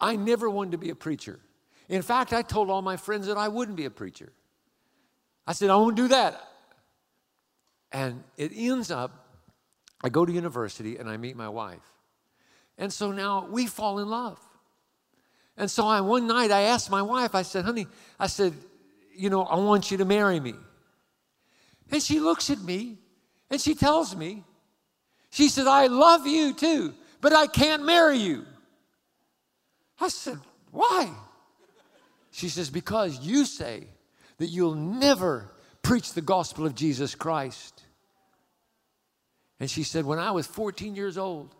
I 0.00 0.16
never 0.16 0.48
wanted 0.48 0.72
to 0.72 0.78
be 0.78 0.90
a 0.90 0.94
preacher. 0.94 1.40
In 1.88 2.02
fact, 2.02 2.32
I 2.32 2.42
told 2.42 2.70
all 2.70 2.82
my 2.82 2.96
friends 2.96 3.26
that 3.26 3.36
I 3.36 3.48
wouldn't 3.48 3.76
be 3.76 3.84
a 3.84 3.90
preacher. 3.90 4.32
I 5.46 5.52
said, 5.52 5.70
I 5.70 5.76
won't 5.76 5.96
do 5.96 6.08
that. 6.08 6.40
And 7.92 8.24
it 8.36 8.52
ends 8.54 8.90
up, 8.90 9.26
I 10.02 10.08
go 10.08 10.26
to 10.26 10.32
university 10.32 10.96
and 10.96 11.08
I 11.08 11.16
meet 11.16 11.36
my 11.36 11.48
wife. 11.48 11.95
And 12.78 12.92
so 12.92 13.12
now 13.12 13.46
we 13.50 13.66
fall 13.66 13.98
in 13.98 14.08
love. 14.08 14.38
And 15.56 15.70
so 15.70 15.86
I, 15.86 16.00
one 16.02 16.26
night 16.26 16.50
I 16.50 16.62
asked 16.62 16.90
my 16.90 17.02
wife, 17.02 17.34
I 17.34 17.42
said, 17.42 17.64
honey, 17.64 17.86
I 18.18 18.26
said, 18.26 18.52
you 19.14 19.30
know, 19.30 19.42
I 19.42 19.56
want 19.56 19.90
you 19.90 19.96
to 19.98 20.04
marry 20.04 20.38
me. 20.38 20.54
And 21.90 22.02
she 22.02 22.20
looks 22.20 22.50
at 22.50 22.60
me 22.60 22.98
and 23.50 23.60
she 23.60 23.74
tells 23.74 24.14
me, 24.14 24.44
she 25.30 25.48
said, 25.48 25.66
I 25.66 25.86
love 25.86 26.26
you 26.26 26.52
too 26.52 26.94
but 27.26 27.32
I 27.32 27.48
can't 27.48 27.84
marry 27.84 28.18
you. 28.18 28.44
I 30.00 30.08
said, 30.08 30.38
Why? 30.70 31.10
She 32.30 32.48
says, 32.48 32.70
Because 32.70 33.18
you 33.20 33.44
say 33.44 33.88
that 34.38 34.46
you'll 34.46 34.74
never 34.74 35.50
preach 35.82 36.12
the 36.12 36.22
gospel 36.22 36.66
of 36.66 36.76
Jesus 36.76 37.16
Christ. 37.16 37.82
And 39.58 39.68
she 39.70 39.82
said, 39.82 40.04
When 40.04 40.20
I 40.20 40.30
was 40.30 40.46
14 40.46 40.94
years 40.94 41.18
old, 41.18 41.54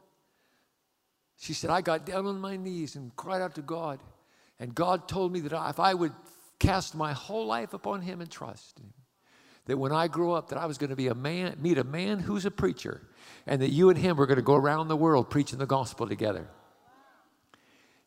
she 1.39 1.53
said, 1.53 1.70
I 1.70 1.80
got 1.80 2.07
down 2.07 2.26
on 2.26 2.41
my 2.41 2.57
knees 2.57 2.97
and 2.97 3.14
cried 3.16 3.43
out 3.43 3.55
to 3.57 3.62
God. 3.62 4.01
And 4.59 4.74
God 4.74 5.07
told 5.07 5.32
me 5.32 5.41
that 5.41 5.68
if 5.68 5.78
I 5.78 5.93
would 5.93 6.12
cast 6.59 6.95
my 6.95 7.12
whole 7.12 7.47
life 7.47 7.74
upon 7.74 8.01
Him 8.03 8.20
and 8.20 8.30
trust 8.30 8.78
Him, 8.78 8.93
that 9.66 9.76
when 9.76 9.93
I 9.93 10.09
grew 10.09 10.32
up, 10.32 10.49
that 10.49 10.59
I 10.59 10.66
was 10.66 10.78
going 10.78 10.91
to 10.91 10.97
be 10.97 11.09
a 11.09 11.14
man, 11.14 11.57
meet 11.61 11.76
a 11.76 11.84
man 11.84 12.20
who's 12.20 12.47
a 12.47 12.51
preacher, 12.51 13.03
and 13.47 13.61
that 13.61 13.70
you 13.70 13.91
and 13.91 13.99
him 13.99 14.16
were 14.16 14.26
going 14.26 14.37
to 14.37 14.43
go 14.43 14.55
around 14.55 14.89
the 14.89 14.97
world 14.97 15.28
preaching 15.28 15.59
the 15.59 15.66
gospel 15.66 16.09
together. 16.09 16.49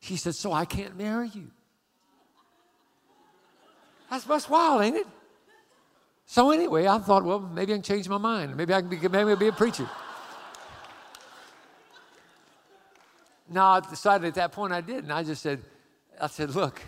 She 0.00 0.16
said, 0.16 0.34
So 0.34 0.52
I 0.52 0.64
can't 0.64 0.96
marry 0.96 1.28
you. 1.28 1.50
That's, 4.10 4.24
that's 4.24 4.48
wild, 4.48 4.82
ain't 4.82 4.96
it? 4.96 5.06
So 6.26 6.50
anyway, 6.50 6.86
I 6.86 6.98
thought, 6.98 7.24
well, 7.24 7.40
maybe 7.40 7.72
I 7.72 7.76
can 7.76 7.82
change 7.82 8.08
my 8.08 8.18
mind. 8.18 8.56
Maybe 8.56 8.72
I 8.72 8.80
can 8.80 8.88
be, 8.88 8.96
maybe 8.96 9.30
I'll 9.30 9.36
be 9.36 9.48
a 9.48 9.52
preacher. 9.52 9.88
No, 13.50 13.64
I 13.64 13.80
decided 13.80 14.28
at 14.28 14.34
that 14.34 14.52
point 14.52 14.72
I 14.72 14.80
didn't. 14.80 15.10
I 15.10 15.24
just 15.24 15.42
said, 15.42 15.60
I 16.20 16.28
said, 16.28 16.54
look, 16.54 16.80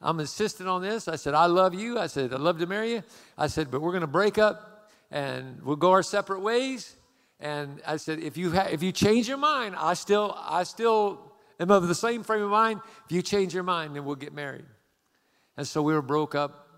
I'm 0.00 0.18
insisting 0.18 0.66
on 0.66 0.82
this. 0.82 1.06
I 1.06 1.16
said, 1.16 1.34
I 1.34 1.46
love 1.46 1.74
you. 1.74 1.98
I 1.98 2.06
said, 2.06 2.32
I'd 2.32 2.40
love 2.40 2.58
to 2.58 2.66
marry 2.66 2.92
you. 2.92 3.02
I 3.36 3.46
said, 3.46 3.70
but 3.70 3.82
we're 3.82 3.92
going 3.92 4.00
to 4.00 4.06
break 4.06 4.38
up 4.38 4.90
and 5.10 5.62
we'll 5.62 5.76
go 5.76 5.90
our 5.92 6.02
separate 6.02 6.40
ways. 6.40 6.96
And 7.38 7.80
I 7.86 7.96
said, 7.98 8.20
if 8.20 8.36
you 8.36 8.52
ha- 8.52 8.68
if 8.70 8.82
you 8.82 8.92
change 8.92 9.28
your 9.28 9.36
mind, 9.36 9.74
I 9.76 9.94
still 9.94 10.36
I 10.38 10.62
still 10.62 11.32
am 11.60 11.70
of 11.70 11.88
the 11.88 11.94
same 11.94 12.22
frame 12.22 12.42
of 12.42 12.50
mind. 12.50 12.80
If 13.04 13.12
you 13.12 13.20
change 13.20 13.52
your 13.52 13.64
mind, 13.64 13.94
then 13.94 14.04
we'll 14.04 14.16
get 14.16 14.32
married. 14.32 14.64
And 15.56 15.66
so 15.66 15.82
we 15.82 15.92
were 15.92 16.02
broke 16.02 16.34
up 16.34 16.68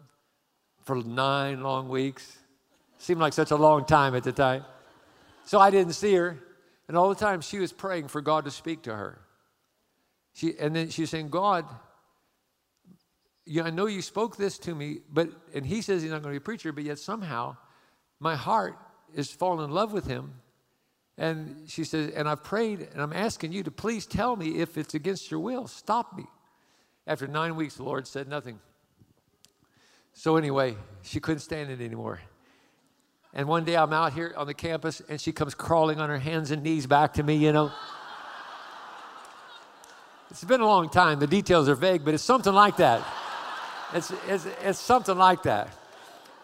for 0.85 0.97
nine 0.97 1.63
long 1.63 1.89
weeks. 1.89 2.39
Seemed 2.99 3.21
like 3.21 3.35
such 3.35 3.51
a 3.51 3.57
long 3.57 3.85
time 3.85 4.15
at 4.15 4.25
the 4.25 4.33
time. 4.33 4.65
So 5.45 5.61
I 5.61 5.71
didn't 5.71 5.93
see 5.93 6.15
her. 6.15 6.39
And 6.89 6.97
all 6.97 7.09
the 7.09 7.15
time 7.15 7.41
she 7.41 7.59
was 7.59 7.73
praying 7.73 8.09
for 8.09 8.21
God 8.21 8.45
to 8.45 8.51
speak 8.51 8.83
to 8.83 8.95
her. 8.95 9.21
She, 10.35 10.59
and 10.59 10.75
then 10.75 10.91
she's 10.91 11.11
saying, 11.11 11.29
God, 11.31 11.65
yeah, 13.47 13.65
I 13.65 13.71
know 13.71 13.87
you 13.87 14.03
spoke 14.03 14.37
this 14.37 14.59
to 14.59 14.75
me, 14.75 14.99
but, 15.11 15.29
and 15.55 15.65
he 15.65 15.83
says 15.83 16.03
he's 16.03 16.11
not 16.11 16.23
going 16.23 16.35
to 16.35 16.41
be 16.41 16.43
a 16.43 16.45
preacher, 16.45 16.73
but 16.73 16.85
yet 16.85 16.99
somehow 16.99 17.57
my 18.21 18.37
heart 18.37 18.77
is 19.15 19.31
falling 19.31 19.65
in 19.65 19.71
love 19.71 19.93
with 19.93 20.07
him. 20.07 20.35
And 21.17 21.69
she 21.69 21.85
says, 21.85 22.13
and 22.15 22.29
I've 22.29 22.43
prayed 22.43 22.89
and 22.93 23.01
I'm 23.01 23.13
asking 23.13 23.53
you 23.53 23.63
to 23.63 23.71
please 23.71 24.07
tell 24.07 24.35
me 24.35 24.59
if 24.59 24.77
it's 24.77 24.95
against 24.95 25.31
your 25.31 25.41
will. 25.41 25.69
Stop 25.69 26.17
me. 26.17 26.25
After 27.07 27.27
nine 27.27 27.55
weeks, 27.55 27.77
the 27.77 27.85
Lord 27.85 28.07
said 28.07 28.29
nothing. 28.29 28.59
So, 30.15 30.37
anyway, 30.37 30.77
she 31.03 31.21
couldn't 31.21 31.41
stand 31.41 31.71
it 31.71 31.81
anymore. 31.81 32.21
And 33.37 33.49
one 33.49 33.65
day 33.65 33.77
I'm 33.77 33.93
out 33.93 34.13
here 34.13 34.33
on 34.37 34.47
the 34.47 34.55
campus 34.55 35.03
and 35.09 35.21
she 35.21 35.33
comes 35.33 35.55
crawling 35.55 36.01
on 36.01 36.09
her 36.09 36.19
hands 36.19 36.53
and 36.53 36.63
knees 36.63 36.87
back 36.87 37.15
to 37.15 37.25
me, 37.25 37.35
you 37.35 37.53
know. 37.53 37.73
it's 40.31 40.45
been 40.45 40.61
a 40.61 40.67
long 40.67 40.89
time. 40.89 41.19
The 41.19 41.27
details 41.27 41.69
are 41.69 41.75
vague, 41.75 42.05
but 42.05 42.15
it's 42.15 42.23
something 42.23 42.55
like 42.55 42.77
that. 42.77 43.05
It's, 43.93 44.13
it's, 44.29 44.47
it's 44.63 44.79
something 44.79 45.19
like 45.19 45.43
that. 45.43 45.77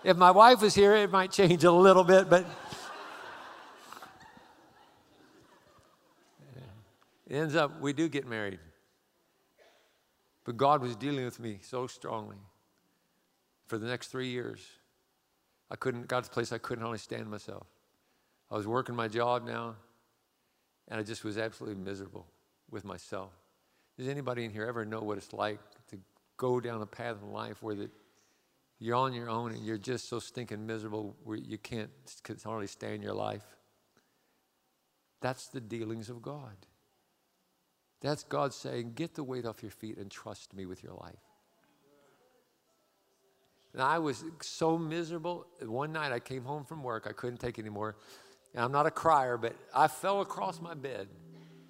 If 0.02 0.16
my 0.16 0.32
wife 0.32 0.62
was 0.62 0.74
here, 0.74 0.96
it 0.96 1.12
might 1.12 1.30
change 1.30 1.62
a 1.62 1.70
little 1.70 2.04
bit, 2.04 2.28
but 2.28 2.44
it 7.28 7.36
ends 7.36 7.54
up 7.54 7.80
we 7.80 7.92
do 7.92 8.08
get 8.08 8.26
married. 8.26 8.58
But 10.44 10.56
God 10.56 10.82
was 10.82 10.96
dealing 10.96 11.24
with 11.24 11.38
me 11.38 11.60
so 11.62 11.86
strongly 11.86 12.38
for 13.68 13.78
the 13.78 13.86
next 13.86 14.08
three 14.08 14.30
years. 14.30 14.60
I 15.70 15.76
couldn't, 15.76 16.08
God's 16.08 16.28
place 16.28 16.52
I 16.52 16.58
couldn't 16.58 16.82
hardly 16.82 16.98
stand 16.98 17.30
myself. 17.30 17.66
I 18.50 18.56
was 18.56 18.66
working 18.66 18.96
my 18.96 19.06
job 19.06 19.46
now, 19.46 19.76
and 20.88 20.98
I 20.98 21.02
just 21.02 21.22
was 21.24 21.38
absolutely 21.38 21.82
miserable 21.82 22.26
with 22.70 22.84
myself. 22.84 23.30
Does 23.96 24.08
anybody 24.08 24.44
in 24.44 24.50
here 24.50 24.64
ever 24.66 24.84
know 24.84 25.00
what 25.00 25.18
it's 25.18 25.32
like 25.32 25.60
to 25.88 25.98
go 26.36 26.58
down 26.60 26.82
a 26.82 26.86
path 26.86 27.16
in 27.22 27.32
life 27.32 27.62
where 27.62 27.76
that 27.76 27.90
you're 28.78 28.96
on 28.96 29.12
your 29.12 29.28
own 29.28 29.52
and 29.52 29.64
you're 29.64 29.78
just 29.78 30.08
so 30.08 30.18
stinking 30.18 30.66
miserable 30.66 31.14
where 31.22 31.36
you 31.36 31.58
can't 31.58 31.90
hardly 32.44 32.66
stand 32.66 33.02
your 33.02 33.14
life? 33.14 33.44
That's 35.20 35.48
the 35.48 35.60
dealings 35.60 36.08
of 36.08 36.22
God. 36.22 36.56
That's 38.00 38.24
God 38.24 38.54
saying, 38.54 38.92
Get 38.94 39.14
the 39.14 39.22
weight 39.22 39.44
off 39.44 39.62
your 39.62 39.70
feet 39.70 39.98
and 39.98 40.10
trust 40.10 40.54
me 40.54 40.66
with 40.66 40.82
your 40.82 40.94
life. 40.94 41.29
And 43.72 43.82
I 43.82 43.98
was 43.98 44.24
so 44.40 44.76
miserable. 44.76 45.46
One 45.62 45.92
night 45.92 46.12
I 46.12 46.18
came 46.18 46.44
home 46.44 46.64
from 46.64 46.82
work, 46.82 47.06
I 47.08 47.12
couldn't 47.12 47.38
take 47.38 47.58
anymore. 47.58 47.96
And 48.54 48.64
I'm 48.64 48.72
not 48.72 48.86
a 48.86 48.90
crier, 48.90 49.36
but 49.36 49.54
I 49.74 49.86
fell 49.86 50.20
across 50.22 50.60
my 50.60 50.74
bed 50.74 51.08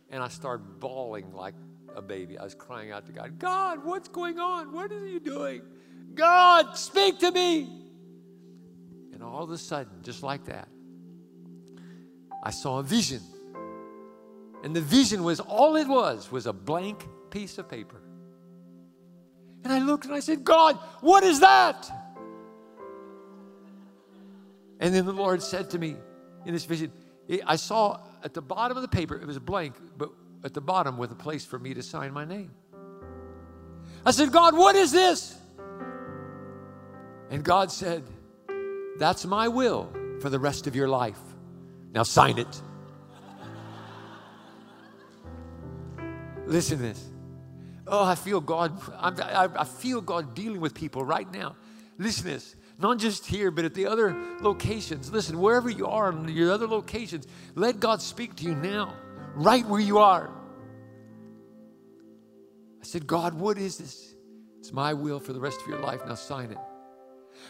and 0.08 0.22
I 0.22 0.28
started 0.28 0.80
bawling 0.80 1.32
like 1.34 1.54
a 1.94 2.02
baby. 2.02 2.38
I 2.38 2.44
was 2.44 2.54
crying 2.54 2.90
out 2.90 3.06
to 3.06 3.12
God, 3.12 3.38
God, 3.38 3.84
what's 3.84 4.08
going 4.08 4.38
on? 4.38 4.72
What 4.72 4.90
are 4.92 5.06
you 5.06 5.20
doing? 5.20 5.62
God, 6.14 6.76
speak 6.76 7.18
to 7.20 7.30
me. 7.30 7.68
And 9.12 9.22
all 9.22 9.42
of 9.42 9.50
a 9.50 9.58
sudden, 9.58 10.02
just 10.02 10.22
like 10.22 10.46
that, 10.46 10.68
I 12.42 12.50
saw 12.50 12.78
a 12.78 12.82
vision. 12.82 13.20
And 14.64 14.74
the 14.74 14.80
vision 14.80 15.22
was 15.22 15.40
all 15.40 15.76
it 15.76 15.86
was 15.86 16.32
was 16.32 16.46
a 16.46 16.52
blank 16.52 17.06
piece 17.30 17.58
of 17.58 17.68
paper. 17.68 18.02
And 19.64 19.72
I 19.72 19.78
looked 19.78 20.06
and 20.06 20.14
I 20.14 20.20
said, 20.20 20.44
God, 20.44 20.76
what 21.00 21.22
is 21.22 21.40
that? 21.40 21.90
And 24.80 24.94
then 24.94 25.04
the 25.04 25.12
Lord 25.12 25.42
said 25.42 25.70
to 25.70 25.78
me 25.78 25.96
in 26.46 26.54
this 26.54 26.64
vision, 26.64 26.90
I 27.46 27.56
saw 27.56 28.00
at 28.24 28.34
the 28.34 28.42
bottom 28.42 28.76
of 28.76 28.82
the 28.82 28.88
paper, 28.88 29.14
it 29.16 29.26
was 29.26 29.38
blank, 29.38 29.74
but 29.96 30.10
at 30.42 30.54
the 30.54 30.60
bottom 30.60 30.96
with 30.96 31.12
a 31.12 31.16
place 31.16 31.44
for 31.44 31.58
me 31.58 31.74
to 31.74 31.82
sign 31.82 32.12
my 32.12 32.24
name. 32.24 32.50
I 34.04 34.10
said, 34.10 34.32
God, 34.32 34.56
what 34.56 34.74
is 34.74 34.90
this? 34.90 35.36
And 37.30 37.44
God 37.44 37.70
said, 37.70 38.02
That's 38.98 39.24
my 39.24 39.48
will 39.48 39.92
for 40.20 40.30
the 40.30 40.38
rest 40.38 40.66
of 40.66 40.74
your 40.74 40.88
life. 40.88 41.20
Now 41.92 42.02
sign 42.02 42.38
it. 42.38 42.62
Listen 46.46 46.78
to 46.78 46.82
this. 46.82 47.09
Oh, 47.90 48.04
I 48.04 48.14
feel 48.14 48.40
God. 48.40 48.80
I, 48.96 49.48
I 49.54 49.64
feel 49.64 50.00
God 50.00 50.34
dealing 50.34 50.60
with 50.60 50.74
people 50.74 51.04
right 51.04 51.30
now. 51.30 51.56
Listen 51.98 52.24
to 52.24 52.30
this. 52.30 52.54
Not 52.78 52.98
just 52.98 53.26
here, 53.26 53.50
but 53.50 53.64
at 53.64 53.74
the 53.74 53.86
other 53.86 54.16
locations. 54.40 55.12
Listen, 55.12 55.38
wherever 55.38 55.68
you 55.68 55.86
are 55.86 56.10
in 56.10 56.28
your 56.28 56.52
other 56.52 56.66
locations, 56.66 57.26
let 57.54 57.80
God 57.80 58.00
speak 58.00 58.36
to 58.36 58.44
you 58.44 58.54
now, 58.54 58.94
right 59.34 59.66
where 59.66 59.80
you 59.80 59.98
are. 59.98 60.30
I 62.80 62.84
said, 62.84 63.06
God, 63.06 63.34
what 63.34 63.58
is 63.58 63.76
this? 63.76 64.14
It's 64.60 64.72
my 64.72 64.94
will 64.94 65.20
for 65.20 65.32
the 65.32 65.40
rest 65.40 65.60
of 65.60 65.68
your 65.68 65.80
life. 65.80 66.00
Now 66.06 66.14
sign 66.14 66.52
it. 66.52 66.58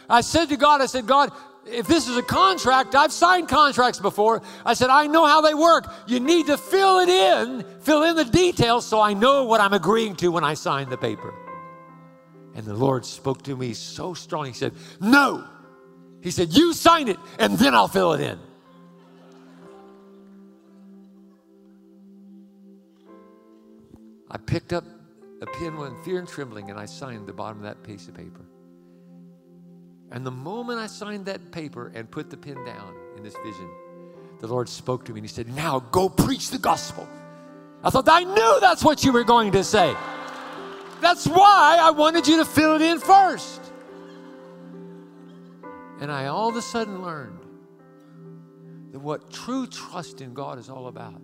I 0.09 0.21
said 0.21 0.49
to 0.49 0.57
God, 0.57 0.81
I 0.81 0.87
said, 0.87 1.05
God, 1.07 1.31
if 1.65 1.87
this 1.87 2.07
is 2.07 2.17
a 2.17 2.23
contract, 2.23 2.95
I've 2.95 3.11
signed 3.11 3.47
contracts 3.47 3.99
before. 3.99 4.41
I 4.65 4.73
said, 4.73 4.89
I 4.89 5.07
know 5.07 5.25
how 5.25 5.41
they 5.41 5.53
work. 5.53 5.91
You 6.07 6.19
need 6.19 6.47
to 6.47 6.57
fill 6.57 6.99
it 6.99 7.09
in, 7.09 7.63
fill 7.81 8.03
in 8.03 8.15
the 8.15 8.25
details 8.25 8.85
so 8.85 8.99
I 8.99 9.13
know 9.13 9.45
what 9.45 9.61
I'm 9.61 9.73
agreeing 9.73 10.15
to 10.17 10.29
when 10.29 10.43
I 10.43 10.55
sign 10.55 10.89
the 10.89 10.97
paper. 10.97 11.33
And 12.55 12.65
the 12.65 12.73
Lord 12.73 13.05
spoke 13.05 13.43
to 13.43 13.55
me 13.55 13.73
so 13.73 14.13
strong. 14.13 14.45
He 14.45 14.53
said, 14.53 14.73
No. 14.99 15.47
He 16.21 16.31
said, 16.31 16.51
You 16.51 16.73
sign 16.73 17.07
it 17.07 17.17
and 17.39 17.57
then 17.57 17.73
I'll 17.73 17.87
fill 17.87 18.13
it 18.13 18.21
in. 18.21 18.39
I 24.29 24.37
picked 24.37 24.73
up 24.73 24.85
a 25.41 25.45
pen 25.45 25.77
with 25.77 25.93
fear 26.05 26.19
and 26.19 26.27
trembling 26.27 26.69
and 26.69 26.79
I 26.79 26.85
signed 26.85 27.27
the 27.27 27.33
bottom 27.33 27.57
of 27.59 27.63
that 27.63 27.83
piece 27.83 28.07
of 28.07 28.15
paper. 28.15 28.45
And 30.11 30.25
the 30.25 30.31
moment 30.31 30.79
I 30.79 30.87
signed 30.87 31.25
that 31.25 31.51
paper 31.51 31.91
and 31.95 32.09
put 32.09 32.29
the 32.29 32.37
pen 32.37 32.63
down 32.65 32.95
in 33.15 33.23
this 33.23 33.35
vision, 33.45 33.69
the 34.39 34.47
Lord 34.47 34.67
spoke 34.67 35.05
to 35.05 35.13
me 35.13 35.19
and 35.19 35.29
He 35.29 35.33
said, 35.33 35.47
Now 35.55 35.79
go 35.79 36.09
preach 36.09 36.49
the 36.49 36.57
gospel. 36.57 37.07
I 37.83 37.89
thought, 37.89 38.07
I 38.09 38.23
knew 38.23 38.57
that's 38.59 38.83
what 38.83 39.03
you 39.03 39.11
were 39.11 39.23
going 39.23 39.51
to 39.53 39.63
say. 39.63 39.95
That's 40.99 41.25
why 41.25 41.79
I 41.81 41.91
wanted 41.91 42.27
you 42.27 42.37
to 42.37 42.45
fill 42.45 42.75
it 42.75 42.81
in 42.81 42.99
first. 42.99 43.59
And 45.99 46.11
I 46.11 46.27
all 46.27 46.49
of 46.49 46.55
a 46.55 46.61
sudden 46.61 47.01
learned 47.01 47.39
that 48.91 48.99
what 48.99 49.31
true 49.31 49.65
trust 49.65 50.21
in 50.21 50.33
God 50.33 50.59
is 50.59 50.69
all 50.69 50.87
about. 50.87 51.21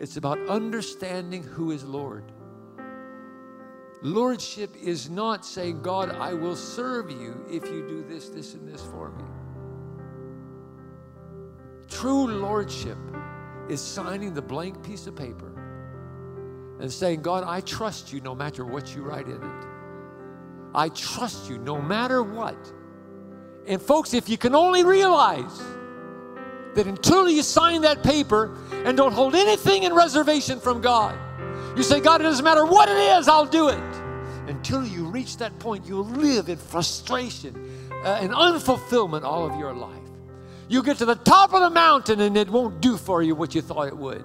It's 0.00 0.16
about 0.16 0.38
understanding 0.48 1.42
who 1.42 1.70
is 1.70 1.84
Lord. 1.84 2.24
Lordship 4.04 4.76
is 4.76 5.08
not 5.08 5.46
saying, 5.46 5.80
God, 5.80 6.10
I 6.10 6.34
will 6.34 6.56
serve 6.56 7.10
you 7.10 7.42
if 7.50 7.64
you 7.70 7.88
do 7.88 8.04
this, 8.06 8.28
this, 8.28 8.52
and 8.52 8.68
this 8.68 8.82
for 8.82 9.10
me. 9.10 9.24
True 11.88 12.26
lordship 12.26 12.98
is 13.70 13.80
signing 13.80 14.34
the 14.34 14.42
blank 14.42 14.84
piece 14.84 15.06
of 15.06 15.16
paper 15.16 15.50
and 16.80 16.92
saying, 16.92 17.22
God, 17.22 17.44
I 17.46 17.62
trust 17.62 18.12
you 18.12 18.20
no 18.20 18.34
matter 18.34 18.66
what 18.66 18.94
you 18.94 19.00
write 19.00 19.26
in 19.26 19.42
it. 19.42 19.66
I 20.74 20.90
trust 20.90 21.48
you 21.48 21.56
no 21.56 21.80
matter 21.80 22.22
what. 22.22 22.58
And 23.66 23.80
folks, 23.80 24.12
if 24.12 24.28
you 24.28 24.36
can 24.36 24.54
only 24.54 24.84
realize 24.84 25.62
that 26.74 26.86
until 26.86 27.30
you 27.30 27.42
sign 27.42 27.80
that 27.82 28.02
paper 28.02 28.54
and 28.84 28.98
don't 28.98 29.12
hold 29.12 29.34
anything 29.34 29.84
in 29.84 29.94
reservation 29.94 30.60
from 30.60 30.82
God, 30.82 31.18
you 31.76 31.82
say, 31.82 32.00
God, 32.00 32.20
it 32.20 32.24
doesn't 32.24 32.44
matter 32.44 32.64
what 32.64 32.88
it 32.88 32.96
is, 32.96 33.28
I'll 33.28 33.46
do 33.46 33.68
it. 33.68 33.82
Until 34.48 34.86
you 34.86 35.06
reach 35.06 35.38
that 35.38 35.58
point, 35.58 35.86
you'll 35.86 36.04
live 36.04 36.48
in 36.48 36.58
frustration 36.58 37.88
uh, 38.04 38.18
and 38.20 38.32
unfulfillment 38.32 39.24
all 39.24 39.46
of 39.50 39.58
your 39.58 39.72
life. 39.72 39.98
You 40.68 40.82
get 40.82 40.98
to 40.98 41.06
the 41.06 41.14
top 41.14 41.52
of 41.52 41.60
the 41.60 41.70
mountain 41.70 42.20
and 42.20 42.36
it 42.36 42.48
won't 42.48 42.80
do 42.80 42.96
for 42.96 43.22
you 43.22 43.34
what 43.34 43.54
you 43.54 43.62
thought 43.62 43.88
it 43.88 43.96
would. 43.96 44.24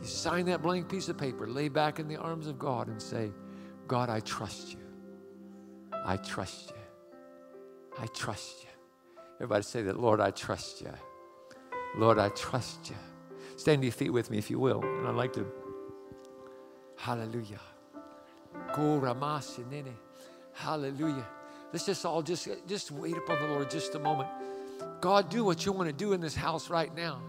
You 0.00 0.06
sign 0.06 0.46
that 0.46 0.62
blank 0.62 0.88
piece 0.88 1.08
of 1.08 1.18
paper, 1.18 1.46
lay 1.46 1.68
back 1.68 1.98
in 1.98 2.08
the 2.08 2.16
arms 2.16 2.46
of 2.46 2.58
God, 2.58 2.88
and 2.88 3.00
say, 3.00 3.32
God, 3.86 4.08
I 4.10 4.20
trust 4.20 4.72
you. 4.72 4.78
I 6.04 6.16
trust 6.16 6.70
you. 6.70 6.76
I 8.00 8.06
trust 8.06 8.62
you. 8.62 8.68
Everybody 9.36 9.62
say 9.62 9.82
that, 9.82 9.98
Lord, 9.98 10.20
I 10.20 10.30
trust 10.30 10.80
you. 10.80 10.92
Lord, 11.96 12.18
I 12.18 12.28
trust 12.30 12.90
you. 12.90 12.96
Stand 13.56 13.82
to 13.82 13.86
your 13.86 13.92
feet 13.92 14.12
with 14.12 14.30
me 14.30 14.38
if 14.38 14.50
you 14.50 14.58
will. 14.58 14.82
And 14.82 15.08
I'd 15.08 15.16
like 15.16 15.32
to, 15.32 15.46
hallelujah. 16.98 17.60
Hallelujah. 20.52 21.26
Let's 21.72 21.86
just 21.86 22.04
all 22.04 22.22
just, 22.22 22.48
just 22.66 22.90
wait 22.90 23.16
upon 23.16 23.40
the 23.40 23.48
Lord 23.48 23.70
just 23.70 23.94
a 23.94 23.98
moment. 23.98 24.28
God, 25.00 25.30
do 25.30 25.44
what 25.44 25.64
you 25.64 25.72
want 25.72 25.88
to 25.88 25.92
do 25.92 26.12
in 26.12 26.20
this 26.20 26.34
house 26.34 26.70
right 26.70 26.94
now. 26.94 27.20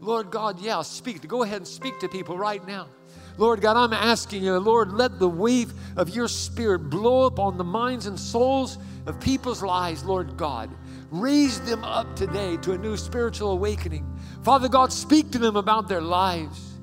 Lord 0.00 0.30
God, 0.30 0.60
yeah, 0.60 0.82
speak. 0.82 1.26
Go 1.26 1.42
ahead 1.42 1.58
and 1.58 1.66
speak 1.66 1.98
to 2.00 2.08
people 2.08 2.36
right 2.36 2.64
now. 2.66 2.88
Lord 3.36 3.60
God, 3.60 3.76
I'm 3.76 3.92
asking 3.92 4.44
you, 4.44 4.56
Lord, 4.58 4.92
let 4.92 5.18
the 5.18 5.28
wave 5.28 5.72
of 5.96 6.14
your 6.14 6.28
spirit 6.28 6.90
blow 6.90 7.26
up 7.26 7.38
on 7.38 7.56
the 7.56 7.64
minds 7.64 8.06
and 8.06 8.18
souls 8.18 8.78
of 9.06 9.18
people's 9.20 9.62
lives, 9.62 10.04
Lord 10.04 10.36
God. 10.36 10.70
Raise 11.10 11.60
them 11.60 11.84
up 11.84 12.14
today 12.16 12.56
to 12.58 12.72
a 12.72 12.78
new 12.78 12.96
spiritual 12.96 13.52
awakening. 13.52 14.06
Father 14.42 14.68
God, 14.68 14.92
speak 14.92 15.30
to 15.32 15.38
them 15.38 15.56
about 15.56 15.88
their 15.88 16.00
lives. 16.00 16.74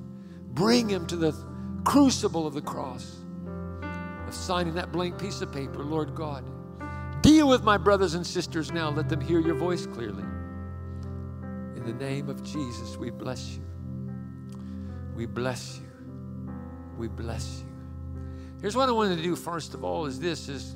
Bring 0.54 0.88
them 0.88 1.06
to 1.08 1.16
the 1.16 1.51
crucible 1.84 2.48
of 2.48 2.54
the 2.54 2.62
cross, 2.62 3.18
of 4.28 4.34
signing 4.34 4.74
that 4.76 4.92
blank 4.92 5.20
piece 5.20 5.42
of 5.42 5.52
paper, 5.52 5.84
Lord 5.84 6.16
God. 6.16 6.44
Deal 7.22 7.48
with 7.48 7.64
my 7.64 7.78
brothers 7.78 8.16
and 8.16 8.26
sisters 8.26 8.72
now. 8.72 8.90
Let 8.90 9.10
them 9.10 9.22
hear 9.22 9.40
your 9.40 9.56
voice 9.56 9.86
clearly. 9.86 10.24
In 11.76 11.84
the 11.86 11.94
name 11.94 12.30
of 12.30 12.44
Jesus, 12.44 12.98
we 12.98 13.10
bless 13.10 13.58
you. 13.58 13.64
We 15.16 15.26
bless 15.26 15.80
you. 15.80 16.54
We 16.98 17.08
bless 17.08 17.62
you. 17.62 17.72
Here's 18.62 18.76
what 18.76 18.90
I 18.90 18.92
wanted 18.92 19.18
to 19.18 19.24
do 19.24 19.36
first 19.36 19.74
of 19.74 19.84
all 19.84 20.06
is 20.06 20.20
this 20.20 20.48
is 20.48 20.76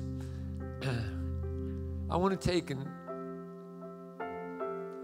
I 2.10 2.16
want 2.16 2.40
to 2.40 2.48
take 2.48 2.70
and 2.70 2.86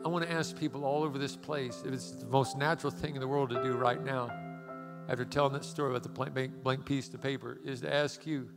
I 0.05 0.09
want 0.09 0.25
to 0.25 0.33
ask 0.33 0.59
people 0.59 0.85
all 0.85 1.05
over 1.05 1.17
this 1.17 1.37
place 1.37 1.83
if 1.87 1.93
it's 1.93 2.11
the 2.11 2.27
most 2.27 2.57
natural 2.59 2.91
thing 2.91 3.15
in 3.15 3.21
the 3.21 3.29
world 3.29 3.51
to 3.51 3.63
do 3.63 3.75
right 3.75 4.03
now, 4.03 4.31
after 5.09 5.25
telling 5.25 5.53
that 5.55 5.65
story 5.65 5.91
about 5.91 6.03
the 6.03 6.09
blank, 6.09 6.63
blank 6.63 6.85
piece 6.85 7.13
of 7.13 7.21
paper, 7.21 7.59
is 7.65 7.81
to 7.81 7.93
ask 7.93 8.27
you 8.27 8.49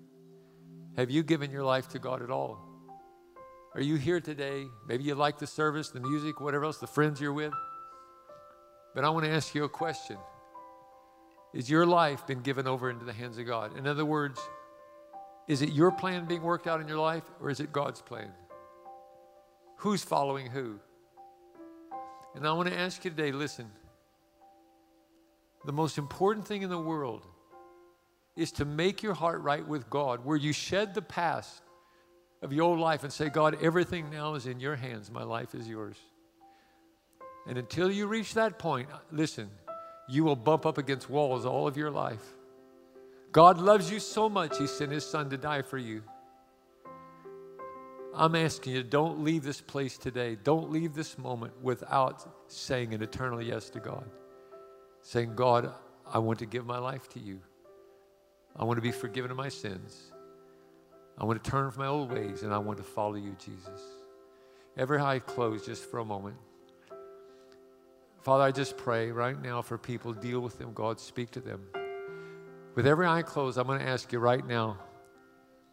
Have 0.97 1.09
you 1.09 1.23
given 1.23 1.51
your 1.51 1.63
life 1.63 1.87
to 1.89 1.99
God 1.99 2.21
at 2.21 2.29
all? 2.29 2.59
Are 3.73 3.81
you 3.81 3.95
here 3.95 4.21
today? 4.21 4.65
Maybe 4.87 5.03
you 5.03 5.15
like 5.15 5.37
the 5.37 5.47
service, 5.47 5.89
the 5.89 5.99
music, 5.99 6.39
whatever 6.39 6.63
else, 6.63 6.77
the 6.77 6.87
friends 6.87 7.19
you're 7.19 7.33
with. 7.33 7.53
But 8.93 9.03
I 9.03 9.09
want 9.09 9.25
to 9.25 9.31
ask 9.31 9.53
you 9.53 9.65
a 9.65 9.69
question 9.69 10.17
Is 11.53 11.69
your 11.69 11.85
life 11.85 12.25
been 12.25 12.41
given 12.41 12.67
over 12.67 12.89
into 12.89 13.05
the 13.05 13.13
hands 13.13 13.37
of 13.37 13.45
God? 13.45 13.77
In 13.77 13.85
other 13.85 14.05
words, 14.05 14.39
is 15.47 15.61
it 15.61 15.73
your 15.73 15.91
plan 15.91 16.25
being 16.25 16.41
worked 16.41 16.67
out 16.67 16.81
in 16.81 16.87
your 16.87 16.97
life 16.99 17.23
or 17.41 17.49
is 17.49 17.59
it 17.59 17.71
God's 17.71 18.01
plan? 18.01 18.31
Who's 19.77 20.03
following 20.03 20.47
who? 20.47 20.79
And 22.33 22.47
I 22.47 22.53
want 22.53 22.69
to 22.69 22.77
ask 22.77 23.03
you 23.03 23.11
today 23.11 23.31
listen, 23.31 23.69
the 25.65 25.73
most 25.73 25.97
important 25.97 26.47
thing 26.47 26.61
in 26.61 26.69
the 26.69 26.79
world 26.79 27.25
is 28.35 28.51
to 28.53 28.65
make 28.65 29.01
your 29.01 29.13
heart 29.13 29.41
right 29.41 29.65
with 29.65 29.89
God, 29.89 30.25
where 30.25 30.37
you 30.37 30.53
shed 30.53 30.93
the 30.93 31.01
past 31.01 31.61
of 32.41 32.51
your 32.51 32.63
old 32.63 32.79
life 32.79 33.03
and 33.03 33.11
say, 33.11 33.29
God, 33.29 33.57
everything 33.61 34.09
now 34.09 34.35
is 34.35 34.45
in 34.45 34.59
your 34.59 34.75
hands. 34.75 35.09
My 35.09 35.23
life 35.23 35.55
is 35.55 35.67
yours. 35.67 35.97
And 37.47 37.57
until 37.57 37.91
you 37.91 38.07
reach 38.07 38.33
that 38.33 38.59
point, 38.59 38.89
listen, 39.11 39.49
you 40.09 40.23
will 40.23 40.35
bump 40.35 40.65
up 40.65 40.77
against 40.77 41.09
walls 41.09 41.45
all 41.45 41.67
of 41.67 41.77
your 41.77 41.91
life. 41.91 42.23
God 43.31 43.57
loves 43.57 43.91
you 43.91 43.99
so 43.99 44.29
much, 44.29 44.57
He 44.57 44.67
sent 44.67 44.91
His 44.91 45.05
Son 45.05 45.29
to 45.29 45.37
die 45.37 45.61
for 45.61 45.77
you. 45.77 46.03
I'm 48.13 48.35
asking 48.35 48.73
you, 48.73 48.83
don't 48.83 49.23
leave 49.23 49.43
this 49.43 49.59
place 49.59 49.97
today. 49.97 50.37
Don't 50.41 50.71
leave 50.71 50.93
this 50.93 51.17
moment 51.17 51.53
without 51.61 52.49
saying 52.49 52.93
an 52.93 53.01
eternal 53.01 53.41
yes 53.41 53.69
to 53.71 53.79
God. 53.79 54.09
Saying, 55.05 55.35
God, 55.35 55.71
I 56.11 56.17
want 56.17 56.39
to 56.39 56.47
give 56.47 56.65
my 56.65 56.79
life 56.79 57.07
to 57.09 57.19
you. 57.19 57.39
I 58.55 58.63
want 58.63 58.77
to 58.77 58.81
be 58.81 58.91
forgiven 58.91 59.29
of 59.29 59.37
my 59.37 59.49
sins. 59.49 60.11
I 61.15 61.25
want 61.25 61.43
to 61.43 61.47
turn 61.47 61.69
from 61.69 61.83
my 61.83 61.89
old 61.89 62.11
ways 62.11 62.41
and 62.41 62.51
I 62.51 62.57
want 62.57 62.79
to 62.79 62.83
follow 62.83 63.13
you, 63.13 63.35
Jesus. 63.37 63.81
Every 64.75 64.97
eye 64.97 65.19
closed 65.19 65.67
just 65.67 65.91
for 65.91 65.99
a 65.99 66.05
moment. 66.05 66.37
Father, 68.23 68.45
I 68.45 68.51
just 68.51 68.77
pray 68.77 69.11
right 69.11 69.39
now 69.39 69.61
for 69.61 69.77
people, 69.77 70.11
deal 70.11 70.39
with 70.39 70.57
them, 70.57 70.73
God, 70.73 70.99
speak 70.99 71.29
to 71.31 71.39
them. 71.39 71.61
With 72.73 72.87
every 72.87 73.05
eye 73.05 73.21
closed, 73.21 73.59
I'm 73.59 73.67
going 73.67 73.81
to 73.81 73.87
ask 73.87 74.11
you 74.11 74.17
right 74.17 74.45
now, 74.45 74.79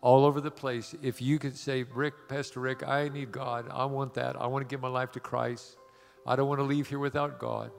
all 0.02 0.26
over 0.26 0.42
the 0.42 0.50
place, 0.50 0.94
if 1.00 1.22
you 1.22 1.38
could 1.38 1.56
say, 1.56 1.84
Rick, 1.84 2.28
Pastor 2.28 2.60
Rick, 2.60 2.86
I 2.86 3.08
need 3.08 3.32
God. 3.32 3.66
I 3.70 3.86
want 3.86 4.12
that. 4.14 4.36
I 4.36 4.46
want 4.46 4.68
to 4.68 4.70
give 4.70 4.82
my 4.82 4.88
life 4.88 5.10
to 5.12 5.20
Christ. 5.20 5.78
I 6.26 6.36
don't 6.36 6.50
want 6.50 6.58
to 6.58 6.64
leave 6.64 6.86
here 6.86 6.98
without 6.98 7.38
God. 7.38 7.70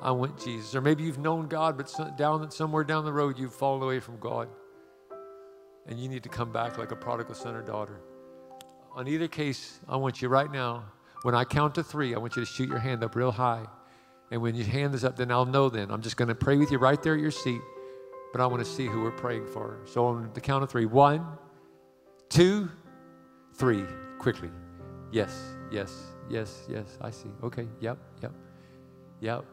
I 0.00 0.10
want 0.10 0.38
Jesus. 0.42 0.74
Or 0.74 0.80
maybe 0.80 1.02
you've 1.02 1.18
known 1.18 1.48
God, 1.48 1.76
but 1.76 1.92
down 2.16 2.50
somewhere 2.50 2.84
down 2.84 3.04
the 3.04 3.12
road, 3.12 3.38
you've 3.38 3.54
fallen 3.54 3.82
away 3.82 4.00
from 4.00 4.18
God 4.18 4.48
and 5.88 5.98
you 5.98 6.08
need 6.08 6.22
to 6.22 6.28
come 6.28 6.52
back 6.52 6.78
like 6.78 6.90
a 6.90 6.96
prodigal 6.96 7.34
son 7.34 7.54
or 7.54 7.62
daughter. 7.62 8.00
On 8.94 9.06
either 9.06 9.28
case, 9.28 9.78
I 9.88 9.96
want 9.96 10.20
you 10.20 10.28
right 10.28 10.50
now, 10.50 10.84
when 11.22 11.34
I 11.34 11.44
count 11.44 11.74
to 11.76 11.82
three, 11.82 12.14
I 12.14 12.18
want 12.18 12.36
you 12.36 12.44
to 12.44 12.50
shoot 12.50 12.68
your 12.68 12.78
hand 12.78 13.04
up 13.04 13.14
real 13.14 13.30
high. 13.30 13.66
And 14.30 14.42
when 14.42 14.54
your 14.54 14.66
hand 14.66 14.94
is 14.94 15.04
up, 15.04 15.16
then 15.16 15.30
I'll 15.30 15.46
know 15.46 15.68
then. 15.68 15.90
I'm 15.90 16.02
just 16.02 16.16
going 16.16 16.28
to 16.28 16.34
pray 16.34 16.56
with 16.56 16.70
you 16.70 16.78
right 16.78 17.00
there 17.02 17.14
at 17.14 17.20
your 17.20 17.30
seat, 17.30 17.60
but 18.32 18.40
I 18.40 18.46
want 18.46 18.64
to 18.64 18.70
see 18.70 18.86
who 18.86 19.02
we're 19.02 19.12
praying 19.12 19.46
for. 19.46 19.78
So 19.86 20.06
on 20.06 20.30
the 20.34 20.40
count 20.40 20.64
of 20.64 20.70
three 20.70 20.86
one, 20.86 21.24
two, 22.28 22.68
three, 23.54 23.84
quickly. 24.18 24.50
Yes, 25.12 25.38
yes, 25.70 25.92
yes, 26.28 26.64
yes, 26.68 26.98
I 27.00 27.10
see. 27.10 27.30
Okay, 27.44 27.68
yep, 27.80 27.98
yep, 28.20 28.32
yep. 29.20 29.44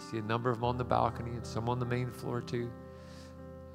I 0.00 0.10
see 0.10 0.18
a 0.18 0.22
number 0.22 0.50
of 0.50 0.56
them 0.56 0.64
on 0.64 0.78
the 0.78 0.84
balcony 0.84 1.32
and 1.32 1.46
some 1.46 1.68
on 1.68 1.78
the 1.78 1.86
main 1.86 2.10
floor 2.10 2.40
too 2.40 2.70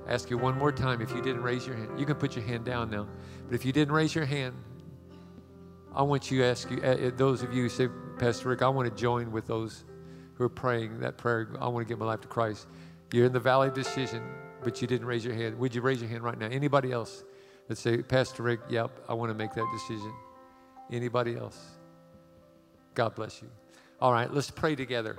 ask 0.07 0.29
you 0.29 0.37
one 0.37 0.57
more 0.57 0.71
time 0.71 1.01
if 1.01 1.11
you 1.11 1.21
didn't 1.21 1.41
raise 1.41 1.65
your 1.65 1.75
hand. 1.75 1.99
You 1.99 2.05
can 2.05 2.15
put 2.15 2.35
your 2.35 2.45
hand 2.45 2.65
down 2.65 2.89
now. 2.89 3.07
But 3.47 3.55
if 3.55 3.65
you 3.65 3.71
didn't 3.71 3.93
raise 3.93 4.13
your 4.13 4.25
hand, 4.25 4.55
I 5.93 6.03
want 6.03 6.29
you 6.29 6.39
to 6.39 6.45
ask 6.45 6.69
you, 6.69 6.81
uh, 6.81 7.11
those 7.15 7.41
of 7.41 7.53
you 7.53 7.63
who 7.63 7.69
say, 7.69 7.87
Pastor 8.19 8.49
Rick, 8.49 8.61
I 8.61 8.69
want 8.69 8.89
to 8.89 9.01
join 9.01 9.31
with 9.31 9.47
those 9.47 9.83
who 10.35 10.43
are 10.43 10.49
praying 10.49 10.99
that 10.99 11.17
prayer. 11.17 11.49
I 11.59 11.67
want 11.67 11.87
to 11.87 11.91
give 11.91 11.99
my 11.99 12.05
life 12.05 12.21
to 12.21 12.27
Christ. 12.27 12.67
You're 13.11 13.25
in 13.25 13.33
the 13.33 13.39
valley 13.39 13.69
of 13.69 13.73
decision, 13.73 14.21
but 14.63 14.81
you 14.81 14.87
didn't 14.87 15.07
raise 15.07 15.23
your 15.23 15.33
hand. 15.33 15.57
Would 15.57 15.73
you 15.73 15.81
raise 15.81 16.01
your 16.01 16.09
hand 16.09 16.23
right 16.23 16.37
now? 16.37 16.47
Anybody 16.47 16.91
else 16.91 17.23
that 17.67 17.77
say, 17.77 18.01
Pastor 18.01 18.43
Rick, 18.43 18.59
yep, 18.69 18.91
I 19.07 19.13
want 19.13 19.29
to 19.29 19.33
make 19.33 19.53
that 19.53 19.65
decision? 19.73 20.13
Anybody 20.91 21.35
else? 21.35 21.59
God 22.93 23.15
bless 23.15 23.41
you. 23.41 23.49
All 24.01 24.11
right, 24.11 24.31
let's 24.31 24.51
pray 24.51 24.75
together. 24.75 25.15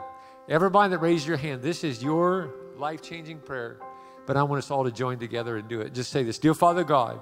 Everybody 0.48 0.90
that 0.90 0.98
raised 0.98 1.26
your 1.26 1.36
hand, 1.36 1.62
this 1.62 1.82
is 1.82 2.02
your 2.02 2.54
life 2.76 3.02
changing 3.02 3.40
prayer. 3.40 3.78
But 4.26 4.36
I 4.36 4.42
want 4.42 4.58
us 4.58 4.70
all 4.70 4.84
to 4.84 4.92
join 4.92 5.18
together 5.18 5.56
and 5.56 5.68
do 5.68 5.80
it. 5.80 5.92
Just 5.92 6.10
say 6.10 6.22
this 6.22 6.38
Dear 6.38 6.54
Father 6.54 6.84
God, 6.84 7.20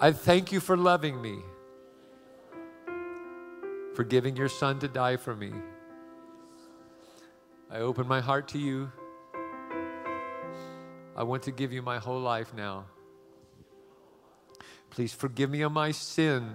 I 0.00 0.12
thank 0.12 0.52
you 0.52 0.60
for 0.60 0.76
loving 0.76 1.20
me, 1.20 1.38
for 3.94 4.04
giving 4.04 4.36
your 4.36 4.48
son 4.48 4.78
to 4.80 4.88
die 4.88 5.16
for 5.16 5.34
me. 5.34 5.52
I 7.70 7.78
open 7.78 8.06
my 8.06 8.20
heart 8.20 8.48
to 8.48 8.58
you. 8.58 8.92
I 11.16 11.22
want 11.22 11.42
to 11.44 11.50
give 11.50 11.72
you 11.72 11.80
my 11.80 11.98
whole 11.98 12.20
life 12.20 12.52
now. 12.54 12.84
Please 14.90 15.14
forgive 15.14 15.48
me 15.48 15.62
of 15.62 15.72
my 15.72 15.90
sin. 15.90 16.54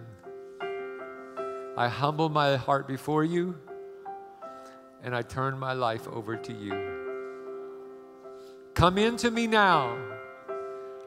I 1.77 1.87
humble 1.87 2.27
my 2.29 2.57
heart 2.57 2.87
before 2.87 3.23
you 3.23 3.55
and 5.03 5.15
I 5.15 5.21
turn 5.21 5.59
my 5.59 5.73
life 5.73 6.07
over 6.07 6.35
to 6.35 6.51
you. 6.51 6.73
Come 8.73 8.97
into 8.97 9.29
me 9.29 9.45
now. 9.45 9.95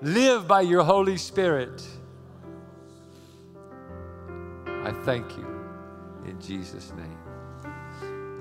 Live 0.01 0.47
by 0.47 0.61
your 0.61 0.85
Holy 0.85 1.17
Spirit. 1.17 1.85
I 4.67 4.93
thank 5.05 5.37
you 5.37 5.47
in 6.25 6.41
Jesus' 6.41 6.93
name. 6.97 7.19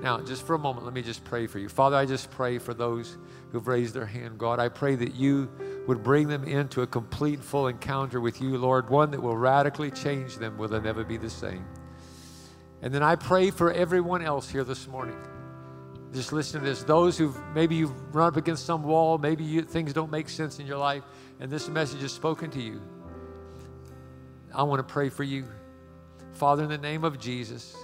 Now, 0.00 0.20
just 0.20 0.46
for 0.46 0.54
a 0.54 0.58
moment, 0.58 0.84
let 0.86 0.94
me 0.94 1.02
just 1.02 1.24
pray 1.24 1.48
for 1.48 1.58
you. 1.58 1.68
Father, 1.68 1.96
I 1.96 2.06
just 2.06 2.30
pray 2.30 2.58
for 2.58 2.72
those 2.72 3.18
who've 3.50 3.66
raised 3.66 3.92
their 3.92 4.06
hand. 4.06 4.38
God, 4.38 4.60
I 4.60 4.68
pray 4.68 4.94
that 4.94 5.14
you 5.14 5.50
would 5.88 6.04
bring 6.04 6.28
them 6.28 6.44
into 6.44 6.82
a 6.82 6.86
complete, 6.86 7.42
full 7.42 7.66
encounter 7.66 8.20
with 8.20 8.40
you, 8.40 8.56
Lord, 8.56 8.88
one 8.88 9.10
that 9.10 9.20
will 9.20 9.36
radically 9.36 9.90
change 9.90 10.36
them, 10.36 10.56
will 10.56 10.68
they 10.68 10.80
never 10.80 11.02
be 11.02 11.16
the 11.16 11.28
same. 11.28 11.64
And 12.82 12.92
then 12.94 13.02
I 13.02 13.16
pray 13.16 13.50
for 13.50 13.72
everyone 13.72 14.22
else 14.22 14.48
here 14.48 14.64
this 14.64 14.88
morning 14.88 15.16
just 16.12 16.32
listen 16.32 16.60
to 16.60 16.66
this. 16.66 16.82
Those 16.82 17.16
who 17.16 17.34
maybe 17.54 17.76
you've 17.76 18.14
run 18.14 18.28
up 18.28 18.36
against 18.36 18.66
some 18.66 18.82
wall, 18.82 19.18
maybe 19.18 19.44
you, 19.44 19.62
things 19.62 19.92
don't 19.92 20.10
make 20.10 20.28
sense 20.28 20.58
in 20.58 20.66
your 20.66 20.78
life, 20.78 21.04
and 21.38 21.50
this 21.50 21.68
message 21.68 22.02
is 22.02 22.12
spoken 22.12 22.50
to 22.50 22.60
you. 22.60 22.80
I 24.52 24.64
want 24.64 24.86
to 24.86 24.92
pray 24.92 25.08
for 25.08 25.22
you. 25.22 25.44
Father, 26.32 26.64
in 26.64 26.68
the 26.68 26.78
name 26.78 27.04
of 27.04 27.18
Jesus, 27.18 27.76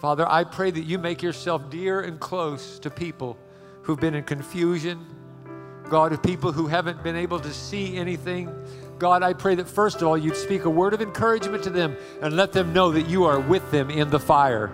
Father, 0.00 0.28
I 0.28 0.44
pray 0.44 0.70
that 0.70 0.84
you 0.84 0.98
make 0.98 1.22
yourself 1.22 1.68
dear 1.70 2.02
and 2.02 2.20
close 2.20 2.78
to 2.80 2.90
people 2.90 3.36
who've 3.82 4.00
been 4.00 4.14
in 4.14 4.24
confusion. 4.24 5.04
God, 5.88 6.12
of 6.12 6.22
people 6.22 6.52
who 6.52 6.68
haven't 6.68 7.02
been 7.02 7.16
able 7.16 7.40
to 7.40 7.52
see 7.52 7.96
anything. 7.96 8.48
God, 9.02 9.24
I 9.24 9.32
pray 9.32 9.56
that 9.56 9.68
first 9.68 9.96
of 9.96 10.06
all, 10.06 10.16
you'd 10.16 10.36
speak 10.36 10.64
a 10.64 10.70
word 10.70 10.94
of 10.94 11.02
encouragement 11.02 11.64
to 11.64 11.70
them 11.70 11.96
and 12.20 12.36
let 12.36 12.52
them 12.52 12.72
know 12.72 12.92
that 12.92 13.08
you 13.08 13.24
are 13.24 13.40
with 13.40 13.68
them 13.72 13.90
in 13.90 14.10
the 14.10 14.20
fire. 14.20 14.70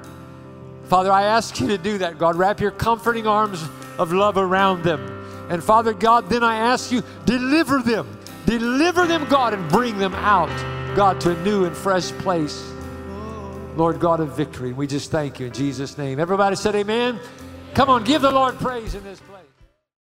Father, 0.84 1.10
I 1.10 1.22
ask 1.22 1.58
you 1.58 1.68
to 1.68 1.78
do 1.78 1.96
that, 1.96 2.18
God. 2.18 2.36
Wrap 2.36 2.60
your 2.60 2.70
comforting 2.70 3.26
arms 3.26 3.64
of 3.96 4.12
love 4.12 4.36
around 4.36 4.82
them. 4.82 5.00
And 5.48 5.64
Father 5.64 5.94
God, 5.94 6.28
then 6.28 6.44
I 6.44 6.56
ask 6.56 6.92
you, 6.92 7.02
deliver 7.24 7.78
them. 7.78 8.18
Deliver 8.44 9.06
them, 9.06 9.24
God, 9.30 9.54
and 9.54 9.66
bring 9.70 9.96
them 9.96 10.12
out, 10.16 10.54
God, 10.94 11.22
to 11.22 11.30
a 11.30 11.42
new 11.42 11.64
and 11.64 11.74
fresh 11.74 12.12
place. 12.18 12.70
Lord 13.76 13.98
God 13.98 14.20
of 14.20 14.36
victory. 14.36 14.74
We 14.74 14.86
just 14.86 15.10
thank 15.10 15.40
you 15.40 15.46
in 15.46 15.54
Jesus' 15.54 15.96
name. 15.96 16.20
Everybody 16.20 16.54
said 16.54 16.74
amen. 16.74 17.18
Come 17.72 17.88
on, 17.88 18.04
give 18.04 18.20
the 18.20 18.30
Lord 18.30 18.58
praise 18.58 18.94
in 18.94 19.02
this. 19.04 19.22